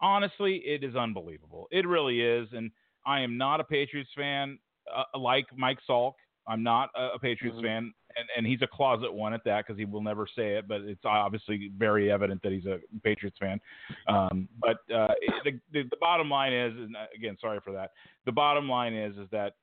Honestly, 0.00 0.62
it 0.64 0.84
is 0.84 0.94
unbelievable. 0.94 1.66
It 1.72 1.86
really 1.86 2.20
is. 2.20 2.48
And 2.52 2.70
I 3.04 3.20
am 3.20 3.36
not 3.36 3.58
a 3.60 3.64
Patriots 3.64 4.10
fan 4.16 4.58
uh, 4.94 5.18
like 5.18 5.46
Mike 5.56 5.78
Salk. 5.88 6.12
I'm 6.48 6.62
not 6.62 6.90
a, 6.96 7.10
a 7.14 7.18
Patriots 7.18 7.56
mm-hmm. 7.56 7.66
fan 7.66 7.92
and, 8.16 8.28
and 8.36 8.46
he's 8.46 8.62
a 8.62 8.66
closet 8.66 9.12
one 9.12 9.34
at 9.34 9.44
that 9.44 9.66
because 9.66 9.78
he 9.78 9.84
will 9.84 10.02
never 10.02 10.26
say 10.26 10.54
it, 10.54 10.66
but 10.66 10.80
it's 10.82 11.04
obviously 11.04 11.70
very 11.76 12.10
evident 12.10 12.42
that 12.42 12.52
he's 12.52 12.66
a 12.66 12.78
Patriots 13.02 13.36
fan. 13.38 13.60
Um, 14.08 14.48
but 14.60 14.78
uh, 14.94 15.08
the, 15.44 15.52
the, 15.72 15.82
the 15.84 15.96
bottom 16.00 16.28
line 16.28 16.52
is, 16.52 16.72
and 16.76 16.96
uh, 16.96 17.06
again, 17.14 17.36
sorry 17.40 17.60
for 17.64 17.72
that. 17.72 17.92
The 18.26 18.32
bottom 18.32 18.68
line 18.68 18.94
is, 18.94 19.16
is 19.16 19.28
that 19.30 19.54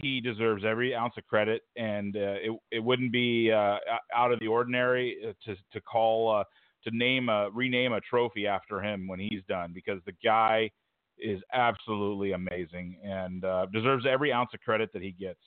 he 0.00 0.20
deserves 0.20 0.64
every 0.64 0.94
ounce 0.94 1.14
of 1.16 1.26
credit, 1.26 1.62
and 1.76 2.16
uh, 2.16 2.36
it 2.42 2.58
it 2.70 2.80
wouldn't 2.80 3.12
be 3.12 3.50
uh, 3.50 3.78
out 4.14 4.32
of 4.32 4.40
the 4.40 4.46
ordinary 4.46 5.16
uh, 5.26 5.32
to 5.46 5.56
to 5.72 5.80
call 5.80 6.34
uh, 6.34 6.44
to 6.84 6.96
name 6.96 7.28
a 7.28 7.48
rename 7.52 7.92
a 7.92 8.00
trophy 8.00 8.46
after 8.46 8.82
him 8.82 9.06
when 9.06 9.18
he's 9.18 9.42
done 9.48 9.72
because 9.72 10.00
the 10.04 10.14
guy 10.22 10.70
is 11.18 11.40
absolutely 11.52 12.32
amazing 12.32 12.96
and 13.02 13.44
uh, 13.44 13.66
deserves 13.72 14.04
every 14.08 14.32
ounce 14.32 14.50
of 14.54 14.60
credit 14.60 14.90
that 14.92 15.02
he 15.02 15.12
gets. 15.12 15.40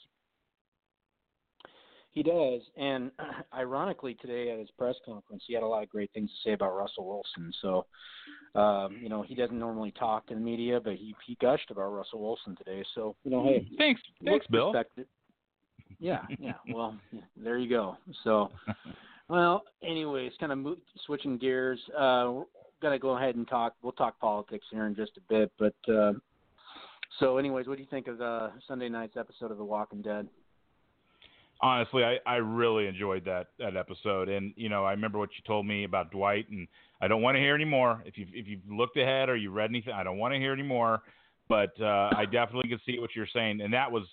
He 2.13 2.23
does, 2.23 2.61
and 2.75 3.09
ironically, 3.53 4.15
today 4.15 4.51
at 4.51 4.59
his 4.59 4.69
press 4.77 4.95
conference, 5.05 5.43
he 5.47 5.53
had 5.53 5.63
a 5.63 5.67
lot 5.67 5.83
of 5.83 5.89
great 5.89 6.11
things 6.13 6.29
to 6.29 6.49
say 6.49 6.53
about 6.53 6.75
Russell 6.75 7.07
Wilson. 7.07 7.53
So, 7.61 7.85
um, 8.59 8.97
you 9.01 9.07
know, 9.07 9.21
he 9.21 9.33
doesn't 9.33 9.57
normally 9.57 9.91
talk 9.91 10.27
to 10.27 10.33
the 10.33 10.39
media, 10.39 10.79
but 10.81 10.93
he 10.93 11.15
he 11.25 11.37
gushed 11.39 11.71
about 11.71 11.89
Russell 11.89 12.21
Wilson 12.21 12.55
today. 12.57 12.83
So, 12.95 13.15
you 13.23 13.31
know, 13.31 13.43
hey, 13.43 13.65
thanks, 13.77 14.01
thanks, 14.25 14.45
Bill. 14.47 14.73
Yeah, 15.99 16.21
yeah. 16.39 16.53
Well, 16.73 16.97
there 17.37 17.57
you 17.57 17.69
go. 17.69 17.95
So, 18.23 18.51
well, 19.29 19.63
anyways, 19.81 20.33
kind 20.39 20.51
of 20.51 20.57
mo- 20.57 20.77
switching 21.05 21.37
gears. 21.37 21.79
Uh, 21.97 22.31
we're 22.33 22.43
gonna 22.81 22.99
go 22.99 23.15
ahead 23.15 23.35
and 23.35 23.47
talk. 23.47 23.75
We'll 23.81 23.93
talk 23.93 24.19
politics 24.19 24.65
here 24.69 24.85
in 24.85 24.95
just 24.95 25.13
a 25.17 25.21
bit, 25.33 25.51
but. 25.57 25.75
Uh, 25.91 26.13
so, 27.19 27.37
anyways, 27.37 27.67
what 27.67 27.75
do 27.75 27.83
you 27.83 27.89
think 27.89 28.07
of 28.07 28.21
uh, 28.21 28.49
Sunday 28.67 28.87
night's 28.87 29.17
episode 29.17 29.51
of 29.51 29.57
The 29.57 29.65
Walking 29.65 30.01
Dead? 30.01 30.29
Honestly, 31.61 32.03
I, 32.03 32.17
I 32.25 32.35
really 32.37 32.87
enjoyed 32.87 33.25
that 33.25 33.47
that 33.59 33.77
episode, 33.77 34.29
and 34.29 34.53
you 34.55 34.69
know, 34.69 34.83
I 34.85 34.91
remember 34.91 35.19
what 35.19 35.29
you 35.37 35.43
told 35.45 35.65
me 35.65 35.83
about 35.83 36.11
Dwight, 36.11 36.49
and 36.49 36.67
I 37.01 37.07
don't 37.07 37.21
want 37.21 37.35
to 37.35 37.39
hear 37.39 37.55
anymore. 37.55 38.03
If 38.05 38.17
you 38.17 38.25
if 38.33 38.47
you've 38.47 38.61
looked 38.69 38.97
ahead 38.97 39.29
or 39.29 39.35
you 39.35 39.51
read 39.51 39.69
anything, 39.69 39.93
I 39.93 40.03
don't 40.03 40.17
want 40.17 40.33
to 40.33 40.39
hear 40.39 40.53
anymore. 40.53 41.01
But 41.49 41.71
uh, 41.81 42.09
I 42.15 42.25
definitely 42.25 42.69
can 42.69 42.79
see 42.85 42.99
what 42.99 43.15
you're 43.15 43.27
saying, 43.33 43.61
and 43.61 43.73
that 43.73 43.91
was 43.91 44.03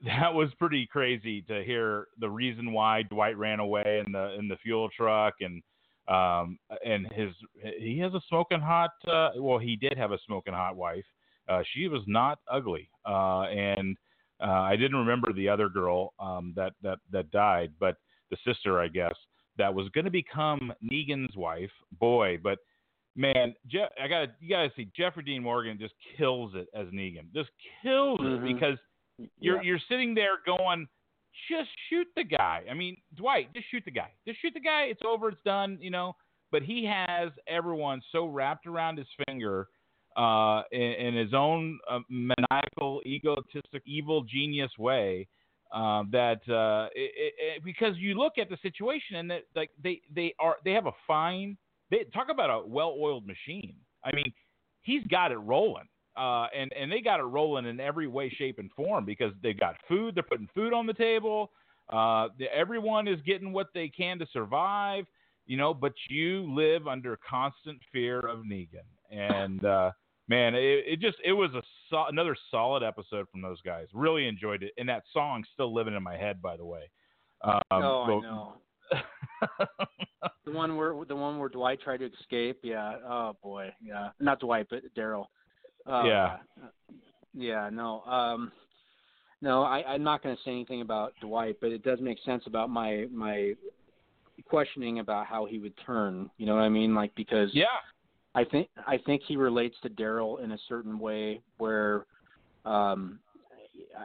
that 0.04 0.32
was 0.32 0.48
pretty 0.58 0.86
crazy 0.86 1.42
to 1.42 1.62
hear 1.64 2.08
the 2.18 2.28
reason 2.28 2.72
why 2.72 3.02
Dwight 3.02 3.36
ran 3.36 3.60
away 3.60 4.02
in 4.04 4.12
the 4.12 4.34
in 4.38 4.48
the 4.48 4.56
fuel 4.56 4.88
truck 4.96 5.34
and 5.40 5.62
um 6.06 6.58
and 6.84 7.10
his 7.12 7.30
he 7.78 7.98
has 7.98 8.12
a 8.12 8.20
smoking 8.28 8.60
hot 8.60 8.90
uh 9.08 9.30
well 9.38 9.58
he 9.58 9.74
did 9.74 9.96
have 9.96 10.12
a 10.12 10.18
smoking 10.26 10.52
hot 10.52 10.76
wife 10.76 11.04
uh 11.48 11.62
she 11.72 11.88
was 11.88 12.02
not 12.06 12.40
ugly 12.52 12.90
uh 13.06 13.44
and 13.44 13.96
uh, 14.42 14.50
I 14.50 14.76
didn't 14.76 14.96
remember 14.98 15.32
the 15.32 15.48
other 15.48 15.68
girl 15.68 16.12
um, 16.18 16.52
that 16.56 16.72
that 16.82 16.98
that 17.10 17.30
died, 17.30 17.72
but 17.78 17.96
the 18.30 18.36
sister, 18.46 18.80
I 18.80 18.88
guess, 18.88 19.14
that 19.58 19.72
was 19.74 19.88
going 19.90 20.04
to 20.06 20.10
become 20.10 20.72
Negan's 20.82 21.36
wife. 21.36 21.70
Boy, 22.00 22.38
but 22.42 22.58
man, 23.16 23.54
Jeff, 23.66 23.90
I 24.02 24.08
got 24.08 24.28
you 24.40 24.48
got 24.48 24.62
to 24.62 24.72
see 24.76 24.90
Jeffrey 24.96 25.22
Dean 25.22 25.42
Morgan 25.42 25.78
just 25.78 25.94
kills 26.16 26.52
it 26.54 26.68
as 26.74 26.86
Negan, 26.88 27.32
just 27.34 27.50
kills 27.82 28.18
Mhm. 28.20 28.36
it 28.48 28.54
because 28.54 28.78
you're 29.38 29.56
Yeah. 29.56 29.62
you're 29.62 29.78
sitting 29.88 30.14
there 30.14 30.38
going, 30.44 30.88
just 31.48 31.70
shoot 31.88 32.08
the 32.16 32.24
guy. 32.24 32.64
I 32.70 32.74
mean, 32.74 32.96
Dwight, 33.14 33.52
just 33.54 33.68
shoot 33.70 33.84
the 33.84 33.90
guy. 33.90 34.10
Just 34.26 34.40
shoot 34.40 34.54
the 34.54 34.60
guy. 34.60 34.84
It's 34.84 35.02
over. 35.04 35.28
It's 35.28 35.42
done. 35.44 35.78
You 35.80 35.90
know. 35.90 36.16
But 36.50 36.62
he 36.62 36.84
has 36.84 37.32
everyone 37.48 38.00
so 38.12 38.26
wrapped 38.26 38.66
around 38.66 38.98
his 38.98 39.08
finger 39.26 39.68
uh, 40.16 40.62
in, 40.72 40.80
in 40.80 41.16
his 41.16 41.34
own 41.34 41.78
uh, 41.90 42.00
maniacal, 42.08 43.00
egotistic, 43.06 43.82
evil 43.86 44.22
genius 44.24 44.70
way. 44.78 45.26
Uh, 45.72 46.04
that 46.12 46.40
uh, 46.48 46.88
it, 46.94 47.34
it, 47.36 47.64
because 47.64 47.96
you 47.96 48.14
look 48.14 48.34
at 48.38 48.48
the 48.48 48.56
situation 48.62 49.16
and 49.16 49.28
that 49.28 49.42
like 49.56 49.70
they 49.82 50.00
they 50.14 50.32
are 50.38 50.56
they 50.64 50.70
have 50.70 50.86
a 50.86 50.92
fine 51.04 51.56
they 51.90 52.04
talk 52.12 52.28
about 52.30 52.50
a 52.50 52.66
well-oiled 52.66 53.26
machine. 53.26 53.74
I 54.04 54.14
mean, 54.14 54.32
he's 54.82 55.04
got 55.08 55.32
it 55.32 55.36
rolling, 55.36 55.88
uh, 56.16 56.46
and 56.56 56.72
and 56.72 56.90
they 56.90 57.00
got 57.00 57.20
it 57.20 57.24
rolling 57.24 57.66
in 57.66 57.80
every 57.80 58.06
way, 58.06 58.30
shape, 58.30 58.58
and 58.58 58.70
form 58.72 59.04
because 59.04 59.32
they've 59.42 59.58
got 59.58 59.76
food. 59.88 60.14
They're 60.14 60.22
putting 60.22 60.48
food 60.54 60.72
on 60.72 60.86
the 60.86 60.94
table. 60.94 61.50
Uh, 61.90 62.28
the, 62.38 62.46
everyone 62.54 63.08
is 63.08 63.20
getting 63.26 63.52
what 63.52 63.68
they 63.74 63.88
can 63.88 64.18
to 64.18 64.26
survive, 64.32 65.04
you 65.46 65.56
know. 65.56 65.74
But 65.74 65.92
you 66.08 66.52
live 66.54 66.86
under 66.86 67.18
constant 67.28 67.80
fear 67.92 68.20
of 68.20 68.40
Negan, 68.40 68.86
and 69.10 69.64
uh, 69.64 69.90
man, 70.28 70.54
it, 70.54 70.84
it 70.86 71.00
just 71.00 71.18
it 71.24 71.32
was 71.32 71.50
a 71.54 71.62
so, 71.90 72.04
another 72.08 72.36
solid 72.50 72.82
episode 72.82 73.26
from 73.30 73.42
those 73.42 73.60
guys. 73.62 73.86
Really 73.92 74.26
enjoyed 74.26 74.62
it, 74.62 74.72
and 74.78 74.88
that 74.88 75.04
song's 75.12 75.46
still 75.52 75.72
living 75.74 75.94
in 75.94 76.02
my 76.02 76.16
head, 76.16 76.40
by 76.42 76.56
the 76.56 76.64
way. 76.64 76.90
Um, 77.42 77.60
oh, 77.72 78.04
but- 78.06 78.26
I 78.26 78.30
know. 78.30 78.54
The 80.44 80.52
one 80.52 80.76
where 80.76 80.94
the 81.06 81.16
one 81.16 81.38
where 81.38 81.48
Dwight 81.48 81.80
tried 81.80 81.98
to 81.98 82.10
escape. 82.20 82.60
Yeah. 82.62 82.96
Oh 83.06 83.36
boy. 83.42 83.70
Yeah. 83.82 84.10
Not 84.20 84.40
Dwight, 84.40 84.66
but 84.70 84.82
Daryl. 84.96 85.26
Uh, 85.86 86.02
Yeah. 86.04 86.36
Yeah. 87.32 87.70
No. 87.72 88.02
Um. 88.02 88.52
No, 89.40 89.62
I, 89.62 89.82
I'm 89.86 90.02
not 90.02 90.22
going 90.22 90.34
to 90.34 90.42
say 90.42 90.52
anything 90.52 90.80
about 90.80 91.12
Dwight, 91.20 91.56
but 91.60 91.70
it 91.70 91.82
does 91.82 91.98
make 92.00 92.18
sense 92.24 92.44
about 92.46 92.70
my 92.70 93.06
my 93.10 93.54
questioning 94.46 95.00
about 95.00 95.26
how 95.26 95.44
he 95.44 95.58
would 95.58 95.74
turn. 95.84 96.30
You 96.38 96.46
know 96.46 96.54
what 96.54 96.62
I 96.62 96.68
mean? 96.68 96.94
Like 96.94 97.14
because 97.14 97.50
yeah, 97.52 97.66
I 98.34 98.44
think 98.44 98.68
I 98.86 98.98
think 98.98 99.22
he 99.26 99.36
relates 99.36 99.76
to 99.82 99.90
Daryl 99.90 100.42
in 100.42 100.52
a 100.52 100.58
certain 100.68 100.98
way 100.98 101.40
where, 101.58 102.06
um, 102.64 103.20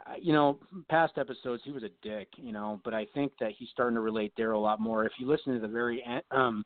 I- 0.07 0.17
you 0.17 0.33
know, 0.33 0.59
past 0.87 1.17
episodes 1.17 1.63
he 1.63 1.71
was 1.71 1.83
a 1.83 1.89
dick, 2.01 2.27
you 2.37 2.51
know, 2.51 2.79
but 2.83 2.93
I 2.93 3.05
think 3.05 3.31
that 3.39 3.51
he's 3.51 3.69
starting 3.69 3.95
to 3.95 4.01
relate 4.01 4.35
Daryl 4.35 4.55
a 4.55 4.59
lot 4.59 4.79
more. 4.79 5.05
If 5.05 5.13
you 5.19 5.27
listen 5.27 5.53
to 5.53 5.59
the 5.59 5.67
very 5.67 6.03
end, 6.03 6.23
um, 6.31 6.65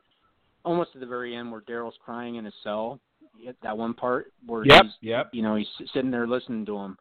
almost 0.65 0.93
to 0.93 0.99
the 0.99 1.05
very 1.05 1.35
end 1.35 1.51
where 1.51 1.61
Daryl's 1.61 1.97
crying 2.03 2.35
in 2.35 2.45
his 2.45 2.53
cell, 2.63 2.99
that 3.61 3.77
one 3.77 3.93
part 3.93 4.31
where 4.45 4.65
Yep, 4.65 4.83
he's, 4.83 4.93
yep. 5.01 5.29
you 5.33 5.41
know, 5.41 5.55
he's 5.55 5.69
sitting 5.93 6.11
there 6.11 6.27
listening 6.27 6.65
to 6.65 6.77
him, 6.77 6.97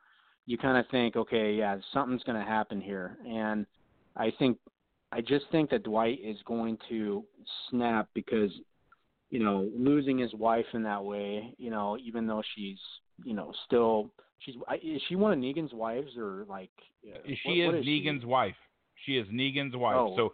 you 0.46 0.58
kind 0.58 0.76
of 0.76 0.86
think, 0.88 1.16
okay, 1.16 1.54
yeah, 1.54 1.78
something's 1.92 2.22
going 2.24 2.38
to 2.38 2.44
happen 2.44 2.80
here, 2.80 3.18
and 3.26 3.66
I 4.16 4.30
think 4.30 4.58
I 5.12 5.20
just 5.20 5.44
think 5.50 5.70
that 5.70 5.82
Dwight 5.82 6.20
is 6.22 6.38
going 6.46 6.78
to 6.88 7.24
snap 7.68 8.08
because 8.14 8.50
you 9.32 9.42
know, 9.42 9.70
losing 9.74 10.18
his 10.18 10.34
wife 10.34 10.66
in 10.74 10.82
that 10.82 11.02
way, 11.02 11.54
you 11.56 11.70
know, 11.70 11.96
even 12.04 12.26
though 12.26 12.42
she's, 12.54 12.78
you 13.24 13.32
know, 13.32 13.50
still 13.64 14.10
she's 14.40 14.56
I- 14.68 14.74
is 14.74 15.00
she 15.08 15.16
one 15.16 15.32
of 15.32 15.38
Negan's 15.38 15.72
wives 15.72 16.10
or 16.18 16.44
like 16.50 16.70
uh, 17.10 17.18
she 17.24 17.64
what, 17.64 17.74
is 17.74 17.80
what 17.80 17.84
Negan's 17.86 18.26
wife. 18.26 18.54
She 19.06 19.16
is 19.16 19.26
Negan's 19.28 19.74
wife. 19.74 19.96
Oh. 19.98 20.14
So 20.16 20.32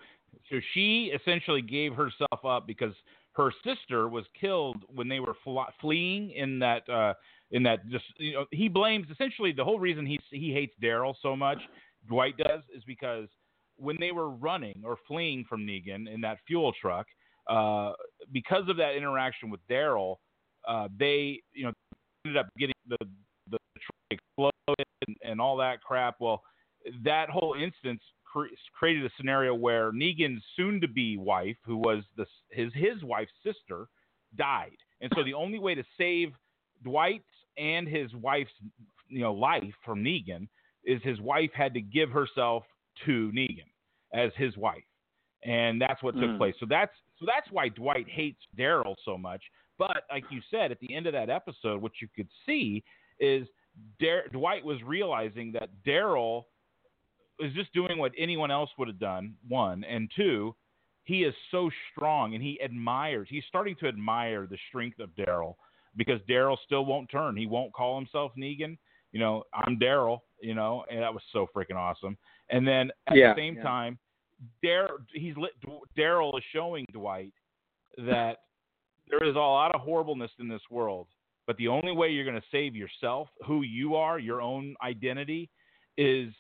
so 0.50 0.56
she 0.74 1.12
essentially 1.14 1.62
gave 1.62 1.94
herself 1.94 2.44
up 2.44 2.66
because 2.66 2.92
her 3.32 3.52
sister 3.62 4.08
was 4.08 4.24
killed 4.38 4.78
when 4.92 5.08
they 5.08 5.20
were 5.20 5.36
fl- 5.44 5.60
fleeing 5.80 6.32
in 6.32 6.58
that 6.58 6.88
uh 6.88 7.14
in 7.52 7.62
that 7.62 7.88
just 7.88 8.04
you 8.16 8.32
know 8.32 8.46
he 8.50 8.68
blames 8.68 9.06
essentially 9.12 9.52
the 9.52 9.64
whole 9.64 9.78
reason 9.78 10.06
he 10.06 10.18
he 10.30 10.52
hates 10.52 10.74
Daryl 10.82 11.14
so 11.22 11.36
much 11.36 11.58
Dwight 12.08 12.36
does 12.36 12.62
is 12.76 12.82
because 12.84 13.28
when 13.76 13.96
they 14.00 14.10
were 14.10 14.30
running 14.30 14.82
or 14.84 14.96
fleeing 15.06 15.44
from 15.48 15.60
Negan 15.60 16.12
in 16.12 16.20
that 16.22 16.38
fuel 16.48 16.72
truck 16.80 17.06
uh 17.48 17.92
because 18.32 18.68
of 18.68 18.76
that 18.76 18.94
interaction 18.96 19.50
with 19.50 19.60
Daryl 19.68 20.16
uh 20.66 20.88
they 20.98 21.40
you 21.52 21.64
know 21.64 21.72
ended 22.24 22.38
up 22.38 22.48
getting 22.58 22.74
the 22.88 22.96
the 23.50 23.58
truck 23.80 24.10
exploded 24.10 24.86
and, 25.06 25.16
and 25.22 25.40
all 25.40 25.56
that 25.56 25.82
crap 25.82 26.16
well 26.20 26.42
that 27.04 27.28
whole 27.28 27.54
instance 27.54 28.00
cre- 28.30 28.54
created 28.78 29.04
a 29.04 29.10
scenario 29.16 29.54
where 29.54 29.92
Negan's 29.92 30.42
soon-to-be 30.56 31.16
wife, 31.18 31.56
who 31.64 31.76
was 31.76 32.04
the, 32.16 32.26
his 32.50 32.72
his 32.74 33.02
wife's 33.02 33.32
sister, 33.44 33.86
died, 34.36 34.76
and 35.00 35.10
so 35.14 35.24
the 35.24 35.34
only 35.34 35.58
way 35.58 35.74
to 35.74 35.84
save 35.96 36.32
Dwight's 36.84 37.24
and 37.56 37.88
his 37.88 38.14
wife's 38.14 38.52
you 39.08 39.20
know 39.20 39.32
life 39.32 39.74
from 39.84 40.02
Negan 40.04 40.48
is 40.84 41.02
his 41.02 41.20
wife 41.20 41.50
had 41.54 41.74
to 41.74 41.80
give 41.80 42.10
herself 42.10 42.64
to 43.06 43.30
Negan 43.34 43.68
as 44.12 44.30
his 44.36 44.56
wife, 44.56 44.84
and 45.42 45.80
that's 45.80 46.02
what 46.02 46.14
took 46.14 46.30
Mm. 46.30 46.38
place. 46.38 46.54
So 46.60 46.66
that's 46.68 46.94
so 47.18 47.26
that's 47.26 47.50
why 47.50 47.68
Dwight 47.68 48.06
hates 48.08 48.40
Daryl 48.58 48.94
so 49.04 49.18
much. 49.18 49.42
But 49.78 50.04
like 50.10 50.24
you 50.30 50.40
said, 50.50 50.72
at 50.72 50.80
the 50.80 50.94
end 50.94 51.06
of 51.06 51.12
that 51.12 51.30
episode, 51.30 51.80
what 51.80 51.92
you 52.00 52.08
could 52.14 52.28
see 52.44 52.82
is 53.20 53.46
Dar- 54.00 54.28
Dwight 54.32 54.64
was 54.64 54.82
realizing 54.82 55.52
that 55.52 55.70
Daryl 55.86 56.44
is 57.38 57.52
just 57.54 57.72
doing 57.72 57.98
what 57.98 58.12
anyone 58.18 58.50
else 58.50 58.70
would 58.78 58.88
have 58.88 58.98
done. 58.98 59.34
One 59.46 59.84
and 59.84 60.10
two, 60.16 60.54
he 61.04 61.22
is 61.22 61.34
so 61.50 61.70
strong, 61.92 62.34
and 62.34 62.42
he 62.42 62.60
admires. 62.60 63.28
He's 63.30 63.44
starting 63.48 63.76
to 63.76 63.86
admire 63.86 64.46
the 64.46 64.58
strength 64.68 64.98
of 64.98 65.10
Daryl 65.10 65.54
because 65.96 66.20
Daryl 66.28 66.56
still 66.64 66.84
won't 66.84 67.10
turn. 67.10 67.36
He 67.36 67.46
won't 67.46 67.72
call 67.72 67.96
himself 67.96 68.32
Negan. 68.36 68.76
You 69.12 69.20
know, 69.20 69.44
I'm 69.54 69.78
Daryl. 69.78 70.18
You 70.40 70.54
know, 70.54 70.84
and 70.90 71.02
that 71.02 71.12
was 71.12 71.22
so 71.32 71.46
freaking 71.56 71.76
awesome. 71.76 72.16
And 72.50 72.66
then 72.66 72.90
at 73.08 73.16
Yeah, 73.16 73.34
the 73.34 73.40
same 73.40 73.56
yeah. 73.56 73.62
time, 73.62 73.98
He's 74.62 75.34
Daryl 75.96 76.36
is 76.38 76.44
showing 76.52 76.86
Dwight 76.92 77.32
that 77.98 78.38
there 79.08 79.24
is 79.24 79.34
a 79.34 79.38
lot 79.38 79.74
of 79.74 79.80
horribleness 79.80 80.30
in 80.38 80.48
this 80.48 80.62
world, 80.70 81.08
but 81.46 81.56
the 81.56 81.68
only 81.68 81.92
way 81.92 82.10
you're 82.10 82.24
going 82.24 82.36
to 82.36 82.46
save 82.52 82.76
yourself, 82.76 83.28
who 83.46 83.62
you 83.62 83.96
are, 83.96 84.18
your 84.18 84.40
own 84.42 84.74
identity, 84.82 85.50
is 85.96 86.32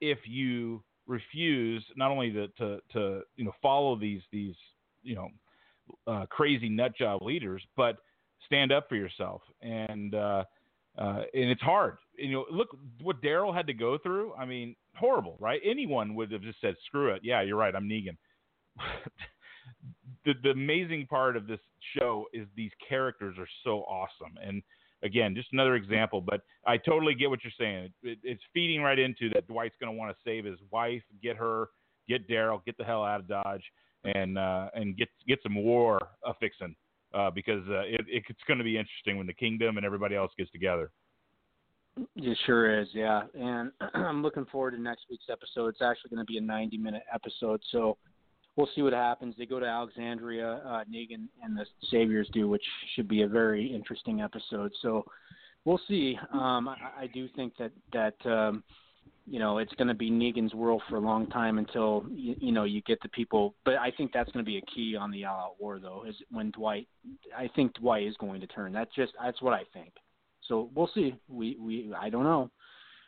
if 0.00 0.18
you 0.26 0.82
refuse 1.06 1.84
not 1.96 2.10
only 2.10 2.32
to 2.32 2.48
to, 2.58 2.80
to 2.92 3.22
you 3.36 3.44
know 3.44 3.52
follow 3.62 3.96
these 3.96 4.22
these 4.32 4.56
you 5.02 5.14
know 5.14 5.28
uh, 6.06 6.26
crazy 6.26 6.68
nut 6.68 6.96
job 6.96 7.22
leaders, 7.22 7.62
but 7.76 7.98
stand 8.44 8.72
up 8.72 8.88
for 8.88 8.96
yourself. 8.96 9.42
And 9.62 10.14
uh, 10.14 10.44
uh, 10.98 11.22
and 11.34 11.50
it's 11.50 11.62
hard. 11.62 11.98
You 12.16 12.32
know, 12.32 12.46
look 12.50 12.68
what 13.02 13.22
Daryl 13.22 13.54
had 13.54 13.66
to 13.66 13.74
go 13.74 13.98
through. 13.98 14.34
I 14.34 14.46
mean, 14.46 14.74
horrible, 14.94 15.36
right? 15.38 15.60
Anyone 15.64 16.14
would 16.14 16.32
have 16.32 16.42
just 16.42 16.60
said, 16.60 16.74
"Screw 16.86 17.12
it." 17.12 17.20
Yeah, 17.22 17.42
you're 17.42 17.56
right. 17.56 17.74
I'm 17.74 17.88
Negan. 17.88 18.16
the 20.24 20.32
the 20.42 20.50
amazing 20.50 21.06
part 21.06 21.36
of 21.36 21.46
this 21.46 21.60
show 21.98 22.26
is 22.32 22.46
these 22.56 22.70
characters 22.88 23.36
are 23.38 23.48
so 23.64 23.80
awesome. 23.82 24.38
And 24.42 24.62
again, 25.02 25.34
just 25.34 25.52
another 25.52 25.76
example. 25.76 26.22
But 26.22 26.40
I 26.66 26.78
totally 26.78 27.14
get 27.14 27.28
what 27.28 27.40
you're 27.44 27.52
saying. 27.58 27.84
It, 27.84 27.92
it, 28.02 28.18
it's 28.22 28.42
feeding 28.54 28.80
right 28.80 28.98
into 28.98 29.28
that. 29.30 29.46
Dwight's 29.48 29.76
going 29.78 29.92
to 29.92 29.98
want 29.98 30.16
to 30.16 30.22
save 30.24 30.46
his 30.46 30.58
wife, 30.70 31.02
get 31.22 31.36
her, 31.36 31.68
get 32.08 32.28
Daryl, 32.28 32.64
get 32.64 32.78
the 32.78 32.84
hell 32.84 33.04
out 33.04 33.20
of 33.20 33.28
Dodge, 33.28 33.64
and 34.04 34.38
uh, 34.38 34.70
and 34.74 34.96
get 34.96 35.08
get 35.28 35.40
some 35.42 35.56
war 35.56 36.00
uh, 36.26 36.32
fixing 36.40 36.74
uh, 37.14 37.30
because 37.30 37.62
uh, 37.68 37.80
it, 37.80 38.04
it's 38.08 38.40
going 38.46 38.58
to 38.58 38.64
be 38.64 38.76
interesting 38.76 39.16
when 39.16 39.26
the 39.26 39.34
kingdom 39.34 39.76
and 39.76 39.86
everybody 39.86 40.14
else 40.14 40.32
gets 40.36 40.50
together. 40.50 40.90
It 42.14 42.38
sure 42.44 42.80
is, 42.80 42.88
yeah. 42.92 43.22
And 43.38 43.72
I'm 43.94 44.22
looking 44.22 44.46
forward 44.46 44.72
to 44.72 44.80
next 44.80 45.06
week's 45.10 45.26
episode. 45.30 45.68
It's 45.68 45.82
actually 45.82 46.10
going 46.10 46.24
to 46.26 46.30
be 46.30 46.38
a 46.38 46.42
90 46.42 46.76
minute 46.78 47.02
episode, 47.12 47.60
so 47.70 47.96
we'll 48.56 48.68
see 48.74 48.82
what 48.82 48.92
happens. 48.92 49.34
They 49.38 49.46
go 49.46 49.60
to 49.60 49.66
Alexandria, 49.66 50.62
uh, 50.66 50.84
Negan 50.92 51.28
and 51.42 51.56
the 51.56 51.64
Saviors 51.90 52.28
do, 52.32 52.48
which 52.48 52.64
should 52.94 53.08
be 53.08 53.22
a 53.22 53.28
very 53.28 53.66
interesting 53.66 54.20
episode. 54.20 54.72
So 54.82 55.04
we'll 55.64 55.80
see. 55.88 56.18
Um, 56.32 56.68
I, 56.68 56.76
I 57.02 57.06
do 57.12 57.28
think 57.36 57.54
that 57.58 57.72
that 57.92 58.30
um, 58.30 58.62
you 59.26 59.38
know 59.38 59.58
it's 59.58 59.72
going 59.74 59.88
to 59.88 59.94
be 59.94 60.10
Negan's 60.10 60.54
world 60.54 60.82
for 60.88 60.96
a 60.96 61.00
long 61.00 61.26
time 61.28 61.58
until 61.58 62.04
you, 62.10 62.34
you 62.38 62.52
know 62.52 62.64
you 62.64 62.80
get 62.82 63.00
the 63.02 63.08
people. 63.08 63.54
But 63.64 63.74
I 63.76 63.90
think 63.90 64.12
that's 64.12 64.30
going 64.32 64.44
to 64.44 64.48
be 64.48 64.58
a 64.58 64.62
key 64.62 64.96
on 64.96 65.10
the 65.10 65.24
All 65.24 65.38
Out 65.38 65.60
War, 65.60 65.78
though, 65.78 66.04
is 66.08 66.14
when 66.30 66.50
Dwight. 66.52 66.86
I 67.36 67.48
think 67.54 67.74
Dwight 67.74 68.06
is 68.06 68.16
going 68.18 68.40
to 68.40 68.46
turn. 68.46 68.72
That's 68.72 68.94
just 68.94 69.12
that's 69.22 69.42
what 69.42 69.52
I 69.52 69.62
think. 69.72 69.92
So 70.48 70.70
we'll 70.74 70.90
see. 70.94 71.14
We 71.28 71.56
we 71.60 71.92
I 71.98 72.08
don't 72.10 72.24
know. 72.24 72.50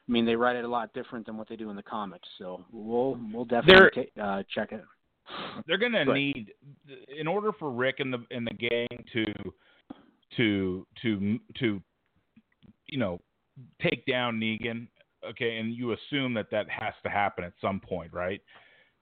I 0.09 0.13
mean, 0.13 0.25
they 0.25 0.37
write 0.37 0.57
it 0.57 0.65
a 0.65 0.69
lot 0.69 0.93
different 0.95 1.27
than 1.27 1.37
what 1.37 1.49
they 1.49 1.57
do 1.57 1.71
in 1.71 1.77
the 1.77 1.83
comics. 1.83 2.29
So 2.39 2.65
we'll 2.73 3.19
we'll 3.33 3.45
definitely 3.45 4.11
ta- 4.17 4.23
uh, 4.23 4.43
check 4.55 4.73
it. 4.73 4.83
They're 5.67 5.79
going 5.79 5.93
to 5.93 6.07
need, 6.07 6.53
in 7.19 7.29
order 7.29 7.53
for 7.59 7.71
Rick 7.71 7.97
and 7.99 8.13
the 8.13 8.25
and 8.31 8.47
the 8.47 8.55
gang 8.55 9.05
to 9.13 9.25
to 10.37 10.87
to 11.03 11.39
to 11.59 11.81
you 12.87 12.99
know 12.99 13.21
take 13.83 14.05
down 14.07 14.41
Negan. 14.41 14.89
Okay, 15.25 15.59
and 15.59 15.75
you 15.75 15.93
assume 15.93 16.35
that 16.35 16.51
that 16.51 16.69
has 16.71 16.95
to 17.03 17.09
happen 17.11 17.45
at 17.45 17.53
some 17.61 17.81
point, 17.81 18.13
right? 18.13 18.41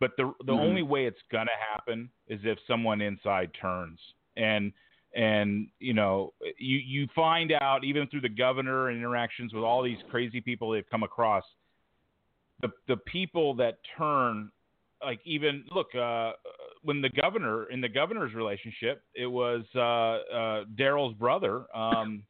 But 0.01 0.13
the 0.17 0.33
the 0.45 0.53
Mhm. 0.53 0.61
only 0.61 0.83
way 0.83 1.07
it's 1.07 1.23
gonna 1.31 1.51
happen 1.75 2.11
is 2.27 2.41
if 2.45 2.59
someone 2.67 3.01
inside 3.01 3.53
turns, 3.55 4.01
and 4.37 4.73
and 5.15 5.69
you 5.79 5.95
know 5.95 6.35
you 6.59 6.79
you 6.79 7.07
find 7.15 7.53
out 7.61 7.85
even 7.85 8.07
through 8.09 8.21
the 8.21 8.29
governor 8.29 8.89
and 8.89 8.99
interactions 8.99 9.53
with 9.55 9.65
all 9.65 9.83
these 9.83 9.99
crazy 10.11 10.41
people 10.41 10.71
they've 10.71 10.89
come 10.91 11.03
across 11.03 11.45
the 12.61 12.71
the 12.89 12.97
people 12.99 13.55
that 13.55 13.79
turn 13.97 14.51
like 15.05 15.21
even 15.25 15.65
look 15.71 15.95
uh 15.95 16.33
when 16.83 17.01
the 17.01 17.09
governor 17.09 17.65
in 17.71 17.81
the 17.81 17.89
governor's 17.89 18.35
relationship 18.35 19.03
it 19.15 19.27
was 19.27 19.63
uh 19.75 19.81
uh 19.81 20.65
Daryl's 20.77 21.15
brother 21.15 21.65
um 21.75 22.23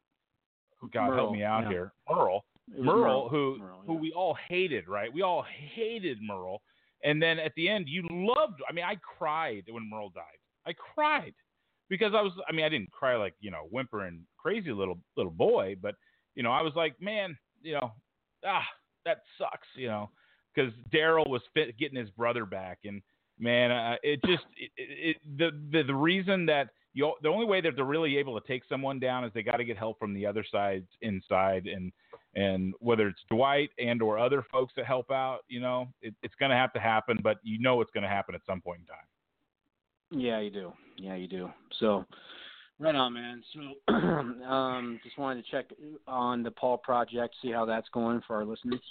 God 0.93 1.07
Merle, 1.07 1.17
help 1.17 1.31
me 1.33 1.43
out 1.43 1.63
yeah. 1.63 1.69
here 1.69 1.93
Merle 2.09 2.45
Was 2.75 2.85
Merle, 2.85 3.29
who 3.29 3.57
Merle, 3.59 3.83
who 3.85 3.93
we 3.93 4.11
all 4.11 4.37
hated, 4.49 4.87
right? 4.87 5.11
We 5.11 5.21
all 5.21 5.45
hated 5.73 6.17
Merle, 6.21 6.61
and 7.03 7.21
then 7.21 7.39
at 7.39 7.53
the 7.55 7.69
end, 7.69 7.87
you 7.87 8.05
loved. 8.11 8.61
I 8.69 8.73
mean, 8.73 8.85
I 8.85 8.95
cried 8.95 9.63
when 9.69 9.89
Merle 9.89 10.09
died. 10.09 10.23
I 10.65 10.73
cried 10.73 11.33
because 11.89 12.13
I 12.13 12.21
was. 12.21 12.33
I 12.47 12.51
mean, 12.51 12.65
I 12.65 12.69
didn't 12.69 12.91
cry 12.91 13.15
like 13.15 13.35
you 13.39 13.51
know 13.51 13.67
whimpering 13.71 14.25
crazy 14.37 14.71
little 14.71 14.99
little 15.15 15.31
boy, 15.31 15.75
but 15.81 15.95
you 16.35 16.43
know, 16.43 16.51
I 16.51 16.61
was 16.61 16.73
like, 16.75 16.95
man, 17.01 17.37
you 17.61 17.73
know, 17.73 17.91
ah, 18.45 18.65
that 19.05 19.21
sucks, 19.37 19.67
you 19.75 19.87
know, 19.87 20.09
because 20.53 20.71
Daryl 20.93 21.27
was 21.27 21.41
fit, 21.53 21.77
getting 21.77 21.97
his 21.97 22.09
brother 22.11 22.45
back, 22.45 22.79
and 22.83 23.01
man, 23.39 23.71
uh, 23.71 23.95
it 24.03 24.19
just 24.25 24.43
it, 24.57 24.71
it, 24.77 25.17
the, 25.37 25.51
the 25.71 25.83
the 25.83 25.95
reason 25.95 26.45
that 26.47 26.69
you 26.93 27.13
the 27.21 27.29
only 27.29 27.45
way 27.45 27.61
that 27.61 27.75
they're 27.75 27.85
really 27.85 28.17
able 28.17 28.39
to 28.39 28.47
take 28.47 28.63
someone 28.67 28.99
down 28.99 29.23
is 29.23 29.31
they 29.33 29.43
got 29.43 29.57
to 29.57 29.63
get 29.63 29.77
help 29.77 29.99
from 29.99 30.13
the 30.13 30.25
other 30.25 30.43
side 30.49 30.85
inside 31.01 31.67
and 31.67 31.91
and 32.35 32.73
whether 32.79 33.07
it's 33.07 33.19
Dwight 33.29 33.69
and 33.79 34.01
or 34.01 34.19
other 34.19 34.45
folks 34.51 34.73
that 34.75 34.85
help 34.85 35.11
out, 35.11 35.39
you 35.47 35.59
know, 35.59 35.87
it, 36.01 36.13
it's 36.23 36.35
going 36.35 36.51
to 36.51 36.57
have 36.57 36.73
to 36.73 36.79
happen, 36.79 37.17
but 37.23 37.37
you 37.43 37.59
know 37.59 37.81
it's 37.81 37.91
going 37.91 38.03
to 38.03 38.09
happen 38.09 38.35
at 38.35 38.41
some 38.45 38.61
point 38.61 38.81
in 38.81 38.85
time. 38.85 40.23
Yeah, 40.23 40.39
you 40.39 40.51
do. 40.51 40.73
Yeah, 40.97 41.15
you 41.15 41.27
do. 41.27 41.49
So, 41.79 42.05
right 42.79 42.95
on, 42.95 43.13
man. 43.13 43.43
So, 43.53 43.93
um, 43.93 44.99
just 45.03 45.17
wanted 45.17 45.43
to 45.45 45.51
check 45.51 45.65
on 46.07 46.43
the 46.43 46.51
Paul 46.51 46.77
project, 46.77 47.35
see 47.41 47.51
how 47.51 47.65
that's 47.65 47.87
going 47.93 48.21
for 48.25 48.37
our 48.37 48.45
listeners. 48.45 48.81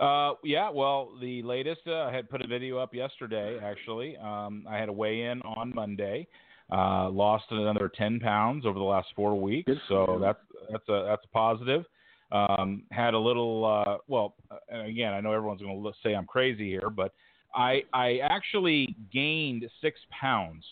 Uh, 0.00 0.34
yeah, 0.44 0.70
well, 0.70 1.10
the 1.20 1.42
latest, 1.42 1.80
uh, 1.88 2.04
I 2.04 2.14
had 2.14 2.30
put 2.30 2.40
a 2.40 2.46
video 2.46 2.78
up 2.78 2.94
yesterday, 2.94 3.58
actually. 3.62 4.16
Um, 4.16 4.64
I 4.68 4.76
had 4.76 4.88
a 4.88 4.92
weigh 4.92 5.22
in 5.22 5.42
on 5.42 5.72
Monday. 5.74 6.28
Uh, 6.70 7.08
lost 7.08 7.46
another 7.50 7.90
10 7.96 8.20
pounds 8.20 8.64
over 8.66 8.78
the 8.78 8.84
last 8.84 9.08
four 9.16 9.40
weeks. 9.40 9.72
So 9.88 10.18
that's, 10.20 10.38
that's 10.70 10.88
a, 10.88 11.04
that's 11.08 11.24
a 11.24 11.28
positive. 11.28 11.84
Um, 12.30 12.82
had 12.90 13.14
a 13.14 13.18
little, 13.18 13.64
uh, 13.64 13.98
well, 14.06 14.34
uh, 14.50 14.82
again, 14.82 15.14
I 15.14 15.20
know 15.20 15.32
everyone's 15.32 15.62
going 15.62 15.82
to 15.82 15.92
say 16.02 16.14
I'm 16.14 16.26
crazy 16.26 16.68
here, 16.68 16.90
but 16.90 17.12
I, 17.54 17.82
I 17.94 18.18
actually 18.22 18.94
gained 19.12 19.64
six 19.80 19.98
pounds. 20.10 20.64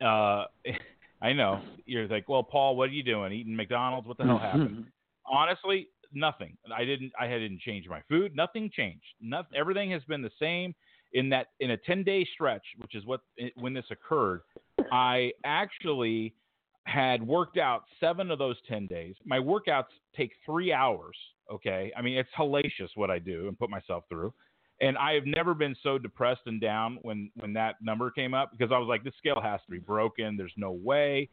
Uh, 0.00 0.44
I 1.22 1.32
know 1.32 1.60
you're 1.86 2.06
like, 2.08 2.28
well, 2.28 2.42
Paul, 2.42 2.76
what 2.76 2.90
are 2.90 2.92
you 2.92 3.02
doing? 3.02 3.32
Eating 3.32 3.56
McDonald's? 3.56 4.06
What 4.06 4.18
the 4.18 4.24
hell 4.24 4.38
happened? 4.38 4.86
honestly, 5.26 5.88
nothing. 6.12 6.56
I 6.74 6.84
didn't. 6.84 7.12
I 7.18 7.26
didn't 7.28 7.60
change 7.60 7.86
my 7.88 8.02
food. 8.08 8.34
Nothing 8.36 8.70
changed. 8.74 9.04
Nothing. 9.20 9.56
Everything 9.56 9.90
has 9.90 10.02
been 10.04 10.22
the 10.22 10.30
same. 10.38 10.74
In 11.12 11.28
that, 11.28 11.48
in 11.60 11.70
a 11.70 11.76
ten 11.76 12.02
day 12.02 12.26
stretch, 12.34 12.64
which 12.78 12.94
is 12.94 13.06
what 13.06 13.20
when 13.56 13.72
this 13.72 13.84
occurred, 13.90 14.40
I 14.90 15.32
actually 15.44 16.34
had 16.84 17.26
worked 17.26 17.58
out 17.58 17.84
seven 18.00 18.30
of 18.30 18.38
those 18.38 18.56
ten 18.68 18.86
days. 18.86 19.14
My 19.24 19.38
workouts 19.38 19.92
take 20.16 20.32
three 20.44 20.72
hours. 20.72 21.16
Okay, 21.50 21.92
I 21.96 22.02
mean 22.02 22.16
it's 22.16 22.30
hellacious 22.38 22.90
what 22.94 23.10
I 23.10 23.18
do 23.18 23.48
and 23.48 23.58
put 23.58 23.70
myself 23.70 24.04
through. 24.08 24.32
And 24.80 24.98
I 24.98 25.12
have 25.12 25.24
never 25.24 25.54
been 25.54 25.76
so 25.82 25.98
depressed 25.98 26.42
and 26.46 26.60
down 26.60 26.98
when 27.02 27.30
when 27.36 27.52
that 27.54 27.76
number 27.82 28.10
came 28.10 28.34
up 28.34 28.50
because 28.50 28.72
I 28.72 28.78
was 28.78 28.88
like, 28.88 29.04
this 29.04 29.14
scale 29.18 29.40
has 29.42 29.60
to 29.66 29.70
be 29.70 29.78
broken. 29.78 30.36
There's 30.36 30.52
no 30.56 30.72
way 30.72 31.28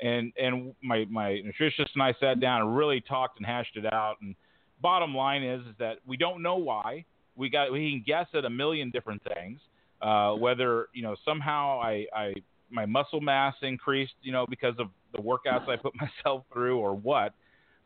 and 0.00 0.32
and 0.36 0.74
my 0.82 1.04
my 1.10 1.40
nutritionist 1.42 1.90
and 1.94 2.02
I 2.02 2.14
sat 2.20 2.40
down 2.40 2.62
and 2.62 2.76
really 2.76 3.00
talked 3.00 3.38
and 3.38 3.46
hashed 3.46 3.76
it 3.76 3.90
out. 3.92 4.16
And 4.20 4.34
bottom 4.80 5.14
line 5.14 5.42
is 5.42 5.60
is 5.62 5.74
that 5.78 5.98
we 6.06 6.16
don't 6.16 6.42
know 6.42 6.56
why. 6.56 7.04
We 7.34 7.50
got 7.50 7.72
we 7.72 7.90
can 7.90 8.04
guess 8.06 8.26
at 8.34 8.44
a 8.44 8.50
million 8.50 8.90
different 8.90 9.22
things. 9.34 9.60
Uh, 10.02 10.32
whether 10.34 10.88
you 10.92 11.02
know 11.02 11.16
somehow 11.24 11.80
I 11.80 12.06
I 12.14 12.34
my 12.70 12.84
muscle 12.84 13.20
mass 13.20 13.54
increased, 13.62 14.14
you 14.22 14.32
know, 14.32 14.44
because 14.48 14.74
of 14.78 14.88
the 15.16 15.22
workouts 15.22 15.68
I 15.68 15.76
put 15.76 15.92
myself 16.00 16.44
through, 16.52 16.78
or 16.78 16.94
what. 16.94 17.34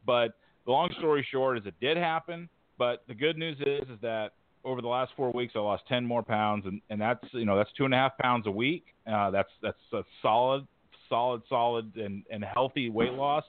But 0.07 0.35
the 0.67 0.73
long 0.73 0.91
story 0.99 1.27
short 1.31 1.59
is 1.59 1.67
it 1.67 1.75
did 1.81 1.97
happen. 1.97 2.49
But 2.79 3.03
the 3.09 3.15
good 3.15 3.37
news 3.37 3.59
is 3.61 3.89
is 3.89 4.01
that 4.03 4.31
over 4.65 4.81
the 4.81 4.89
last 4.89 5.13
four 5.17 5.31
weeks 5.33 5.53
I 5.57 5.59
lost 5.61 5.85
ten 5.89 6.05
more 6.05 6.23
pounds, 6.23 6.65
and, 6.67 6.81
and 6.91 7.01
that's 7.01 7.25
you 7.33 7.45
know 7.45 7.57
that's 7.57 7.71
two 7.77 7.85
and 7.85 7.95
a 7.95 7.97
half 7.97 8.17
pounds 8.19 8.47
a 8.47 8.51
week. 8.51 8.85
Uh, 9.11 9.31
that's 9.31 9.51
that's 9.63 9.79
a 9.93 10.03
solid 10.23 10.67
solid, 11.11 11.43
solid, 11.51 11.95
and, 11.97 12.23
and 12.31 12.43
healthy 12.43 12.89
weight 12.89 13.13
loss. 13.13 13.45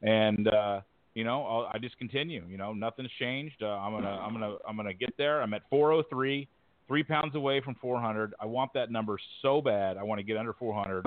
And 0.00 0.48
uh, 0.48 0.80
you 1.14 1.24
know, 1.24 1.44
I'll, 1.44 1.70
I 1.74 1.78
just 1.78 1.98
continue. 1.98 2.42
You 2.48 2.56
know, 2.56 2.72
nothing's 2.72 3.10
changed. 3.18 3.62
Uh, 3.62 3.66
I'm 3.66 3.92
gonna, 3.92 4.08
I'm 4.08 4.32
gonna, 4.32 4.56
I'm 4.66 4.76
gonna 4.76 4.94
get 4.94 5.14
there. 5.18 5.42
I'm 5.42 5.52
at 5.52 5.62
403, 5.68 6.48
three 6.88 7.02
pounds 7.02 7.34
away 7.34 7.60
from 7.60 7.74
400. 7.74 8.32
I 8.40 8.46
want 8.46 8.72
that 8.72 8.90
number 8.90 9.18
so 9.42 9.60
bad. 9.60 9.98
I 9.98 10.02
want 10.02 10.20
to 10.20 10.22
get 10.22 10.38
under 10.38 10.54
400. 10.54 11.06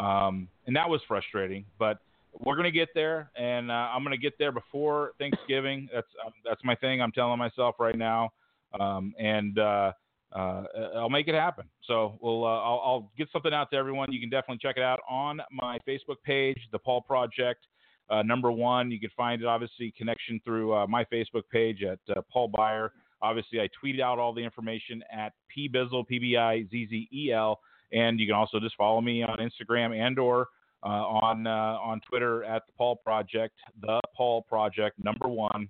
Um, 0.00 0.48
and 0.66 0.74
that 0.74 0.88
was 0.88 1.00
frustrating, 1.06 1.64
but 1.78 1.98
we're 2.38 2.56
gonna 2.56 2.70
get 2.70 2.88
there, 2.94 3.30
and 3.36 3.70
uh, 3.70 3.74
I'm 3.74 4.02
gonna 4.02 4.16
get 4.16 4.38
there 4.38 4.52
before 4.52 5.12
Thanksgiving. 5.18 5.88
That's 5.92 6.06
um, 6.24 6.32
that's 6.44 6.62
my 6.64 6.74
thing. 6.76 7.02
I'm 7.02 7.12
telling 7.12 7.38
myself 7.38 7.74
right 7.78 7.96
now. 7.96 8.30
Um, 8.78 9.14
and 9.18 9.58
uh, 9.58 9.92
uh, 10.32 10.62
I'll 10.94 11.10
make 11.10 11.28
it 11.28 11.34
happen. 11.34 11.64
So 11.86 12.18
we'll 12.20 12.44
uh, 12.44 12.48
I'll, 12.48 12.82
I'll 12.84 13.12
get 13.18 13.28
something 13.32 13.52
out 13.52 13.70
to 13.72 13.76
everyone. 13.76 14.12
You 14.12 14.20
can 14.20 14.30
definitely 14.30 14.58
check 14.62 14.76
it 14.76 14.82
out 14.82 15.00
on 15.08 15.40
my 15.50 15.78
Facebook 15.86 16.22
page, 16.24 16.58
The 16.72 16.78
Paul 16.78 17.02
Project. 17.02 17.66
Uh, 18.08 18.22
number 18.22 18.50
one, 18.50 18.90
you 18.90 18.98
can 18.98 19.10
find 19.16 19.40
it 19.42 19.46
obviously 19.46 19.92
connection 19.96 20.40
through 20.44 20.74
uh, 20.74 20.86
my 20.86 21.04
Facebook 21.04 21.42
page 21.52 21.82
at 21.82 21.98
Paul 22.32 22.50
Byer. 22.50 22.90
Obviously, 23.22 23.60
I 23.60 23.68
tweet 23.78 24.00
out 24.00 24.18
all 24.18 24.32
the 24.32 24.40
information 24.40 25.02
at 25.12 25.32
pbizzle, 25.56 26.06
p 26.06 26.18
b 26.18 26.36
i 26.36 26.64
z 26.70 26.86
z 26.88 27.08
e 27.12 27.32
l, 27.32 27.60
and 27.92 28.18
you 28.20 28.26
can 28.26 28.34
also 28.34 28.60
just 28.60 28.76
follow 28.76 29.00
me 29.00 29.22
on 29.22 29.38
Instagram 29.38 29.98
and 29.98 30.18
or 30.18 30.48
uh, 30.82 30.86
on 30.86 31.46
uh, 31.46 31.78
on 31.82 32.00
Twitter 32.08 32.44
at 32.44 32.66
the 32.66 32.72
Paul 32.76 32.96
Project, 32.96 33.54
the 33.80 34.00
Paul 34.16 34.42
Project, 34.42 35.02
number 35.02 35.28
one. 35.28 35.68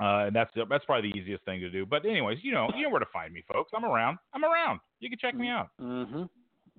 Uh, 0.00 0.26
and 0.26 0.36
that's 0.36 0.50
that's 0.68 0.84
probably 0.84 1.10
the 1.10 1.18
easiest 1.18 1.44
thing 1.44 1.60
to 1.60 1.70
do. 1.70 1.84
But 1.84 2.04
anyways, 2.04 2.38
you 2.42 2.52
know 2.52 2.68
you 2.76 2.84
know 2.84 2.90
where 2.90 3.00
to 3.00 3.06
find 3.12 3.32
me, 3.32 3.42
folks. 3.52 3.72
I'm 3.74 3.84
around. 3.84 4.18
I'm 4.32 4.44
around. 4.44 4.80
You 5.00 5.08
can 5.08 5.18
check 5.18 5.34
me 5.34 5.48
out. 5.48 5.68
Mm-hmm. 5.80 6.22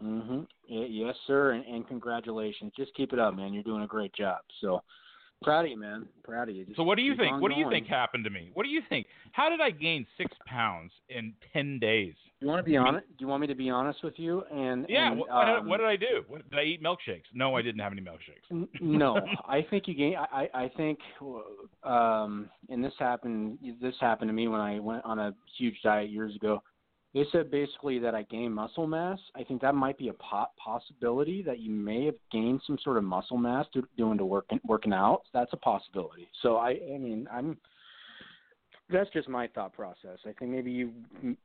Mm-hmm. 0.03 0.39
Yes, 0.67 1.15
sir, 1.27 1.51
and, 1.51 1.65
and 1.65 1.87
congratulations. 1.87 2.71
Just 2.77 2.93
keep 2.95 3.11
it 3.11 3.19
up, 3.19 3.35
man. 3.35 3.53
You're 3.53 3.63
doing 3.63 3.83
a 3.83 3.87
great 3.87 4.13
job. 4.13 4.39
So 4.61 4.81
proud 5.41 5.65
of 5.65 5.71
you, 5.71 5.79
man. 5.79 6.05
Proud 6.23 6.49
of 6.49 6.55
you. 6.55 6.65
Just 6.65 6.77
So 6.77 6.83
what 6.83 6.95
do 6.97 7.01
you 7.03 7.15
think? 7.15 7.41
What 7.41 7.49
do 7.51 7.55
you 7.57 7.65
going. 7.65 7.75
think 7.83 7.87
happened 7.87 8.23
to 8.25 8.29
me? 8.29 8.51
What 8.53 8.63
do 8.63 8.69
you 8.69 8.81
think? 8.89 9.07
How 9.31 9.49
did 9.49 9.61
I 9.61 9.71
gain 9.71 10.05
six 10.17 10.31
pounds 10.45 10.91
in 11.09 11.33
ten 11.53 11.79
days? 11.79 12.13
Do 12.39 12.45
you 12.45 12.51
want 12.51 12.59
to 12.65 12.69
be 12.69 12.77
honest? 12.77 13.05
Do 13.07 13.15
you 13.19 13.27
want 13.27 13.41
me 13.41 13.47
to 13.47 13.55
be 13.55 13.69
honest 13.69 14.01
with 14.03 14.13
you? 14.17 14.43
And 14.51 14.85
Yeah. 14.87 15.11
and, 15.11 15.19
what, 15.19 15.29
um, 15.29 15.67
what 15.67 15.77
did 15.77 15.87
I 15.87 15.97
do? 15.97 16.23
What, 16.27 16.49
did 16.49 16.57
I 16.59 16.63
eat 16.63 16.81
milkshakes? 16.81 17.23
No, 17.33 17.55
I 17.55 17.61
didn't 17.61 17.81
have 17.81 17.91
any 17.91 18.01
milkshakes. 18.01 18.49
N- 18.49 18.67
No, 18.79 19.17
I 19.47 19.61
think 19.69 19.87
you 19.87 19.93
gain. 19.93 20.15
I 20.15 20.47
I 20.53 20.63
I 20.65 20.69
think, 20.77 20.99
um, 21.83 22.49
and 22.69 22.83
this 22.83 22.93
happened. 22.99 23.57
This 23.81 23.95
happened 23.99 24.29
to 24.29 24.33
me 24.33 24.47
when 24.47 24.61
I 24.61 24.79
went 24.79 25.03
on 25.05 25.19
a 25.19 25.33
huge 25.57 25.75
diet 25.83 26.09
years 26.09 26.35
ago. 26.35 26.61
They 27.13 27.25
said 27.31 27.49
basically 27.49 27.97
that 27.99 28.13
I 28.13 28.21
gained 28.23 28.53
muscle 28.53 28.85
mass. 28.85 29.17
I 29.35 29.43
think 29.43 29.61
that 29.61 29.73
might 29.73 29.97
be 29.97 30.09
a 30.09 30.13
po- 30.13 30.51
possibility 30.63 31.41
that 31.41 31.59
you 31.59 31.71
may 31.71 32.05
have 32.05 32.15
gained 32.31 32.61
some 32.67 32.77
sort 32.83 32.97
of 32.97 33.03
muscle 33.03 33.37
mass 33.37 33.65
do, 33.73 33.83
doing 33.97 34.17
to 34.19 34.25
working 34.25 34.59
working 34.63 34.93
out. 34.93 35.23
That's 35.33 35.51
a 35.53 35.57
possibility. 35.57 36.27
So 36.41 36.57
I, 36.57 36.69
I 36.93 36.97
mean, 36.97 37.27
I'm. 37.31 37.57
That's 38.91 39.09
just 39.11 39.29
my 39.29 39.47
thought 39.47 39.73
process. 39.73 40.17
I 40.25 40.31
think 40.33 40.49
maybe 40.49 40.71
you, 40.71 40.91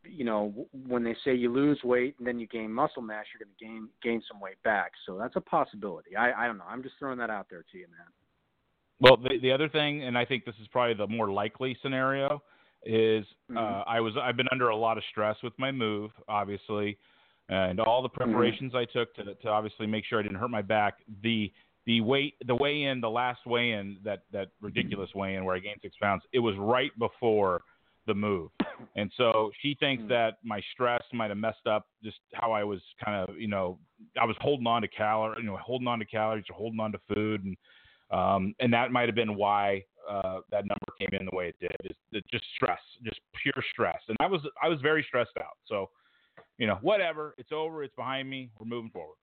you 0.02 0.24
know, 0.24 0.66
when 0.86 1.04
they 1.04 1.14
say 1.26 1.34
you 1.34 1.52
lose 1.52 1.78
weight 1.84 2.14
and 2.18 2.26
then 2.26 2.40
you 2.40 2.46
gain 2.46 2.72
muscle 2.72 3.02
mass, 3.02 3.26
you're 3.32 3.46
going 3.46 3.54
to 3.58 3.64
gain 3.64 3.88
gain 4.02 4.22
some 4.30 4.40
weight 4.40 4.62
back. 4.62 4.92
So 5.06 5.18
that's 5.18 5.36
a 5.36 5.42
possibility. 5.42 6.16
I 6.16 6.44
I 6.44 6.46
don't 6.46 6.58
know. 6.58 6.64
I'm 6.68 6.82
just 6.82 6.94
throwing 6.98 7.18
that 7.18 7.30
out 7.30 7.46
there 7.50 7.64
to 7.72 7.78
you, 7.78 7.86
man. 7.86 8.06
Well, 9.00 9.16
the, 9.16 9.38
the 9.40 9.52
other 9.52 9.68
thing, 9.68 10.04
and 10.04 10.16
I 10.16 10.24
think 10.24 10.44
this 10.44 10.54
is 10.60 10.68
probably 10.68 10.94
the 10.94 11.06
more 11.06 11.30
likely 11.30 11.76
scenario, 11.82 12.42
is 12.84 13.26
uh, 13.50 13.54
Mhm. 13.54 13.84
I 13.86 14.00
was 14.00 14.16
I've 14.16 14.36
been 14.36 14.48
under 14.52 14.68
a 14.68 14.76
lot 14.76 14.98
of 14.98 15.04
stress 15.10 15.36
with 15.42 15.58
my 15.58 15.70
move, 15.72 16.10
obviously, 16.28 16.98
and 17.48 17.80
all 17.80 18.02
the 18.02 18.08
preparations 18.08 18.74
I 18.74 18.84
took 18.84 19.14
to 19.16 19.34
to 19.34 19.48
obviously 19.48 19.86
make 19.86 20.04
sure 20.04 20.18
I 20.18 20.22
didn't 20.22 20.38
hurt 20.38 20.50
my 20.50 20.62
back. 20.62 20.94
The 21.22 21.52
the 21.86 22.00
weight 22.00 22.34
the 22.46 22.54
weigh 22.54 22.84
in 22.84 23.00
the 23.00 23.10
last 23.10 23.44
weigh 23.46 23.72
in 23.72 23.98
that 24.04 24.22
that 24.32 24.48
ridiculous 24.60 25.14
weigh 25.14 25.34
in 25.36 25.44
where 25.44 25.56
I 25.56 25.58
gained 25.58 25.80
six 25.82 25.96
pounds. 26.00 26.22
It 26.32 26.38
was 26.38 26.56
right 26.56 26.90
before 26.98 27.62
the 28.06 28.14
move, 28.14 28.50
and 28.96 29.10
so 29.16 29.50
she 29.60 29.74
thinks 29.74 30.02
Mhm. 30.02 30.08
that 30.08 30.38
my 30.42 30.60
stress 30.72 31.02
might 31.12 31.30
have 31.30 31.38
messed 31.38 31.66
up 31.66 31.86
just 32.02 32.20
how 32.34 32.52
I 32.52 32.64
was 32.64 32.82
kind 33.02 33.16
of 33.16 33.38
you 33.38 33.48
know 33.48 33.78
I 34.20 34.24
was 34.24 34.36
holding 34.40 34.66
on 34.66 34.82
to 34.82 34.88
calories, 34.88 35.42
you 35.42 35.46
know, 35.50 35.56
holding 35.56 35.88
on 35.88 35.98
to 36.00 36.04
calories 36.04 36.44
or 36.50 36.54
holding 36.54 36.80
on 36.80 36.92
to 36.92 36.98
food 37.12 37.44
and 37.44 37.56
um, 38.10 38.54
and 38.60 38.72
that 38.72 38.92
might 38.92 39.08
have 39.08 39.14
been 39.14 39.34
why 39.34 39.84
uh, 40.08 40.40
that 40.50 40.64
number 40.64 40.92
came 40.98 41.18
in 41.18 41.26
the 41.30 41.36
way 41.36 41.48
it 41.48 41.56
did. 41.60 41.76
Is 41.84 41.96
it's 42.12 42.28
just 42.30 42.44
stress, 42.56 42.80
just 43.02 43.20
pure 43.42 43.64
stress. 43.72 44.00
And 44.08 44.16
I 44.20 44.26
was 44.26 44.40
I 44.62 44.68
was 44.68 44.80
very 44.80 45.04
stressed 45.06 45.36
out. 45.38 45.56
So, 45.66 45.90
you 46.58 46.66
know, 46.66 46.78
whatever. 46.82 47.34
It's 47.38 47.52
over. 47.52 47.84
It's 47.84 47.94
behind 47.94 48.28
me. 48.28 48.50
We're 48.58 48.66
moving 48.66 48.90
forward. 48.90 49.16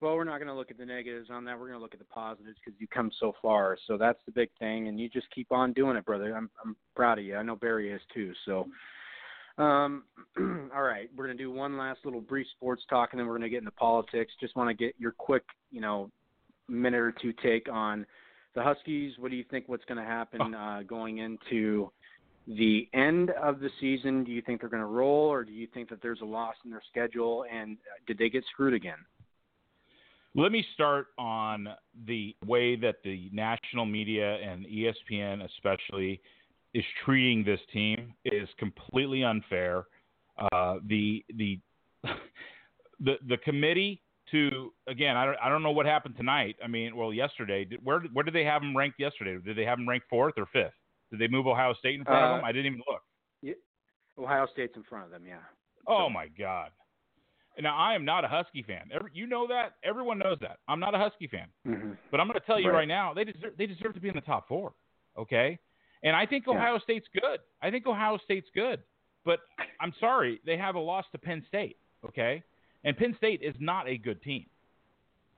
Well, 0.00 0.14
we're 0.14 0.24
not 0.24 0.38
going 0.38 0.48
to 0.48 0.54
look 0.54 0.70
at 0.70 0.78
the 0.78 0.86
negatives 0.86 1.28
on 1.28 1.44
that. 1.46 1.58
We're 1.58 1.66
going 1.66 1.78
to 1.78 1.82
look 1.82 1.94
at 1.94 1.98
the 1.98 2.06
positives 2.06 2.56
because 2.64 2.80
you 2.80 2.86
come 2.86 3.10
so 3.18 3.32
far. 3.42 3.76
So 3.88 3.96
that's 3.96 4.20
the 4.26 4.32
big 4.32 4.48
thing, 4.60 4.86
and 4.86 4.98
you 5.00 5.08
just 5.08 5.26
keep 5.34 5.50
on 5.50 5.72
doing 5.72 5.96
it, 5.96 6.04
brother. 6.04 6.36
I'm 6.36 6.48
I'm 6.64 6.76
proud 6.94 7.18
of 7.18 7.24
you. 7.24 7.36
I 7.36 7.42
know 7.42 7.56
Barry 7.56 7.90
is 7.92 8.00
too. 8.14 8.32
So, 8.44 8.68
um, 9.62 10.04
all 10.74 10.82
right, 10.82 11.10
we're 11.16 11.26
going 11.26 11.36
to 11.36 11.42
do 11.42 11.50
one 11.50 11.76
last 11.76 12.00
little 12.04 12.20
brief 12.20 12.46
sports 12.56 12.84
talk, 12.88 13.10
and 13.12 13.18
then 13.18 13.26
we're 13.26 13.38
going 13.38 13.42
to 13.42 13.48
get 13.48 13.58
into 13.58 13.72
politics. 13.72 14.32
Just 14.40 14.54
want 14.54 14.70
to 14.70 14.74
get 14.74 14.94
your 14.98 15.12
quick, 15.12 15.42
you 15.72 15.80
know, 15.80 16.10
minute 16.68 17.00
or 17.00 17.12
two 17.12 17.32
take 17.42 17.68
on 17.70 18.06
the 18.54 18.62
Huskies. 18.62 19.14
What 19.18 19.30
do 19.30 19.36
you 19.36 19.44
think? 19.50 19.68
What's 19.68 19.84
going 19.84 19.98
to 19.98 20.08
happen 20.08 20.54
uh, 20.54 20.82
going 20.86 21.18
into 21.18 21.90
the 22.46 22.88
end 22.94 23.30
of 23.30 23.60
the 23.60 23.70
season? 23.80 24.24
Do 24.24 24.32
you 24.32 24.42
think 24.42 24.60
they're 24.60 24.70
going 24.70 24.82
to 24.82 24.86
roll, 24.86 25.28
or 25.28 25.44
do 25.44 25.52
you 25.52 25.66
think 25.72 25.88
that 25.90 26.00
there's 26.02 26.20
a 26.20 26.26
loss 26.26 26.54
in 26.64 26.70
their 26.70 26.82
schedule? 26.90 27.44
And 27.52 27.76
uh, 27.76 28.00
did 28.06 28.18
they 28.18 28.28
get 28.28 28.44
screwed 28.52 28.74
again? 28.74 28.98
Let 30.34 30.52
me 30.52 30.64
start 30.74 31.08
on 31.18 31.68
the 32.06 32.36
way 32.46 32.76
that 32.76 32.96
the 33.02 33.30
national 33.32 33.86
media 33.86 34.36
and 34.36 34.66
ESPN, 34.66 35.44
especially, 35.44 36.20
is 36.74 36.84
treating 37.04 37.44
this 37.44 37.60
team 37.72 38.14
is 38.24 38.48
completely 38.58 39.24
unfair. 39.24 39.86
Uh, 40.52 40.76
the 40.86 41.24
the 41.36 41.58
the 43.00 43.14
the 43.26 43.36
committee 43.38 44.00
to 44.32 44.72
again, 44.86 45.16
I 45.16 45.24
don't 45.24 45.36
I 45.42 45.48
don't 45.48 45.62
know 45.62 45.70
what 45.70 45.86
happened 45.86 46.16
tonight. 46.16 46.56
I 46.62 46.68
mean, 46.68 46.96
well, 46.96 47.12
yesterday. 47.12 47.64
Did, 47.64 47.84
where 47.84 48.00
where 48.12 48.24
did 48.24 48.34
they 48.34 48.44
have 48.44 48.62
them 48.62 48.76
ranked 48.76 48.98
yesterday? 48.98 49.38
Did 49.44 49.56
they 49.56 49.64
have 49.64 49.78
them 49.78 49.88
ranked 49.88 50.06
fourth 50.08 50.34
or 50.36 50.46
fifth? 50.52 50.72
Did 51.10 51.20
they 51.20 51.28
move 51.28 51.46
Ohio 51.46 51.74
State 51.74 51.96
in 51.96 52.04
front 52.04 52.22
uh, 52.22 52.28
of 52.28 52.38
them? 52.38 52.44
I 52.44 52.52
didn't 52.52 52.66
even 52.66 52.82
look. 52.88 53.02
Yeah, 53.42 53.54
Ohio 54.18 54.46
State's 54.52 54.76
in 54.76 54.82
front 54.84 55.06
of 55.06 55.10
them. 55.10 55.22
Yeah. 55.26 55.36
Oh 55.86 56.08
my 56.08 56.28
God. 56.38 56.70
Now 57.60 57.76
I 57.76 57.94
am 57.94 58.04
not 58.04 58.24
a 58.24 58.28
Husky 58.28 58.62
fan. 58.62 58.88
Every, 58.92 59.10
you 59.14 59.26
know 59.26 59.46
that. 59.48 59.74
Everyone 59.82 60.18
knows 60.18 60.38
that. 60.42 60.58
I'm 60.68 60.78
not 60.78 60.94
a 60.94 60.98
Husky 60.98 61.26
fan. 61.26 61.48
Mm-hmm. 61.66 61.92
But 62.10 62.20
I'm 62.20 62.28
going 62.28 62.38
to 62.38 62.46
tell 62.46 62.60
you 62.60 62.68
right. 62.68 62.78
right. 62.78 62.88
now, 62.88 63.14
they 63.14 63.24
deserve 63.24 63.54
they 63.58 63.66
deserve 63.66 63.94
to 63.94 64.00
be 64.00 64.08
in 64.08 64.14
the 64.14 64.20
top 64.20 64.46
four. 64.46 64.74
Okay. 65.18 65.58
And 66.04 66.14
I 66.14 66.26
think 66.26 66.46
Ohio 66.46 66.74
yeah. 66.74 66.80
State's 66.84 67.06
good. 67.12 67.40
I 67.60 67.70
think 67.70 67.86
Ohio 67.86 68.18
State's 68.24 68.48
good. 68.54 68.82
But 69.24 69.40
I'm 69.80 69.92
sorry, 69.98 70.40
they 70.46 70.56
have 70.56 70.76
a 70.76 70.78
loss 70.78 71.04
to 71.12 71.18
Penn 71.18 71.44
State. 71.48 71.76
Okay. 72.06 72.42
And 72.84 72.96
Penn 72.96 73.14
State 73.16 73.42
is 73.42 73.54
not 73.58 73.88
a 73.88 73.96
good 73.96 74.22
team. 74.22 74.46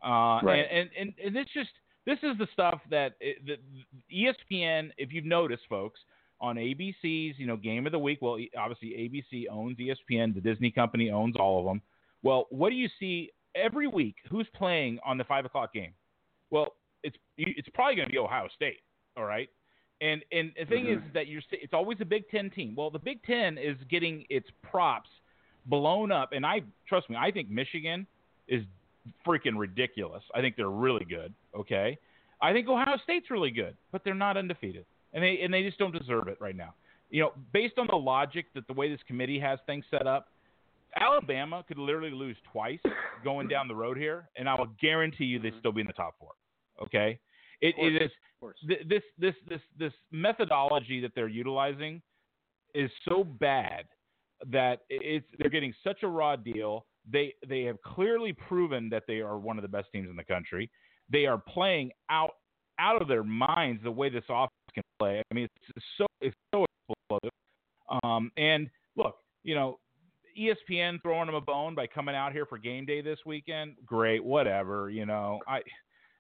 Uh, 0.05 0.41
right. 0.43 0.67
and, 0.71 0.89
and, 0.99 1.13
and, 1.23 1.37
this 1.37 1.47
just 1.53 1.71
this 2.07 2.19
is 2.23 2.39
the 2.39 2.47
stuff 2.53 2.81
that 2.91 3.17
the, 3.21 3.57
ESPN, 4.13 4.91
if 4.97 5.13
you've 5.13 5.27
noticed, 5.27 5.65
folks, 5.69 6.01
on 6.41 6.57
ABC's 6.57 7.39
you 7.39 7.47
know 7.47 7.57
game 7.57 7.87
of 7.87 7.93
the 7.93 7.99
week. 7.99 8.19
Well, 8.23 8.39
obviously 8.59 8.89
ABC 8.91 9.45
owns 9.51 9.77
ESPN. 9.79 10.35
The 10.35 10.41
Disney 10.41 10.71
company 10.71 11.11
owns 11.11 11.37
all 11.39 11.59
of 11.61 11.67
them. 11.67 11.83
Well, 12.23 12.47
what 12.51 12.71
do 12.71 12.77
you 12.77 12.89
see 12.99 13.31
every 13.55 13.87
week? 13.87 14.17
Who's 14.31 14.49
playing 14.55 14.99
on 15.05 15.19
the 15.19 15.25
five 15.25 15.45
o'clock 15.45 15.73
game? 15.73 15.93
Well, 16.51 16.69
it's 17.03 17.17
it's 17.37 17.69
probably 17.75 17.97
going 17.97 18.09
to 18.09 18.13
be 18.13 18.19
Ohio 18.19 18.49
State. 18.55 18.81
All 19.17 19.25
right. 19.25 19.49
And 20.01 20.23
and 20.33 20.53
the 20.59 20.65
thing 20.65 20.85
mm-hmm. 20.85 21.07
is 21.07 21.15
that 21.15 21.27
you're 21.27 21.43
it's 21.53 21.75
always 21.75 21.99
a 22.01 22.07
Big 22.07 22.29
Ten 22.31 22.51
team. 22.51 22.75
Well, 22.75 22.91
the 22.91 22.99
Big 22.99 23.23
Ten 23.25 23.59
is 23.59 23.77
getting 23.91 24.25
its 24.31 24.49
props 24.63 25.11
blown 25.67 26.11
up, 26.13 26.33
and 26.33 26.45
I 26.45 26.63
trust 26.89 27.09
me, 27.11 27.17
I 27.17 27.31
think 27.31 27.51
Michigan 27.51 28.07
is 28.49 28.63
freaking 29.27 29.57
ridiculous. 29.59 30.23
I 30.35 30.41
think 30.41 30.57
they're 30.57 30.69
really 30.71 31.05
good. 31.05 31.33
Okay, 31.57 31.99
I 32.43 32.53
think 32.53 32.69
Ohio 32.69 32.97
State's 33.05 33.31
really 33.31 33.51
good, 33.51 33.77
but 33.93 34.03
they're 34.05 34.15
not 34.15 34.37
undefeated, 34.37 34.85
and 35.13 35.23
they 35.23 35.41
and 35.43 35.53
they 35.53 35.63
just 35.63 35.79
don't 35.79 35.97
deserve 35.97 36.29
it 36.29 36.39
right 36.41 36.57
now. 36.57 36.75
You 37.11 37.23
know, 37.23 37.33
based 37.53 37.79
on 37.79 37.87
the 37.91 37.97
logic 37.97 38.47
that 38.55 38.67
the 38.67 38.73
way 38.73 38.89
this 38.91 39.01
committee 39.07 39.41
has 39.41 39.59
things 39.67 39.85
set 39.91 40.07
up, 40.07 40.29
Alabama 40.97 41.65
could 41.67 41.79
literally 41.79 42.13
lose 42.13 42.37
twice 42.53 42.79
going 43.25 43.49
down 43.49 43.69
the 43.69 43.75
road 43.75 43.97
here, 43.97 44.29
and 44.37 44.49
I 44.49 44.55
will 44.55 44.69
guarantee 44.81 45.25
you 45.25 45.39
they'd 45.39 45.51
Mm-hmm. 45.51 45.59
still 45.59 45.73
be 45.73 45.81
in 45.81 45.87
the 45.87 45.93
top 45.93 46.15
four. 46.19 46.33
Okay, 46.83 47.19
it, 47.61 47.75
course, 47.77 47.93
it 47.95 48.03
is 48.03 48.11
th- 48.69 48.89
this 48.89 49.03
this 49.19 49.35
this 49.49 49.61
this 49.79 49.93
methodology 50.13 51.01
that 51.01 51.13
they're 51.15 51.29
utilizing 51.29 52.01
is 52.75 52.91
so 53.09 53.25
bad 53.25 53.85
that 54.49 54.81
it's 54.89 55.27
they're 55.39 55.51
getting 55.51 55.75
such 55.85 56.03
a 56.03 56.09
raw 56.09 56.37
deal. 56.37 56.87
They 57.11 57.35
they 57.49 57.63
have 57.63 57.81
clearly 57.83 58.33
proven 58.33 58.89
that 58.91 59.05
they 59.07 59.21
are 59.21 59.39
one 59.39 59.59
of 59.59 59.63
the 59.63 59.69
best 59.69 59.89
teams 59.93 60.09
in 60.09 60.17
the 60.17 60.25
country. 60.25 60.71
They 61.11 61.27
are 61.27 61.39
playing 61.39 61.91
out 62.11 62.33
out 62.79 63.01
of 63.03 63.09
their 63.09 63.25
minds 63.25 63.83
the 63.83 63.91
way 63.91 64.09
this 64.09 64.25
offense 64.29 64.51
can 64.75 64.83
play. 64.99 65.23
I 65.31 65.35
mean, 65.35 65.49
it's 65.67 65.85
so 65.99 66.07
it's 66.21 66.37
so 66.55 66.65
explosive. 66.89 67.31
Um, 68.03 68.31
and 68.37 68.69
look, 68.97 69.17
you 69.43 69.55
know, 69.55 69.79
ESPN 70.39 71.03
throwing 71.03 71.27
them 71.27 71.35
a 71.35 71.41
bone 71.41 71.75
by 71.75 71.87
coming 71.87 72.15
out 72.15 72.33
here 72.33 72.47
for 72.47 72.59
game 72.59 72.87
day 72.87 73.01
this 73.01 73.19
weekend. 73.27 73.75
Great, 73.85 74.25
whatever. 74.25 74.91
You 74.91 75.07
know, 75.07 75.41
I, 75.47 75.61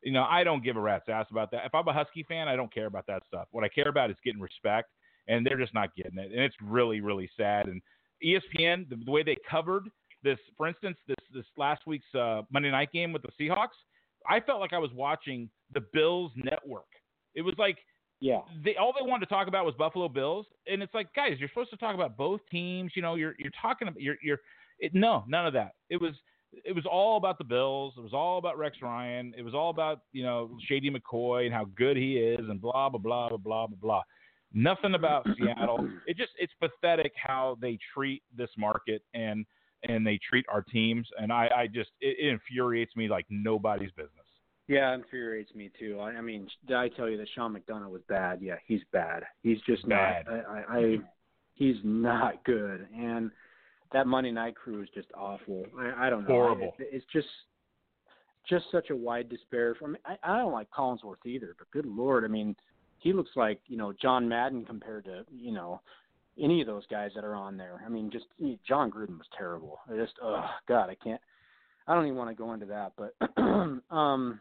you 0.02 0.12
know, 0.12 0.26
I 0.28 0.44
don't 0.44 0.64
give 0.64 0.76
a 0.76 0.80
rat's 0.80 1.08
ass 1.08 1.26
about 1.30 1.50
that. 1.52 1.64
If 1.66 1.74
I'm 1.74 1.86
a 1.86 1.92
Husky 1.92 2.24
fan, 2.24 2.48
I 2.48 2.56
don't 2.56 2.72
care 2.72 2.86
about 2.86 3.06
that 3.06 3.22
stuff. 3.26 3.48
What 3.52 3.64
I 3.64 3.68
care 3.68 3.88
about 3.88 4.10
is 4.10 4.16
getting 4.24 4.40
respect, 4.40 4.90
and 5.28 5.46
they're 5.46 5.58
just 5.58 5.74
not 5.74 5.94
getting 5.94 6.18
it, 6.18 6.32
and 6.32 6.40
it's 6.40 6.56
really, 6.62 7.00
really 7.00 7.30
sad. 7.36 7.68
And 7.68 7.80
ESPN, 8.24 8.88
the, 8.88 8.96
the 9.04 9.10
way 9.10 9.22
they 9.22 9.36
covered 9.48 9.84
this, 10.22 10.38
for 10.56 10.66
instance, 10.66 10.96
this 11.08 11.16
this 11.32 11.46
last 11.56 11.82
week's 11.86 12.14
uh, 12.14 12.42
Monday 12.50 12.70
night 12.70 12.92
game 12.92 13.12
with 13.12 13.22
the 13.22 13.30
Seahawks, 13.40 13.78
I 14.28 14.40
felt 14.40 14.60
like 14.60 14.72
I 14.72 14.78
was 14.78 14.90
watching 14.94 15.48
the 15.72 15.82
Bills 15.92 16.32
network. 16.36 16.84
It 17.34 17.42
was 17.42 17.54
like 17.58 17.78
yeah. 18.20 18.40
They 18.62 18.76
all 18.76 18.92
they 18.98 19.06
wanted 19.06 19.26
to 19.26 19.34
talk 19.34 19.48
about 19.48 19.64
was 19.64 19.74
Buffalo 19.76 20.08
Bills, 20.08 20.46
and 20.66 20.82
it's 20.82 20.92
like, 20.92 21.12
guys, 21.14 21.36
you're 21.38 21.48
supposed 21.48 21.70
to 21.70 21.76
talk 21.78 21.94
about 21.94 22.16
both 22.16 22.40
teams. 22.50 22.92
You 22.94 23.02
know, 23.02 23.14
you're 23.14 23.34
you're 23.38 23.52
talking 23.60 23.88
about 23.88 24.00
you're 24.00 24.16
you're 24.22 24.38
it, 24.78 24.94
no, 24.94 25.24
none 25.26 25.46
of 25.46 25.54
that. 25.54 25.72
It 25.88 26.00
was 26.00 26.12
it 26.52 26.74
was 26.74 26.84
all 26.84 27.16
about 27.16 27.38
the 27.38 27.44
Bills. 27.44 27.94
It 27.96 28.02
was 28.02 28.12
all 28.12 28.38
about 28.38 28.58
Rex 28.58 28.76
Ryan. 28.82 29.32
It 29.36 29.42
was 29.42 29.54
all 29.54 29.70
about 29.70 30.00
you 30.12 30.22
know 30.22 30.50
Shady 30.68 30.90
McCoy 30.90 31.46
and 31.46 31.54
how 31.54 31.66
good 31.74 31.96
he 31.96 32.18
is 32.18 32.40
and 32.40 32.60
blah 32.60 32.90
blah 32.90 33.00
blah 33.00 33.28
blah 33.30 33.38
blah 33.38 33.66
blah 33.66 33.76
blah. 33.80 34.02
Nothing 34.52 34.94
about 34.94 35.26
Seattle. 35.38 35.88
It 36.06 36.16
just 36.16 36.32
it's 36.38 36.52
pathetic 36.60 37.12
how 37.16 37.56
they 37.60 37.78
treat 37.94 38.22
this 38.36 38.50
market 38.58 39.02
and 39.14 39.46
and 39.84 40.06
they 40.06 40.18
treat 40.28 40.44
our 40.52 40.62
teams. 40.62 41.06
And 41.18 41.32
I 41.32 41.48
I 41.54 41.66
just 41.66 41.90
it, 42.00 42.16
it 42.18 42.28
infuriates 42.28 42.96
me 42.96 43.08
like 43.08 43.26
nobody's 43.30 43.92
business. 43.92 44.26
Yeah, 44.66 44.92
it 44.92 44.94
infuriates 44.94 45.54
me 45.54 45.70
too. 45.78 45.98
I, 46.00 46.10
I 46.10 46.20
mean, 46.20 46.48
did 46.66 46.76
I 46.76 46.88
tell 46.88 47.08
you 47.08 47.16
that 47.16 47.28
Sean 47.34 47.56
McDonough 47.56 47.90
was 47.90 48.02
bad? 48.08 48.40
Yeah, 48.40 48.56
he's 48.66 48.82
bad. 48.92 49.24
He's 49.42 49.58
just 49.66 49.88
bad. 49.88 50.26
not. 50.28 50.46
I, 50.48 50.58
I, 50.58 50.78
I 50.78 50.96
he's 51.54 51.76
not 51.84 52.44
good, 52.44 52.86
and 52.96 53.30
that 53.92 54.06
Monday 54.06 54.30
Night 54.30 54.54
Crew 54.56 54.82
is 54.82 54.88
just 54.94 55.08
awful. 55.16 55.64
I, 55.78 56.06
I 56.06 56.10
don't 56.10 56.22
know. 56.22 56.34
Horrible. 56.34 56.72
It, 56.78 56.88
it's 56.92 57.06
just 57.12 57.26
just 58.48 58.64
such 58.72 58.90
a 58.90 58.96
wide 58.96 59.28
despair. 59.28 59.74
From 59.74 59.96
I, 60.04 60.16
I 60.22 60.38
don't 60.38 60.52
like 60.52 60.68
Collinsworth 60.70 61.26
either, 61.26 61.54
but 61.58 61.70
good 61.72 61.86
lord, 61.86 62.24
I 62.24 62.28
mean, 62.28 62.56
he 63.00 63.12
looks 63.12 63.30
like 63.36 63.60
you 63.66 63.76
know 63.76 63.92
John 63.92 64.28
Madden 64.28 64.64
compared 64.64 65.04
to 65.04 65.24
you 65.30 65.52
know 65.52 65.80
any 66.40 66.60
of 66.60 66.66
those 66.66 66.86
guys 66.90 67.10
that 67.14 67.24
are 67.24 67.34
on 67.34 67.56
there. 67.56 67.82
I 67.84 67.88
mean, 67.88 68.10
just 68.10 68.26
Jon 68.66 68.90
Gruden 68.90 69.18
was 69.18 69.26
terrible. 69.36 69.80
I 69.90 69.96
just 69.96 70.14
oh 70.22 70.44
god, 70.68 70.90
I 70.90 70.96
can't. 71.02 71.20
I 71.86 71.94
don't 71.94 72.06
even 72.06 72.18
want 72.18 72.30
to 72.30 72.40
go 72.40 72.52
into 72.52 72.66
that, 72.66 72.92
but 72.96 73.14
um 73.94 74.40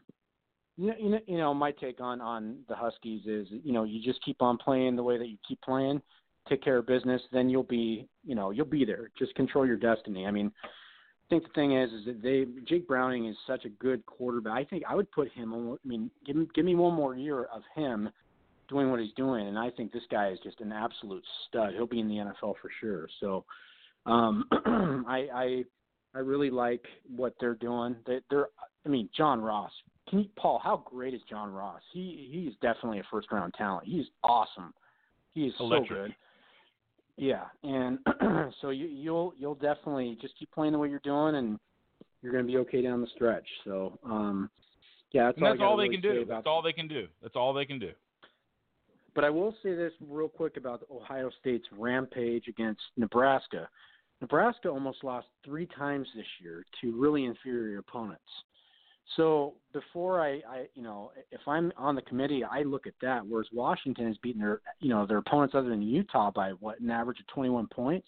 you 0.78 0.88
know, 0.88 0.94
you 0.98 1.10
know, 1.10 1.20
you 1.28 1.38
know, 1.38 1.54
my 1.54 1.72
take 1.72 2.00
on 2.00 2.22
on 2.22 2.60
the 2.70 2.76
Huskies 2.76 3.24
is, 3.26 3.48
you 3.52 3.74
know, 3.74 3.84
you 3.84 4.02
just 4.02 4.24
keep 4.24 4.42
on 4.42 4.58
playing 4.58 4.96
the 4.96 5.04
way 5.04 5.18
that 5.18 5.28
you 5.28 5.38
keep 5.46 5.62
playing, 5.62 6.02
take 6.48 6.64
care 6.64 6.78
of 6.78 6.88
business, 6.88 7.22
then 7.34 7.50
you'll 7.50 7.64
be, 7.64 8.08
you 8.24 8.34
know, 8.34 8.52
you'll 8.52 8.66
be 8.66 8.86
there. 8.86 9.10
Just 9.20 9.36
control 9.36 9.66
your 9.66 9.76
destiny. 9.76 10.26
I 10.26 10.32
mean, 10.32 10.50
I 10.64 11.28
think 11.30 11.44
the 11.44 11.54
thing 11.54 11.78
is, 11.78 11.92
is 11.92 12.06
that 12.06 12.22
they 12.24 12.46
Jake 12.64 12.88
Browning 12.88 13.28
is 13.28 13.36
such 13.46 13.66
a 13.66 13.70
good 13.70 14.06
quarterback. 14.06 14.54
I 14.54 14.64
think 14.64 14.84
I 14.88 14.96
would 14.96 15.12
put 15.12 15.30
him. 15.34 15.54
I 15.54 15.88
mean, 15.88 16.10
give 16.26 16.38
me 16.38 16.48
give 16.56 16.64
me 16.64 16.76
one 16.76 16.94
more 16.94 17.14
year 17.14 17.44
of 17.44 17.62
him 17.76 18.10
doing 18.70 18.92
what 18.92 19.00
he's 19.00 19.14
doing, 19.16 19.48
and 19.48 19.58
I 19.58 19.70
think 19.72 19.92
this 19.92 20.04
guy 20.12 20.30
is 20.30 20.40
just 20.44 20.62
an 20.62 20.72
absolute 20.72 21.24
stud. 21.48 21.74
He'll 21.74 21.88
be 21.88 22.00
in 22.00 22.08
the 22.08 22.16
NFL 22.16 22.56
for 22.62 22.70
sure. 22.80 23.10
So, 23.20 23.46
um, 24.06 24.46
I 25.08 25.28
I 25.34 25.64
I 26.16 26.20
really 26.20 26.50
like 26.50 26.86
what 27.16 27.34
they're 27.40 27.56
doing. 27.56 27.96
They, 28.08 28.20
they're, 28.30 28.48
I 28.86 28.90
mean, 28.90 29.10
John 29.16 29.42
Ross 29.42 29.72
can 30.10 30.20
you, 30.20 30.26
Paul, 30.38 30.60
how 30.64 30.84
great 30.86 31.14
is 31.14 31.22
John 31.30 31.52
Ross? 31.52 31.82
He 31.94 32.30
he's 32.32 32.54
definitely 32.62 33.00
a 33.00 33.04
first 33.12 33.32
round 33.32 33.54
talent. 33.54 33.88
He's 33.88 34.06
awesome. 34.24 34.74
He 35.34 35.46
is 35.46 35.54
Electric. 35.60 35.90
so 35.90 35.96
good. 35.96 36.16
Yeah, 37.18 37.44
and 37.64 38.00
so 38.62 38.70
you, 38.70 38.88
you'll 38.88 39.34
you'll 39.38 39.56
definitely 39.56 40.18
just 40.22 40.38
keep 40.40 40.52
playing 40.52 40.74
the 40.74 40.80
way 40.80 40.90
you're 40.90 41.00
doing, 41.04 41.36
and 41.36 41.60
you're 42.22 42.32
going 42.32 42.46
to 42.46 42.52
be 42.52 42.58
okay 42.60 42.82
down 42.82 43.02
the 43.02 43.08
stretch. 43.14 43.46
So, 43.66 44.00
um, 44.04 44.50
yeah, 45.12 45.26
that's 45.26 45.38
and 45.38 45.46
all, 45.46 45.54
that's 45.54 45.62
all, 45.62 45.78
really 45.78 45.90
they 45.90 46.02
can 46.02 46.02
do. 46.02 46.26
That's 46.28 46.48
all 46.48 46.62
they 46.62 46.74
can 46.74 46.88
do. 46.88 47.08
That's 47.22 47.36
all 47.36 47.54
they 47.54 47.66
can 47.66 47.78
do. 47.78 47.92
But 49.20 49.26
I 49.26 49.32
will 49.32 49.54
say 49.62 49.76
this 49.76 49.92
real 50.08 50.30
quick 50.30 50.56
about 50.56 50.88
Ohio 50.90 51.30
State's 51.42 51.68
rampage 51.78 52.48
against 52.48 52.80
Nebraska. 52.96 53.68
Nebraska 54.22 54.70
almost 54.70 55.04
lost 55.04 55.28
three 55.44 55.68
times 55.78 56.08
this 56.16 56.26
year 56.42 56.64
to 56.80 56.98
really 56.98 57.26
inferior 57.26 57.80
opponents. 57.80 58.24
So 59.18 59.56
before 59.74 60.22
I, 60.22 60.36
I, 60.50 60.68
you 60.74 60.84
know, 60.84 61.12
if 61.34 61.42
I'm 61.48 61.74
on 61.76 61.96
the 61.96 62.02
committee, 62.04 62.46
I 62.46 62.62
look 62.62 62.88
at 62.88 62.94
that. 63.02 63.28
Whereas 63.28 63.48
Washington 63.52 64.08
has 64.08 64.16
beaten 64.24 64.40
their, 64.40 64.62
you 64.80 64.88
know, 64.88 65.06
their 65.06 65.18
opponents 65.18 65.54
other 65.54 65.68
than 65.68 65.82
Utah 65.82 66.32
by 66.32 66.52
what 66.52 66.80
an 66.80 66.90
average 66.90 67.20
of 67.20 67.28
21 67.28 67.68
points. 67.68 68.08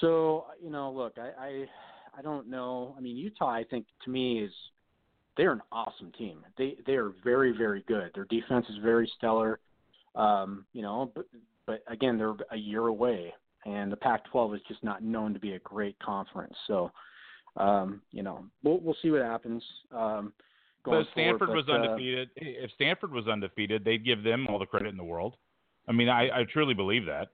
So 0.00 0.46
you 0.60 0.70
know, 0.70 0.90
look, 0.90 1.16
I, 1.16 1.30
I, 1.40 1.66
I 2.18 2.22
don't 2.22 2.50
know. 2.50 2.96
I 2.98 3.00
mean, 3.00 3.16
Utah, 3.16 3.50
I 3.50 3.62
think 3.62 3.86
to 4.04 4.10
me 4.10 4.40
is 4.40 4.50
they're 5.36 5.52
an 5.52 5.62
awesome 5.70 6.10
team. 6.18 6.44
They 6.58 6.76
they 6.88 6.94
are 6.94 7.12
very 7.22 7.56
very 7.56 7.84
good. 7.86 8.10
Their 8.16 8.24
defense 8.24 8.66
is 8.68 8.78
very 8.82 9.08
stellar. 9.16 9.60
Um, 10.16 10.66
you 10.72 10.82
know, 10.82 11.12
but 11.14 11.26
but 11.66 11.82
again, 11.88 12.16
they're 12.18 12.34
a 12.50 12.56
year 12.56 12.86
away, 12.86 13.32
and 13.64 13.90
the 13.90 13.96
Pac-12 13.96 14.56
is 14.56 14.60
just 14.68 14.82
not 14.82 15.02
known 15.02 15.34
to 15.34 15.40
be 15.40 15.52
a 15.52 15.58
great 15.60 15.98
conference. 15.98 16.54
So, 16.66 16.90
um, 17.56 18.02
you 18.12 18.22
know, 18.22 18.44
we'll 18.62 18.80
we'll 18.80 18.96
see 19.02 19.10
what 19.10 19.22
happens. 19.22 19.62
Um, 19.92 20.32
but 20.84 21.00
if 21.00 21.06
Stanford 21.12 21.48
forward, 21.48 21.56
was 21.56 21.66
but, 21.66 21.80
uh, 21.80 21.84
undefeated, 21.84 22.30
if 22.36 22.70
Stanford 22.72 23.12
was 23.12 23.26
undefeated, 23.26 23.84
they'd 23.84 24.04
give 24.04 24.22
them 24.22 24.46
all 24.48 24.58
the 24.58 24.66
credit 24.66 24.88
in 24.88 24.96
the 24.96 25.04
world. 25.04 25.36
I 25.88 25.92
mean, 25.92 26.08
I, 26.08 26.40
I 26.40 26.44
truly 26.52 26.74
believe 26.74 27.06
that. 27.06 27.28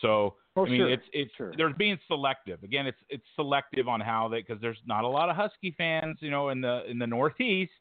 So 0.00 0.34
Oh, 0.56 0.64
I 0.64 0.70
mean, 0.70 0.80
sure. 0.80 0.88
it's 0.88 1.04
it's 1.12 1.34
Sure. 1.36 1.52
they're 1.56 1.74
being 1.74 1.98
selective. 2.06 2.62
Again, 2.62 2.86
it's 2.86 2.98
it's 3.10 3.24
selective 3.34 3.88
on 3.88 4.00
how 4.00 4.28
they 4.28 4.40
because 4.40 4.60
there's 4.60 4.80
not 4.86 5.04
a 5.04 5.08
lot 5.08 5.28
of 5.28 5.36
Husky 5.36 5.74
fans, 5.76 6.16
you 6.20 6.30
know, 6.30 6.48
in 6.48 6.62
the 6.62 6.90
in 6.90 6.98
the 6.98 7.06
Northeast. 7.06 7.72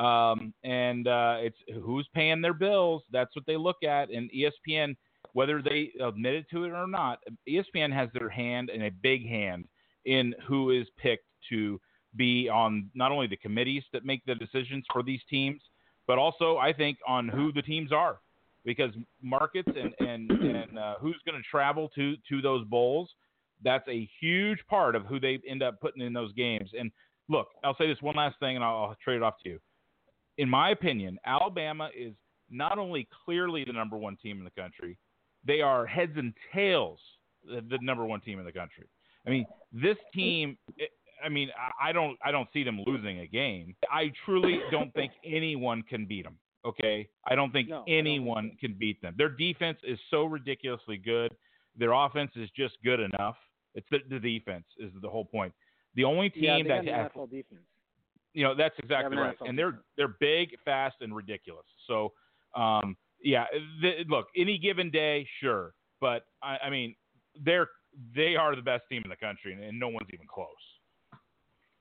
Um, 0.00 0.54
and 0.64 1.06
uh, 1.06 1.36
it's 1.40 1.58
who's 1.82 2.08
paying 2.14 2.40
their 2.40 2.54
bills. 2.54 3.02
That's 3.12 3.36
what 3.36 3.44
they 3.46 3.56
look 3.56 3.84
at. 3.84 4.10
And 4.10 4.30
ESPN, 4.32 4.96
whether 5.34 5.60
they 5.60 5.90
admitted 6.02 6.46
to 6.52 6.64
it 6.64 6.70
or 6.70 6.86
not, 6.86 7.18
ESPN 7.46 7.92
has 7.92 8.08
their 8.14 8.30
hand 8.30 8.70
and 8.70 8.84
a 8.84 8.90
big 8.90 9.28
hand 9.28 9.66
in 10.06 10.34
who 10.48 10.70
is 10.70 10.86
picked 10.96 11.26
to 11.50 11.78
be 12.16 12.48
on 12.48 12.90
not 12.94 13.12
only 13.12 13.26
the 13.26 13.36
committees 13.36 13.82
that 13.92 14.06
make 14.06 14.24
the 14.24 14.34
decisions 14.34 14.84
for 14.90 15.02
these 15.02 15.20
teams, 15.28 15.60
but 16.06 16.18
also 16.18 16.56
I 16.56 16.72
think 16.72 16.96
on 17.06 17.28
who 17.28 17.52
the 17.52 17.62
teams 17.62 17.92
are, 17.92 18.20
because 18.64 18.92
markets 19.22 19.68
and 19.76 19.94
and 20.08 20.30
and 20.30 20.78
uh, 20.78 20.94
who's 20.98 21.20
going 21.26 21.36
to 21.40 21.48
travel 21.48 21.90
to 21.94 22.16
to 22.30 22.40
those 22.40 22.64
bowls, 22.66 23.10
that's 23.62 23.86
a 23.86 24.08
huge 24.18 24.60
part 24.66 24.96
of 24.96 25.04
who 25.04 25.20
they 25.20 25.40
end 25.46 25.62
up 25.62 25.78
putting 25.80 26.02
in 26.02 26.14
those 26.14 26.32
games. 26.32 26.70
And 26.78 26.90
look, 27.28 27.48
I'll 27.62 27.76
say 27.76 27.86
this 27.86 28.00
one 28.00 28.16
last 28.16 28.38
thing, 28.40 28.56
and 28.56 28.64
I'll, 28.64 28.76
I'll 28.76 28.96
trade 29.04 29.16
it 29.16 29.22
off 29.22 29.34
to 29.44 29.50
you. 29.50 29.60
In 30.40 30.48
my 30.48 30.70
opinion, 30.70 31.18
Alabama 31.26 31.90
is 31.94 32.14
not 32.50 32.78
only 32.78 33.06
clearly 33.24 33.62
the 33.64 33.74
number 33.74 33.98
one 33.98 34.16
team 34.16 34.38
in 34.38 34.44
the 34.44 34.62
country, 34.62 34.96
they 35.46 35.60
are 35.60 35.84
heads 35.84 36.12
and 36.16 36.32
tails 36.54 36.98
the, 37.46 37.60
the 37.60 37.78
number 37.82 38.06
one 38.06 38.20
team 38.22 38.38
in 38.38 38.46
the 38.46 38.52
country. 38.52 38.86
I 39.26 39.30
mean, 39.30 39.44
this 39.70 39.98
team. 40.14 40.56
It, 40.78 40.90
I 41.22 41.28
mean, 41.28 41.50
I- 41.58 41.90
I 41.90 41.92
don't, 41.92 42.16
I 42.24 42.30
don't 42.30 42.48
see 42.54 42.64
them 42.64 42.80
losing 42.86 43.20
a 43.20 43.26
game. 43.26 43.76
I 43.90 44.10
truly 44.24 44.60
don't 44.70 44.92
think 44.94 45.12
anyone 45.24 45.82
can 45.82 46.06
beat 46.06 46.24
them. 46.24 46.38
Okay, 46.64 47.06
I 47.26 47.34
don't 47.34 47.52
think 47.52 47.68
No, 47.68 47.74
I 47.74 47.78
don't 47.78 47.84
think 47.86 47.98
anyone 47.98 48.56
can 48.58 48.74
beat 48.78 49.00
them. 49.02 49.14
Their 49.18 49.28
defense 49.28 49.78
is 49.82 49.98
so 50.10 50.24
ridiculously 50.24 50.96
good. 50.96 51.34
Their 51.76 51.92
offense 51.92 52.30
is 52.36 52.48
just 52.56 52.74
good 52.82 53.00
enough. 53.00 53.36
It's 53.74 53.86
the, 53.90 53.98
the 54.08 54.18
defense 54.18 54.64
is 54.78 54.90
the 55.02 55.08
whole 55.08 55.24
point. 55.24 55.52
The 55.94 56.04
only 56.04 56.30
team 56.30 56.44
yeah, 56.44 56.62
that 56.68 56.86
has, 56.86 57.10
NFL 57.12 57.30
defense. 57.30 57.62
You 58.32 58.44
know, 58.44 58.54
that's 58.54 58.74
exactly 58.78 59.16
right. 59.16 59.36
And 59.40 59.58
they're 59.58 59.80
they're 59.96 60.14
big, 60.20 60.50
fast, 60.64 60.96
and 61.00 61.14
ridiculous. 61.14 61.66
So, 61.86 62.12
um, 62.54 62.96
yeah, 63.22 63.46
th- 63.82 64.06
look, 64.08 64.26
any 64.36 64.58
given 64.58 64.90
day, 64.90 65.26
sure, 65.40 65.74
but 66.00 66.24
I, 66.42 66.58
I 66.64 66.70
mean, 66.70 66.94
they're 67.44 67.68
they 68.14 68.36
are 68.36 68.54
the 68.54 68.62
best 68.62 68.84
team 68.88 69.02
in 69.04 69.10
the 69.10 69.16
country, 69.16 69.52
and, 69.52 69.62
and 69.62 69.78
no 69.78 69.88
one's 69.88 70.08
even 70.12 70.26
close. 70.26 70.48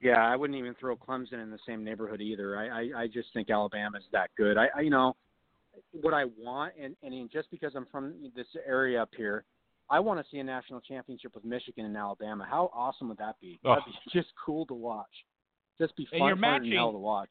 Yeah, 0.02 0.26
I 0.26 0.36
wouldn't 0.36 0.58
even 0.58 0.76
throw 0.80 0.96
Clemson 0.96 1.44
in 1.44 1.52
the 1.52 1.60
same 1.68 1.84
neighborhood 1.84 2.22
either. 2.22 2.58
I 2.58 2.68
I, 2.68 3.02
I 3.02 3.08
just 3.08 3.30
think 3.34 3.50
Alabama's 3.50 4.04
that 4.12 4.30
good. 4.38 4.58
I, 4.58 4.68
I 4.76 4.82
you 4.82 4.90
know 4.90 5.16
what 5.92 6.14
I 6.14 6.26
want, 6.38 6.74
and 6.82 6.96
and 7.04 7.30
just 7.32 7.52
because 7.52 7.74
I'm 7.76 7.86
from 7.92 8.14
this 8.36 8.48
area 8.66 9.02
up 9.02 9.10
here, 9.16 9.46
I 9.90 10.00
want 10.00 10.20
to 10.20 10.26
see 10.32 10.40
a 10.40 10.44
national 10.44 10.82
championship 10.82 11.36
with 11.36 11.44
Michigan 11.44 11.86
and 11.86 11.98
Alabama. 11.98 12.48
How 12.50 12.72
awesome 12.74 13.10
would 13.10 13.18
that 13.18 13.36
be? 13.42 13.60
Oh. 13.66 13.70
That'd 13.70 13.86
be 13.86 13.92
just 14.20 14.30
cool 14.44 14.66
to 14.68 14.74
watch. 14.74 15.08
Just 15.80 15.96
be 15.96 16.08
And 16.12 16.20
fun, 16.20 16.28
you're 16.28 16.36
matching- 16.36 16.74
hell 16.74 16.92
to 16.92 16.98
watch. 16.98 17.30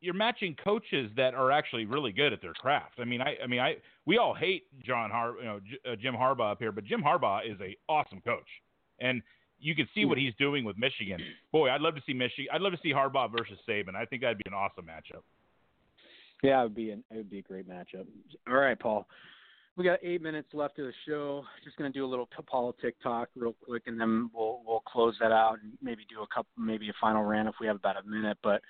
You're 0.00 0.14
matching 0.14 0.54
coaches 0.62 1.10
that 1.16 1.34
are 1.34 1.50
actually 1.50 1.86
really 1.86 2.12
good 2.12 2.32
at 2.32 2.42
their 2.42 2.52
craft. 2.52 3.00
I 3.00 3.04
mean, 3.04 3.22
I, 3.22 3.36
I 3.42 3.46
mean, 3.46 3.60
I, 3.60 3.76
we 4.04 4.18
all 4.18 4.34
hate 4.34 4.64
John 4.84 5.10
Har, 5.10 5.34
you 5.38 5.44
know, 5.44 5.60
J- 5.60 5.90
uh, 5.92 5.96
Jim 5.96 6.14
Harbaugh 6.14 6.52
up 6.52 6.58
here, 6.58 6.70
but 6.70 6.84
Jim 6.84 7.02
Harbaugh 7.02 7.50
is 7.50 7.58
a 7.62 7.74
awesome 7.88 8.20
coach, 8.20 8.46
and 9.00 9.22
you 9.58 9.74
can 9.74 9.88
see 9.94 10.04
what 10.04 10.18
he's 10.18 10.34
doing 10.38 10.64
with 10.64 10.76
Michigan. 10.76 11.18
Boy, 11.50 11.70
I'd 11.70 11.80
love 11.80 11.94
to 11.94 12.02
see 12.06 12.12
Michigan. 12.12 12.48
I'd 12.52 12.60
love 12.60 12.72
to 12.72 12.78
see 12.82 12.90
Harbaugh 12.92 13.30
versus 13.32 13.58
Saban. 13.66 13.94
I 13.96 14.04
think 14.04 14.20
that'd 14.20 14.36
be 14.36 14.44
an 14.46 14.52
awesome 14.54 14.84
matchup. 14.84 15.22
Yeah, 16.42 16.60
it 16.60 16.64
would 16.64 16.74
be 16.74 16.90
an, 16.90 17.02
it 17.10 17.16
would 17.16 17.30
be 17.30 17.38
a 17.38 17.42
great 17.42 17.66
matchup. 17.68 18.06
All 18.46 18.54
right, 18.54 18.78
Paul. 18.78 19.08
We 19.76 19.84
got 19.84 19.98
eight 20.02 20.22
minutes 20.22 20.48
left 20.54 20.78
of 20.78 20.86
the 20.86 20.92
show. 21.06 21.44
Just 21.62 21.76
going 21.76 21.92
to 21.92 21.98
do 21.98 22.04
a 22.04 22.08
little 22.08 22.28
politic 22.46 22.94
talk 23.02 23.28
real 23.36 23.54
quick, 23.62 23.82
and 23.86 24.00
then 24.00 24.30
we'll 24.32 24.62
we'll 24.66 24.80
close 24.80 25.14
that 25.20 25.32
out 25.32 25.58
and 25.62 25.72
maybe 25.82 26.06
do 26.08 26.22
a 26.22 26.26
couple, 26.34 26.50
maybe 26.56 26.88
a 26.88 26.94
final 26.98 27.22
rant 27.22 27.48
if 27.48 27.56
we 27.60 27.66
have 27.66 27.76
about 27.76 28.02
a 28.02 28.08
minute. 28.08 28.38
But 28.42 28.62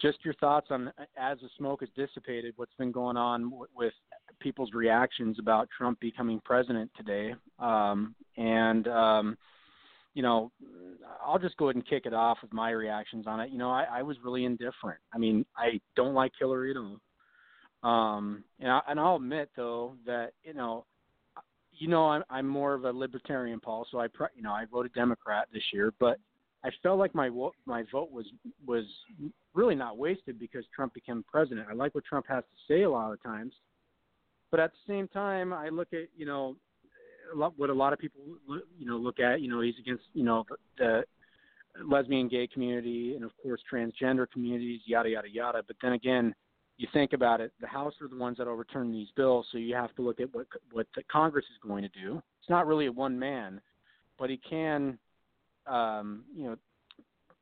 just 0.00 0.24
your 0.24 0.34
thoughts 0.34 0.68
on 0.70 0.90
as 1.18 1.38
the 1.40 1.48
smoke 1.58 1.80
has 1.80 1.90
dissipated, 1.94 2.54
what's 2.56 2.74
been 2.78 2.90
going 2.90 3.18
on 3.18 3.50
w- 3.50 3.66
with 3.76 3.92
people's 4.40 4.72
reactions 4.72 5.38
about 5.38 5.68
Trump 5.76 6.00
becoming 6.00 6.40
president 6.42 6.90
today, 6.96 7.34
um, 7.58 8.14
and 8.38 8.88
um, 8.88 9.36
you 10.14 10.22
know, 10.22 10.50
I'll 11.24 11.38
just 11.38 11.56
go 11.58 11.66
ahead 11.66 11.76
and 11.76 11.86
kick 11.86 12.06
it 12.06 12.14
off 12.14 12.38
with 12.40 12.52
my 12.52 12.70
reactions 12.70 13.26
on 13.26 13.40
it. 13.40 13.50
You 13.50 13.58
know, 13.58 13.70
I, 13.70 13.84
I 13.92 14.02
was 14.02 14.16
really 14.24 14.44
indifferent. 14.44 15.00
I 15.12 15.18
mean, 15.18 15.44
I 15.56 15.80
don't 15.96 16.14
like 16.14 16.32
Hillary 16.38 16.70
at 16.70 16.76
all. 16.76 16.98
Um, 17.84 18.42
and, 18.60 18.70
I, 18.70 18.80
and 18.88 18.98
I'll 18.98 19.16
admit 19.16 19.50
though 19.56 19.94
that 20.06 20.32
you 20.42 20.54
know, 20.54 20.86
you 21.72 21.88
know, 21.88 22.06
I'm 22.06 22.24
I'm 22.30 22.48
more 22.48 22.74
of 22.74 22.84
a 22.84 22.90
libertarian, 22.90 23.60
Paul. 23.60 23.86
So 23.90 24.00
I, 24.00 24.08
pre- 24.08 24.28
you 24.34 24.42
know, 24.42 24.52
I 24.52 24.64
voted 24.64 24.94
Democrat 24.94 25.48
this 25.52 25.62
year, 25.72 25.92
but 26.00 26.18
I 26.64 26.70
felt 26.82 26.98
like 26.98 27.14
my 27.14 27.28
wo- 27.28 27.52
my 27.66 27.84
vote 27.92 28.10
was 28.10 28.26
was 28.66 28.84
really 29.52 29.74
not 29.74 29.98
wasted 29.98 30.38
because 30.38 30.64
Trump 30.74 30.94
became 30.94 31.24
president. 31.30 31.66
I 31.70 31.74
like 31.74 31.94
what 31.94 32.04
Trump 32.04 32.26
has 32.28 32.42
to 32.44 32.72
say 32.72 32.82
a 32.82 32.90
lot 32.90 33.12
of 33.12 33.22
times, 33.22 33.52
but 34.50 34.60
at 34.60 34.72
the 34.72 34.92
same 34.92 35.06
time, 35.08 35.52
I 35.52 35.68
look 35.68 35.88
at 35.92 36.08
you 36.16 36.24
know 36.24 36.56
what 37.34 37.70
a 37.70 37.74
lot 37.74 37.92
of 37.92 37.98
people 37.98 38.20
you 38.78 38.86
know 38.86 38.96
look 38.96 39.20
at. 39.20 39.42
You 39.42 39.50
know, 39.50 39.60
he's 39.60 39.78
against 39.78 40.04
you 40.14 40.24
know 40.24 40.44
the 40.78 41.04
lesbian, 41.86 42.28
gay 42.28 42.46
community, 42.46 43.14
and 43.14 43.24
of 43.24 43.32
course 43.42 43.60
transgender 43.70 44.26
communities, 44.32 44.80
yada 44.86 45.10
yada 45.10 45.28
yada. 45.30 45.62
But 45.66 45.76
then 45.82 45.92
again, 45.92 46.34
you 46.76 46.88
think 46.92 47.12
about 47.12 47.40
it, 47.40 47.52
the 47.60 47.66
House 47.66 47.94
are 48.00 48.08
the 48.08 48.16
ones 48.16 48.38
that 48.38 48.48
overturn 48.48 48.90
these 48.90 49.08
bills, 49.16 49.46
so 49.52 49.58
you 49.58 49.74
have 49.74 49.94
to 49.96 50.02
look 50.02 50.20
at 50.20 50.34
what 50.34 50.46
what 50.72 50.86
the 50.96 51.02
Congress 51.04 51.44
is 51.44 51.68
going 51.68 51.82
to 51.82 51.88
do. 51.88 52.20
It's 52.40 52.50
not 52.50 52.66
really 52.66 52.86
a 52.86 52.92
one 52.92 53.18
man, 53.18 53.60
but 54.18 54.28
he 54.30 54.38
can, 54.38 54.98
um, 55.66 56.24
you 56.36 56.44
know, 56.44 56.56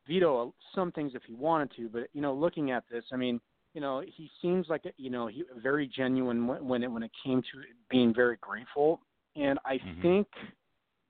veto 0.07 0.55
some 0.75 0.93
things 0.93 1.13
if 1.15 1.23
he 1.27 1.35
wanted 1.35 1.71
to. 1.77 1.89
But 1.89 2.09
you 2.13 2.21
know, 2.21 2.35
looking 2.35 2.71
at 2.71 2.85
this, 2.91 3.05
I 3.13 3.17
mean, 3.17 3.41
you 3.75 3.81
know, 3.81 4.03
he 4.07 4.31
seems 4.43 4.69
like 4.69 4.85
a, 4.85 4.93
you 4.97 5.11
know 5.11 5.29
he 5.29 5.45
very 5.63 5.87
genuine 5.87 6.47
when 6.47 6.67
when 6.67 6.83
it 6.83 6.91
when 6.91 7.03
it 7.03 7.11
came 7.25 7.41
to 7.41 7.63
being 7.91 8.13
very 8.15 8.37
grateful, 8.41 9.01
and 9.37 9.59
I 9.65 9.79
Mhm. 9.79 10.03
think 10.03 10.29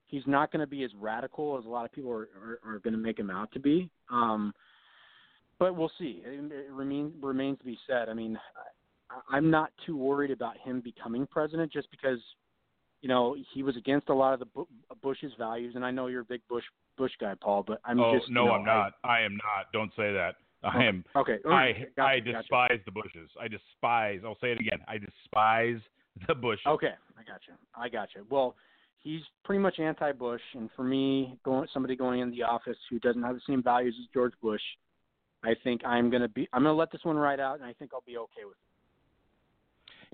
he's 0.06 0.26
not 0.26 0.52
going 0.52 0.60
to 0.60 0.66
be 0.66 0.84
as 0.84 0.94
radical 0.94 1.58
as 1.58 1.64
a 1.64 1.68
lot 1.68 1.84
of 1.84 1.92
people 1.92 2.12
are 2.12 2.28
are, 2.40 2.60
are 2.64 2.78
going 2.78 2.94
to 2.94 3.00
make 3.00 3.18
him 3.18 3.30
out 3.30 3.50
to 3.52 3.58
be. 3.58 3.90
Um, 4.10 4.54
but 5.62 5.76
we'll 5.76 5.92
see. 5.96 6.20
It, 6.26 6.52
it 6.52 6.72
remains 6.72 7.12
remains 7.22 7.56
to 7.60 7.64
be 7.64 7.78
said. 7.86 8.08
I 8.08 8.14
mean, 8.14 8.36
I, 9.08 9.36
I'm 9.36 9.48
not 9.48 9.70
too 9.86 9.96
worried 9.96 10.32
about 10.32 10.58
him 10.58 10.80
becoming 10.80 11.24
president 11.24 11.72
just 11.72 11.88
because, 11.92 12.18
you 13.00 13.08
know, 13.08 13.36
he 13.54 13.62
was 13.62 13.76
against 13.76 14.08
a 14.08 14.14
lot 14.14 14.34
of 14.34 14.40
the 14.40 14.46
Bu- 14.46 14.66
Bush's 15.00 15.30
values, 15.38 15.74
and 15.76 15.84
I 15.84 15.92
know 15.92 16.08
you're 16.08 16.22
a 16.22 16.24
big 16.24 16.40
Bush 16.48 16.64
Bush 16.98 17.12
guy, 17.20 17.34
Paul. 17.40 17.62
But 17.64 17.80
I'm 17.84 17.96
just. 17.96 18.06
oh 18.08 18.18
just 18.18 18.30
no, 18.32 18.42
you 18.42 18.48
know, 18.48 18.54
I'm 18.54 18.64
not. 18.64 18.94
I, 19.04 19.20
am 19.20 19.36
not. 19.36 19.70
Don't 19.72 19.92
say 19.96 20.12
that. 20.12 20.34
I 20.64 20.82
am. 20.82 21.04
I, 21.14 21.18
okay. 21.20 21.36
I 21.48 21.72
gotcha, 21.96 22.08
I 22.08 22.18
gotcha. 22.18 22.38
despise 22.38 22.80
the 22.84 22.90
Bushes. 22.90 23.30
I 23.40 23.46
despise. 23.46 24.20
I'll 24.24 24.38
say 24.40 24.50
it 24.50 24.58
again. 24.58 24.80
I 24.88 24.98
despise 24.98 25.80
the 26.26 26.34
Bushes. 26.34 26.66
Okay, 26.66 26.94
I 27.16 27.22
got 27.22 27.40
you. 27.46 27.54
I 27.76 27.88
got 27.88 28.08
you. 28.16 28.26
Well, 28.28 28.56
he's 28.98 29.20
pretty 29.44 29.60
much 29.60 29.78
anti-Bush, 29.78 30.42
and 30.54 30.70
for 30.74 30.82
me, 30.82 31.38
going 31.44 31.68
somebody 31.72 31.94
going 31.94 32.18
in 32.18 32.32
the 32.32 32.42
office 32.42 32.78
who 32.90 32.98
doesn't 32.98 33.22
have 33.22 33.36
the 33.36 33.42
same 33.46 33.62
values 33.62 33.94
as 34.00 34.08
George 34.12 34.32
Bush, 34.42 34.60
I 35.44 35.54
think 35.64 35.84
I'm 35.84 36.10
gonna 36.10 36.28
be. 36.28 36.48
I'm 36.52 36.62
gonna 36.62 36.74
let 36.74 36.92
this 36.92 37.04
one 37.04 37.16
ride 37.16 37.40
out, 37.40 37.56
and 37.58 37.64
I 37.64 37.72
think 37.72 37.92
I'll 37.92 38.04
be 38.06 38.16
okay 38.16 38.44
with 38.44 38.54
it. 38.54 38.72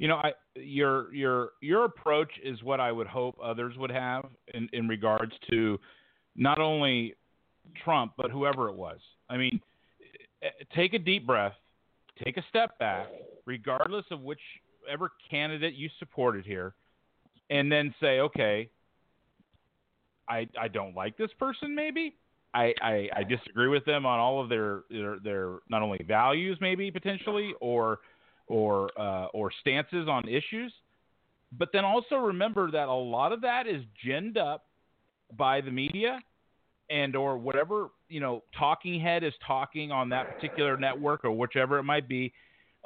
You 0.02 0.08
know, 0.08 0.16
I 0.16 0.32
your 0.54 1.12
your 1.12 1.50
your 1.60 1.84
approach 1.84 2.30
is 2.42 2.62
what 2.62 2.80
I 2.80 2.92
would 2.92 3.06
hope 3.06 3.36
others 3.42 3.76
would 3.76 3.90
have 3.90 4.26
in 4.54 4.68
in 4.72 4.88
regards 4.88 5.32
to 5.50 5.78
not 6.36 6.58
only 6.58 7.14
Trump 7.84 8.12
but 8.16 8.30
whoever 8.30 8.68
it 8.68 8.76
was. 8.76 9.00
I 9.28 9.36
mean, 9.36 9.60
eh, 10.42 10.48
take 10.74 10.94
a 10.94 10.98
deep 10.98 11.26
breath, 11.26 11.54
take 12.24 12.36
a 12.36 12.44
step 12.48 12.78
back, 12.78 13.08
regardless 13.44 14.04
of 14.10 14.20
whichever 14.20 15.10
candidate 15.30 15.74
you 15.74 15.90
supported 15.98 16.46
here, 16.46 16.74
and 17.50 17.70
then 17.70 17.92
say, 18.00 18.20
okay, 18.20 18.70
I 20.28 20.48
I 20.58 20.68
don't 20.68 20.94
like 20.94 21.16
this 21.16 21.30
person, 21.38 21.74
maybe. 21.74 22.14
I, 22.54 22.72
I, 22.80 23.08
I 23.14 23.22
disagree 23.24 23.68
with 23.68 23.84
them 23.84 24.06
on 24.06 24.18
all 24.18 24.40
of 24.42 24.48
their, 24.48 24.82
their 24.90 25.18
their 25.22 25.58
not 25.68 25.82
only 25.82 26.00
values 26.06 26.56
maybe 26.60 26.90
potentially 26.90 27.52
or 27.60 27.98
or 28.46 28.90
uh, 28.98 29.26
or 29.26 29.50
stances 29.60 30.08
on 30.08 30.26
issues, 30.28 30.72
but 31.52 31.68
then 31.72 31.84
also 31.84 32.16
remember 32.16 32.70
that 32.70 32.88
a 32.88 32.92
lot 32.92 33.32
of 33.32 33.42
that 33.42 33.66
is 33.66 33.82
ginned 34.04 34.38
up 34.38 34.64
by 35.36 35.60
the 35.60 35.70
media 35.70 36.20
and 36.90 37.14
or 37.14 37.36
whatever 37.36 37.88
you 38.08 38.20
know 38.20 38.42
talking 38.58 38.98
head 38.98 39.22
is 39.22 39.34
talking 39.46 39.92
on 39.92 40.08
that 40.08 40.34
particular 40.34 40.78
network 40.78 41.24
or 41.24 41.32
whichever 41.32 41.78
it 41.78 41.84
might 41.84 42.08
be. 42.08 42.32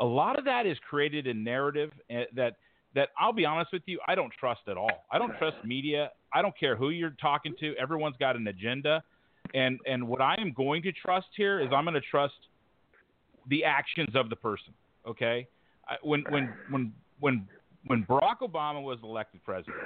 A 0.01 0.05
lot 0.05 0.39
of 0.39 0.45
that 0.47 0.67
is 0.67 0.77
created 0.89 1.29
in 1.29 1.45
narrative 1.45 1.93
eh, 2.11 2.25
that 2.35 2.57
that 2.97 3.11
I'll 3.17 3.33
be 3.33 3.45
honest 3.45 3.73
with 3.73 3.83
you 3.87 4.01
I 4.09 4.17
don't 4.17 4.33
trust 4.39 4.63
at 4.67 4.77
all. 4.77 5.07
I 5.13 5.19
don't 5.19 5.37
trust 5.39 5.59
media. 5.65 6.11
I 6.33 6.43
don't 6.43 6.59
care 6.59 6.75
who 6.75 6.91
you're 6.91 7.15
talking 7.21 7.55
to. 7.61 7.77
Everyone's 7.77 8.17
got 8.19 8.35
an 8.35 8.49
agenda 8.49 9.05
and 9.55 9.79
and 9.87 10.07
what 10.07 10.21
I 10.21 10.37
am 10.39 10.53
going 10.53 10.83
to 10.83 10.93
trust 10.93 11.29
here 11.37 11.61
is 11.61 11.69
I'm 11.75 11.85
going 11.85 11.95
to 11.95 12.01
trust 12.01 12.35
the 13.49 13.65
actions 13.65 14.11
of 14.15 14.31
the 14.31 14.37
person 14.37 14.73
okay 15.07 15.49
I, 15.89 15.95
when 16.03 16.25
when 16.31 16.53
when 16.71 16.93
when 17.21 17.49
when 17.87 18.05
Barack 18.05 18.39
Obama 18.43 18.83
was 18.83 18.99
elected 19.03 19.45
president 19.45 19.77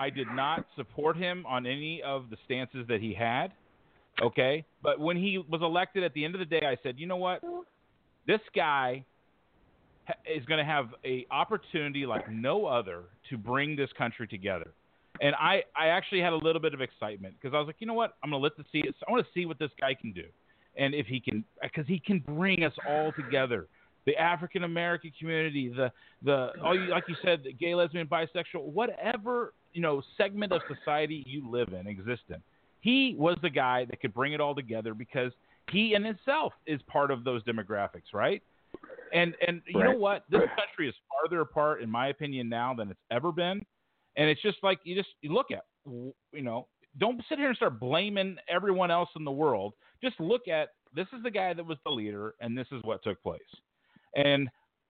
I 0.00 0.08
did 0.08 0.28
not 0.34 0.64
support 0.76 1.18
him 1.18 1.44
on 1.46 1.66
any 1.66 2.02
of 2.02 2.30
the 2.30 2.38
stances 2.46 2.86
that 2.88 3.02
he 3.02 3.12
had. 3.12 3.52
Okay, 4.22 4.64
but 4.82 4.98
when 4.98 5.16
he 5.16 5.38
was 5.38 5.60
elected, 5.60 6.02
at 6.02 6.14
the 6.14 6.24
end 6.24 6.34
of 6.34 6.38
the 6.38 6.46
day, 6.46 6.62
I 6.64 6.76
said, 6.82 6.98
you 6.98 7.06
know 7.06 7.16
what, 7.16 7.42
this 8.26 8.40
guy 8.54 9.04
is 10.26 10.44
going 10.46 10.58
to 10.58 10.64
have 10.64 10.88
a 11.04 11.26
opportunity 11.30 12.06
like 12.06 12.30
no 12.30 12.66
other 12.66 13.04
to 13.28 13.36
bring 13.36 13.76
this 13.76 13.90
country 13.96 14.26
together. 14.26 14.72
And 15.20 15.34
I, 15.34 15.62
I 15.76 15.88
actually 15.88 16.20
had 16.20 16.32
a 16.32 16.36
little 16.36 16.62
bit 16.62 16.72
of 16.72 16.80
excitement 16.80 17.34
because 17.40 17.54
I 17.54 17.58
was 17.58 17.66
like, 17.66 17.76
you 17.78 17.86
know 17.86 17.94
what, 17.94 18.16
I'm 18.22 18.30
going 18.30 18.40
to 18.40 18.44
let 18.44 18.56
the 18.56 18.64
see. 18.72 18.82
I 19.06 19.12
want 19.12 19.24
to 19.24 19.32
see 19.32 19.44
what 19.46 19.58
this 19.58 19.70
guy 19.78 19.94
can 19.94 20.12
do, 20.12 20.24
and 20.76 20.94
if 20.94 21.06
he 21.06 21.20
can, 21.20 21.44
because 21.62 21.86
he 21.86 21.98
can 21.98 22.20
bring 22.20 22.64
us 22.64 22.72
all 22.88 23.12
together 23.12 23.68
the 24.06 24.16
African 24.16 24.64
American 24.64 25.12
community, 25.18 25.68
the 25.68 25.92
the 26.22 26.52
all 26.62 26.78
you 26.78 26.88
like 26.90 27.04
you 27.08 27.16
said, 27.22 27.42
the 27.44 27.52
gay, 27.52 27.74
lesbian, 27.74 28.06
bisexual, 28.06 28.62
whatever 28.62 29.52
you 29.72 29.82
know 29.82 30.02
segment 30.16 30.52
of 30.52 30.62
society 30.68 31.22
you 31.26 31.48
live 31.50 31.68
in, 31.72 31.86
exist 31.86 32.22
in. 32.28 32.36
He 32.80 33.14
was 33.18 33.36
the 33.42 33.50
guy 33.50 33.84
that 33.86 34.00
could 34.00 34.14
bring 34.14 34.32
it 34.32 34.40
all 34.40 34.54
together 34.54 34.94
because 34.94 35.32
he 35.70 35.94
in 35.94 36.02
himself 36.02 36.52
is 36.66 36.80
part 36.86 37.10
of 37.10 37.24
those 37.24 37.42
demographics, 37.44 38.14
right? 38.14 38.42
And 39.12 39.34
and 39.46 39.60
you 39.66 39.82
know 39.82 39.96
what? 39.96 40.24
This 40.30 40.40
country 40.56 40.88
is 40.88 40.94
farther 41.10 41.40
apart, 41.42 41.82
in 41.82 41.90
my 41.90 42.08
opinion, 42.08 42.48
now 42.48 42.74
than 42.74 42.90
it's 42.90 43.00
ever 43.10 43.32
been. 43.32 43.64
And 44.16 44.28
it's 44.28 44.42
just 44.42 44.58
like 44.62 44.80
you 44.84 44.94
just 44.94 45.08
you 45.22 45.32
look 45.32 45.50
at, 45.50 45.64
you 45.86 46.42
know, 46.42 46.68
don't 46.98 47.22
sit 47.28 47.38
here 47.38 47.48
and 47.48 47.56
start 47.56 47.78
blaming 47.80 48.36
everyone 48.48 48.90
else 48.90 49.08
in 49.16 49.24
the 49.24 49.30
world. 49.30 49.74
Just 50.02 50.18
look 50.20 50.48
at 50.48 50.70
this 50.94 51.06
is 51.16 51.22
the 51.22 51.30
guy 51.30 51.54
that 51.54 51.64
was 51.64 51.78
the 51.84 51.90
leader, 51.90 52.34
and 52.40 52.56
this 52.56 52.66
is 52.72 52.82
what 52.82 53.02
took 53.02 53.22
place. 53.22 53.40
And 54.16 54.48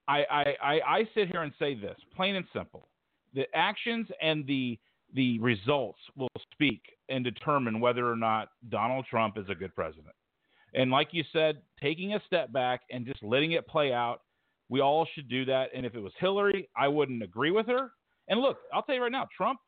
I, 0.08 0.24
I, 0.30 0.44
I, 0.62 0.80
I 0.86 1.08
sit 1.14 1.28
here 1.28 1.42
and 1.42 1.52
say 1.58 1.74
this, 1.74 1.96
plain 2.16 2.36
and 2.36 2.46
simple: 2.52 2.88
the 3.34 3.44
actions 3.54 4.08
and 4.22 4.46
the 4.46 4.78
the 5.14 5.38
results 5.40 5.98
will 6.16 6.28
speak 6.52 6.80
and 7.08 7.24
determine 7.24 7.80
whether 7.80 8.10
or 8.10 8.16
not 8.16 8.48
Donald 8.68 9.06
Trump 9.10 9.36
is 9.36 9.46
a 9.48 9.54
good 9.54 9.74
president. 9.74 10.14
And 10.72 10.90
like 10.90 11.08
you 11.10 11.24
said, 11.32 11.58
taking 11.82 12.14
a 12.14 12.22
step 12.26 12.52
back 12.52 12.82
and 12.90 13.04
just 13.04 13.22
letting 13.22 13.52
it 13.52 13.66
play 13.66 13.92
out, 13.92 14.20
we 14.68 14.80
all 14.80 15.06
should 15.14 15.28
do 15.28 15.44
that. 15.46 15.70
And 15.74 15.84
if 15.84 15.96
it 15.96 16.00
was 16.00 16.12
Hillary, 16.18 16.68
I 16.76 16.86
wouldn't 16.86 17.24
agree 17.24 17.50
with 17.50 17.66
her. 17.66 17.90
And 18.30 18.40
look, 18.40 18.58
I'll 18.72 18.82
tell 18.82 18.94
you 18.94 19.02
right 19.02 19.12
now, 19.12 19.28
Trump 19.36 19.58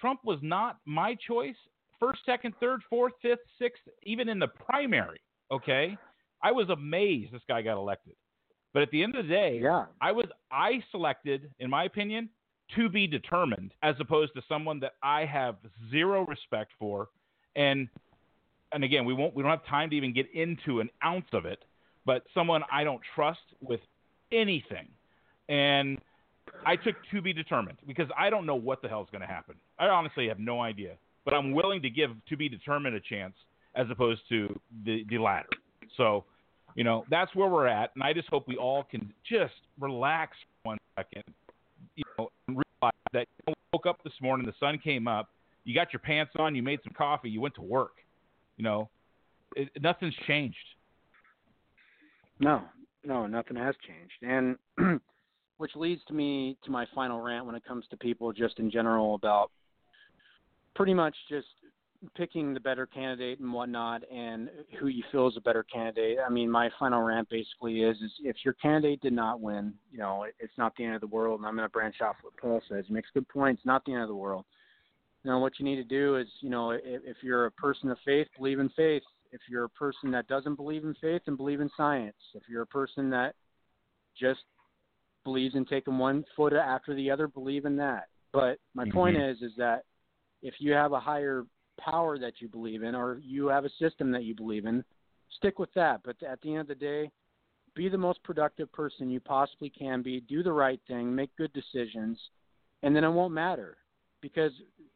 Trump 0.00 0.20
was 0.24 0.38
not 0.42 0.78
my 0.86 1.16
choice 1.26 1.56
first, 1.98 2.20
second, 2.26 2.54
third, 2.60 2.80
fourth, 2.90 3.12
fifth, 3.22 3.40
sixth, 3.58 3.82
even 4.04 4.28
in 4.28 4.38
the 4.38 4.48
primary. 4.48 5.20
Okay. 5.50 5.96
I 6.42 6.50
was 6.50 6.68
amazed 6.68 7.32
this 7.32 7.42
guy 7.48 7.62
got 7.62 7.78
elected. 7.78 8.14
But 8.74 8.82
at 8.82 8.90
the 8.90 9.02
end 9.02 9.14
of 9.14 9.26
the 9.26 9.32
day, 9.32 9.60
yeah. 9.62 9.86
I 10.00 10.12
was 10.12 10.26
I 10.50 10.82
selected, 10.90 11.50
in 11.60 11.70
my 11.70 11.84
opinion, 11.84 12.28
to 12.76 12.88
be 12.88 13.06
determined, 13.06 13.72
as 13.82 13.94
opposed 14.00 14.34
to 14.34 14.42
someone 14.48 14.80
that 14.80 14.92
I 15.02 15.24
have 15.24 15.56
zero 15.90 16.24
respect 16.26 16.72
for, 16.78 17.08
and 17.54 17.88
and 18.72 18.82
again, 18.82 19.04
we 19.04 19.12
won't 19.12 19.34
we 19.34 19.42
don't 19.42 19.50
have 19.50 19.66
time 19.66 19.90
to 19.90 19.96
even 19.96 20.12
get 20.12 20.26
into 20.34 20.80
an 20.80 20.88
ounce 21.04 21.26
of 21.32 21.44
it, 21.44 21.64
but 22.06 22.24
someone 22.32 22.62
I 22.72 22.82
don't 22.82 23.02
trust 23.14 23.40
with 23.60 23.80
anything, 24.32 24.88
and 25.48 25.98
I 26.64 26.76
took 26.76 26.94
to 27.10 27.20
be 27.20 27.32
determined 27.32 27.78
because 27.86 28.08
I 28.18 28.30
don't 28.30 28.46
know 28.46 28.54
what 28.54 28.82
the 28.82 28.88
hell 28.88 29.02
is 29.02 29.08
going 29.10 29.22
to 29.22 29.26
happen. 29.26 29.56
I 29.78 29.86
honestly 29.86 30.28
have 30.28 30.38
no 30.38 30.60
idea, 30.60 30.94
but 31.24 31.34
I'm 31.34 31.52
willing 31.52 31.82
to 31.82 31.90
give 31.90 32.10
to 32.28 32.36
be 32.36 32.48
determined 32.48 32.94
a 32.94 33.00
chance 33.00 33.34
as 33.74 33.86
opposed 33.90 34.20
to 34.28 34.58
the 34.84 35.04
the 35.08 35.18
latter. 35.18 35.48
So 35.96 36.24
you 36.74 36.84
know, 36.84 37.04
that's 37.10 37.34
where 37.34 37.48
we're 37.48 37.66
at, 37.66 37.90
and 37.94 38.02
I 38.02 38.12
just 38.12 38.28
hope 38.28 38.48
we 38.48 38.56
all 38.56 38.84
can 38.84 39.12
just 39.28 39.54
relax 39.78 40.36
for 40.62 40.70
one 40.70 40.78
second, 40.96 41.22
you 41.96 42.04
know, 42.18 42.30
and 42.48 42.56
realize 42.56 42.92
that 43.12 43.26
you 43.46 43.54
woke 43.72 43.86
up 43.86 44.02
this 44.04 44.14
morning, 44.22 44.46
the 44.46 44.54
sun 44.58 44.78
came 44.78 45.06
up, 45.06 45.28
you 45.64 45.74
got 45.74 45.92
your 45.92 46.00
pants 46.00 46.32
on, 46.38 46.54
you 46.54 46.62
made 46.62 46.80
some 46.82 46.94
coffee, 46.94 47.28
you 47.28 47.40
went 47.40 47.54
to 47.56 47.62
work. 47.62 47.96
You 48.56 48.64
know, 48.64 48.88
it, 49.54 49.68
nothing's 49.80 50.14
changed. 50.26 50.56
No, 52.40 52.62
no, 53.04 53.26
nothing 53.26 53.56
has 53.56 53.74
changed, 53.86 54.56
and 54.78 55.00
which 55.58 55.72
leads 55.76 56.02
to 56.06 56.14
me 56.14 56.56
to 56.64 56.70
my 56.70 56.86
final 56.94 57.20
rant 57.20 57.46
when 57.46 57.54
it 57.54 57.64
comes 57.64 57.84
to 57.90 57.96
people 57.96 58.32
just 58.32 58.58
in 58.58 58.70
general 58.70 59.14
about 59.14 59.50
pretty 60.74 60.94
much 60.94 61.14
just 61.28 61.46
picking 62.16 62.52
the 62.52 62.60
better 62.60 62.86
candidate 62.86 63.38
and 63.38 63.52
whatnot, 63.52 64.02
and 64.12 64.50
who 64.80 64.88
you 64.88 65.04
feel 65.12 65.28
is 65.28 65.36
a 65.36 65.40
better 65.40 65.64
candidate. 65.72 66.18
I 66.24 66.30
mean, 66.30 66.50
my 66.50 66.68
final 66.78 67.02
rant 67.02 67.28
basically 67.28 67.82
is: 67.82 67.96
is 67.98 68.10
if 68.20 68.36
your 68.44 68.54
candidate 68.54 69.00
did 69.00 69.12
not 69.12 69.40
win, 69.40 69.74
you 69.90 69.98
know, 69.98 70.26
it's 70.40 70.58
not 70.58 70.72
the 70.76 70.84
end 70.84 70.94
of 70.94 71.00
the 71.00 71.06
world. 71.06 71.40
And 71.40 71.46
I'm 71.46 71.54
going 71.54 71.68
to 71.68 71.72
branch 71.72 71.96
off 72.00 72.16
what 72.22 72.36
Paul 72.36 72.60
says. 72.68 72.84
He 72.88 72.94
makes 72.94 73.08
good 73.14 73.28
points. 73.28 73.62
Not 73.64 73.84
the 73.84 73.92
end 73.92 74.02
of 74.02 74.08
the 74.08 74.14
world. 74.14 74.44
Know, 75.24 75.38
what 75.38 75.60
you 75.60 75.64
need 75.64 75.76
to 75.76 75.84
do 75.84 76.16
is, 76.16 76.26
you 76.40 76.50
know, 76.50 76.72
if, 76.72 76.82
if 76.84 77.16
you're 77.22 77.46
a 77.46 77.52
person 77.52 77.88
of 77.92 77.98
faith, 78.04 78.26
believe 78.36 78.58
in 78.58 78.68
faith. 78.70 79.04
If 79.30 79.40
you're 79.48 79.64
a 79.64 79.68
person 79.68 80.10
that 80.10 80.26
doesn't 80.26 80.56
believe 80.56 80.82
in 80.82 80.94
faith, 81.00 81.22
and 81.26 81.36
believe 81.36 81.60
in 81.60 81.70
science. 81.76 82.16
If 82.34 82.42
you're 82.48 82.62
a 82.62 82.66
person 82.66 83.08
that 83.10 83.36
just 84.18 84.40
believes 85.24 85.54
in 85.54 85.64
taking 85.64 85.98
one 85.98 86.24
foot 86.36 86.52
after 86.52 86.94
the 86.94 87.10
other, 87.10 87.28
believe 87.28 87.64
in 87.64 87.76
that. 87.76 88.08
But 88.32 88.58
my 88.74 88.84
mm-hmm. 88.84 88.92
point 88.92 89.16
is, 89.16 89.38
is 89.42 89.52
that 89.58 89.84
if 90.42 90.54
you 90.58 90.72
have 90.72 90.92
a 90.92 91.00
higher 91.00 91.44
power 91.80 92.18
that 92.18 92.34
you 92.40 92.48
believe 92.48 92.82
in 92.82 92.94
or 92.94 93.20
you 93.22 93.46
have 93.48 93.64
a 93.64 93.70
system 93.78 94.10
that 94.12 94.24
you 94.24 94.34
believe 94.34 94.66
in, 94.66 94.84
stick 95.36 95.58
with 95.58 95.72
that. 95.74 96.00
But 96.04 96.16
at 96.22 96.40
the 96.42 96.50
end 96.50 96.60
of 96.60 96.68
the 96.68 96.74
day, 96.74 97.10
be 97.74 97.88
the 97.88 97.98
most 97.98 98.22
productive 98.22 98.70
person 98.72 99.10
you 99.10 99.20
possibly 99.20 99.70
can 99.70 100.02
be, 100.02 100.20
do 100.20 100.42
the 100.42 100.52
right 100.52 100.80
thing, 100.86 101.14
make 101.14 101.34
good 101.36 101.52
decisions, 101.52 102.18
and 102.82 102.94
then 102.94 103.04
it 103.04 103.10
won't 103.10 103.32
matter. 103.32 103.76
Because 104.20 104.52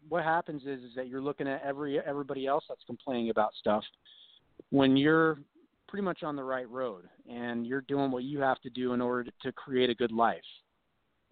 what 0.08 0.22
happens 0.22 0.62
is 0.62 0.82
is 0.82 0.94
that 0.94 1.08
you're 1.08 1.22
looking 1.22 1.48
at 1.48 1.62
every 1.64 1.98
everybody 1.98 2.46
else 2.46 2.64
that's 2.68 2.84
complaining 2.86 3.30
about 3.30 3.52
stuff 3.58 3.82
when 4.70 4.96
you're 4.96 5.38
pretty 5.88 6.04
much 6.04 6.22
on 6.22 6.36
the 6.36 6.42
right 6.42 6.68
road 6.68 7.04
and 7.30 7.66
you're 7.66 7.82
doing 7.82 8.10
what 8.10 8.24
you 8.24 8.40
have 8.40 8.60
to 8.60 8.70
do 8.70 8.92
in 8.92 9.00
order 9.00 9.30
to 9.42 9.52
create 9.52 9.90
a 9.90 9.94
good 9.94 10.12
life. 10.12 10.36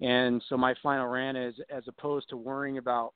And 0.00 0.42
so 0.48 0.56
my 0.56 0.74
final 0.82 1.06
rant 1.06 1.36
is 1.36 1.54
as 1.74 1.84
opposed 1.88 2.28
to 2.30 2.36
worrying 2.36 2.78
about 2.78 3.14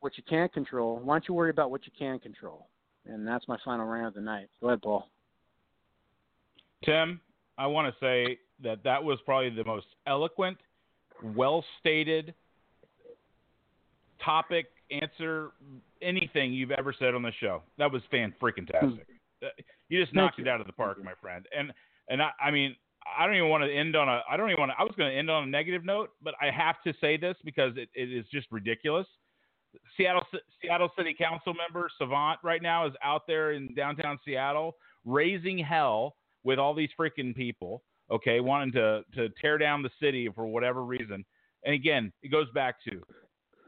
what 0.00 0.16
you 0.16 0.24
can't 0.28 0.52
control, 0.52 1.00
why 1.02 1.14
don't 1.14 1.28
you 1.28 1.34
worry 1.34 1.50
about 1.50 1.70
what 1.70 1.86
you 1.86 1.92
can 1.98 2.18
control? 2.18 2.68
And 3.06 3.26
that's 3.26 3.46
my 3.48 3.56
final 3.64 3.86
rant 3.86 4.08
of 4.08 4.14
the 4.14 4.20
night. 4.20 4.48
Go 4.60 4.68
ahead, 4.68 4.82
Paul. 4.82 5.08
Tim, 6.84 7.20
I 7.58 7.66
want 7.66 7.92
to 7.92 8.00
say 8.04 8.38
that 8.62 8.82
that 8.84 9.02
was 9.02 9.18
probably 9.24 9.50
the 9.50 9.64
most 9.64 9.86
eloquent, 10.06 10.58
well 11.22 11.64
stated 11.80 12.34
topic, 14.24 14.66
answer, 14.90 15.50
anything 16.00 16.52
you've 16.52 16.70
ever 16.70 16.94
said 16.98 17.14
on 17.14 17.22
the 17.22 17.32
show. 17.40 17.62
That 17.78 17.90
was 17.90 18.02
fan 18.10 18.34
freaking 18.40 18.68
tastic. 18.70 19.06
You 19.88 20.00
just 20.00 20.14
knocked 20.14 20.38
it 20.38 20.48
out 20.48 20.60
of 20.60 20.66
the 20.66 20.72
park, 20.72 21.02
my 21.04 21.14
friend. 21.20 21.46
And 21.56 21.72
and 22.08 22.22
I, 22.22 22.30
I 22.40 22.50
mean, 22.50 22.76
I 23.18 23.26
don't 23.26 23.36
even 23.36 23.48
want 23.48 23.64
to 23.64 23.72
end 23.72 23.96
on 23.96 24.08
a. 24.08 24.22
I 24.30 24.36
don't 24.36 24.50
even 24.50 24.60
want 24.60 24.72
to. 24.72 24.76
I 24.78 24.84
was 24.84 24.94
going 24.96 25.10
to 25.10 25.16
end 25.16 25.30
on 25.30 25.44
a 25.44 25.46
negative 25.46 25.84
note, 25.84 26.10
but 26.22 26.34
I 26.40 26.50
have 26.50 26.76
to 26.86 26.92
say 27.00 27.16
this 27.16 27.36
because 27.44 27.72
it, 27.76 27.88
it 27.94 28.12
is 28.12 28.24
just 28.32 28.46
ridiculous. 28.50 29.06
Seattle 29.96 30.22
Seattle 30.60 30.90
City 30.96 31.14
Council 31.18 31.54
member 31.54 31.88
Sawant 32.00 32.36
right 32.42 32.62
now 32.62 32.86
is 32.86 32.92
out 33.02 33.22
there 33.26 33.52
in 33.52 33.74
downtown 33.74 34.18
Seattle 34.24 34.76
raising 35.04 35.58
hell 35.58 36.16
with 36.44 36.58
all 36.58 36.74
these 36.74 36.90
freaking 36.98 37.34
people, 37.34 37.82
okay, 38.10 38.40
wanting 38.40 38.72
to 38.72 39.02
to 39.14 39.28
tear 39.40 39.58
down 39.58 39.82
the 39.82 39.90
city 40.00 40.28
for 40.34 40.46
whatever 40.46 40.84
reason. 40.84 41.24
And 41.64 41.74
again, 41.74 42.12
it 42.22 42.30
goes 42.30 42.50
back 42.50 42.76
to 42.88 43.02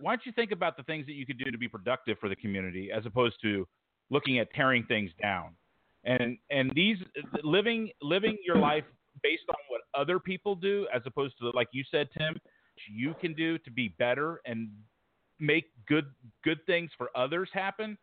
why 0.00 0.12
don't 0.12 0.26
you 0.26 0.32
think 0.32 0.50
about 0.50 0.76
the 0.76 0.82
things 0.82 1.06
that 1.06 1.12
you 1.12 1.24
could 1.24 1.38
do 1.38 1.50
to 1.50 1.58
be 1.58 1.68
productive 1.68 2.18
for 2.18 2.28
the 2.28 2.36
community 2.36 2.90
as 2.94 3.06
opposed 3.06 3.36
to 3.42 3.66
looking 4.10 4.38
at 4.38 4.52
tearing 4.52 4.84
things 4.84 5.10
down. 5.20 5.54
And 6.05 6.38
and 6.50 6.70
these 6.74 6.98
living 7.42 7.90
living 8.02 8.36
your 8.44 8.59
life 8.59 8.84
based 9.22 9.44
on 9.48 9.57
what 9.68 9.82
other 9.98 10.18
people 10.18 10.55
do 10.55 10.86
as 10.94 11.02
opposed 11.07 11.38
to 11.38 11.50
like 11.50 11.68
you 11.72 11.84
said 11.90 12.09
Tim, 12.16 12.38
you 12.92 13.14
can 13.20 13.34
do 13.34 13.59
to 13.59 13.70
be 13.70 13.88
better 13.98 14.40
and 14.44 14.68
make 15.40 15.70
good 15.86 16.07
good 16.42 16.59
things 16.66 16.90
for 16.96 17.11
others 17.16 17.48
happen. 17.52 17.96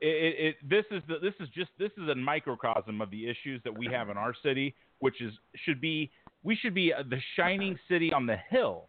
It, 0.00 0.56
it, 0.60 0.68
this 0.68 0.84
is 0.90 1.02
the, 1.08 1.18
this 1.18 1.34
is 1.40 1.48
just 1.54 1.70
this 1.78 1.92
is 2.02 2.08
a 2.08 2.14
microcosm 2.14 3.00
of 3.00 3.10
the 3.10 3.28
issues 3.28 3.60
that 3.64 3.76
we 3.76 3.86
have 3.86 4.08
in 4.10 4.16
our 4.16 4.34
city, 4.42 4.74
which 4.98 5.20
is 5.20 5.32
should 5.64 5.80
be 5.80 6.10
we 6.42 6.56
should 6.56 6.74
be 6.74 6.92
uh, 6.92 7.02
the 7.08 7.20
shining 7.36 7.78
city 7.88 8.12
on 8.12 8.26
the 8.26 8.36
hill, 8.50 8.88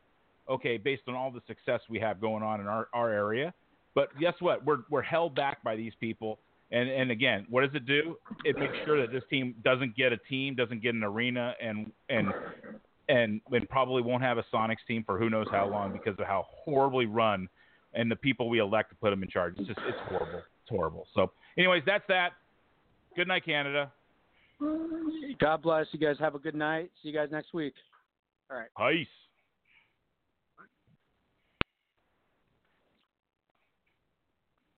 okay, 0.49 0.77
based 0.77 1.03
on 1.07 1.15
all 1.15 1.31
the 1.31 1.41
success 1.47 1.81
we 1.89 1.99
have 1.99 2.19
going 2.19 2.43
on 2.43 2.59
in 2.59 2.67
our, 2.67 2.87
our 2.93 3.11
area. 3.11 3.53
But 3.93 4.09
guess 4.19 4.33
what? 4.39 4.65
We're 4.65 4.79
we're 4.89 5.01
held 5.01 5.35
back 5.35 5.63
by 5.63 5.75
these 5.75 5.93
people, 5.99 6.39
And 6.71 6.89
and 6.89 7.11
again, 7.11 7.45
what 7.49 7.61
does 7.61 7.75
it 7.75 7.85
do? 7.85 8.17
It 8.43 8.57
makes 8.57 8.73
sure 8.85 8.99
that 8.99 9.11
this 9.11 9.23
team 9.29 9.55
doesn't 9.63 9.95
get 9.95 10.11
a 10.11 10.17
team, 10.17 10.55
doesn't 10.55 10.81
get 10.81 10.95
an 10.95 11.03
arena, 11.03 11.53
and 11.61 11.91
and 12.09 12.33
and 13.07 13.41
and 13.51 13.69
probably 13.69 14.01
won't 14.01 14.23
have 14.23 14.37
a 14.37 14.45
Sonics 14.53 14.77
team 14.87 15.03
for 15.05 15.19
who 15.19 15.29
knows 15.29 15.47
how 15.51 15.69
long 15.69 15.91
because 15.91 16.19
of 16.19 16.25
how 16.25 16.45
horribly 16.49 17.05
run 17.05 17.47
and 17.93 18.09
the 18.09 18.15
people 18.15 18.49
we 18.49 18.59
elect 18.59 18.89
to 18.89 18.95
put 18.95 19.11
them 19.11 19.23
in 19.23 19.29
charge. 19.29 19.55
It's 19.57 19.67
just 19.67 19.79
it's 19.87 19.97
horrible. 20.09 20.39
It's 20.39 20.69
horrible. 20.69 21.07
So, 21.13 21.31
anyways, 21.57 21.83
that's 21.85 22.03
that. 22.07 22.31
Good 23.15 23.27
night, 23.27 23.45
Canada. 23.45 23.91
God 25.39 25.61
bless 25.61 25.85
you 25.91 25.99
guys. 25.99 26.15
Have 26.19 26.35
a 26.35 26.39
good 26.39 26.55
night. 26.55 26.91
See 27.01 27.09
you 27.09 27.15
guys 27.15 27.29
next 27.31 27.53
week. 27.53 27.73
All 28.49 28.57
right. 28.57 28.93
Peace. 28.93 29.07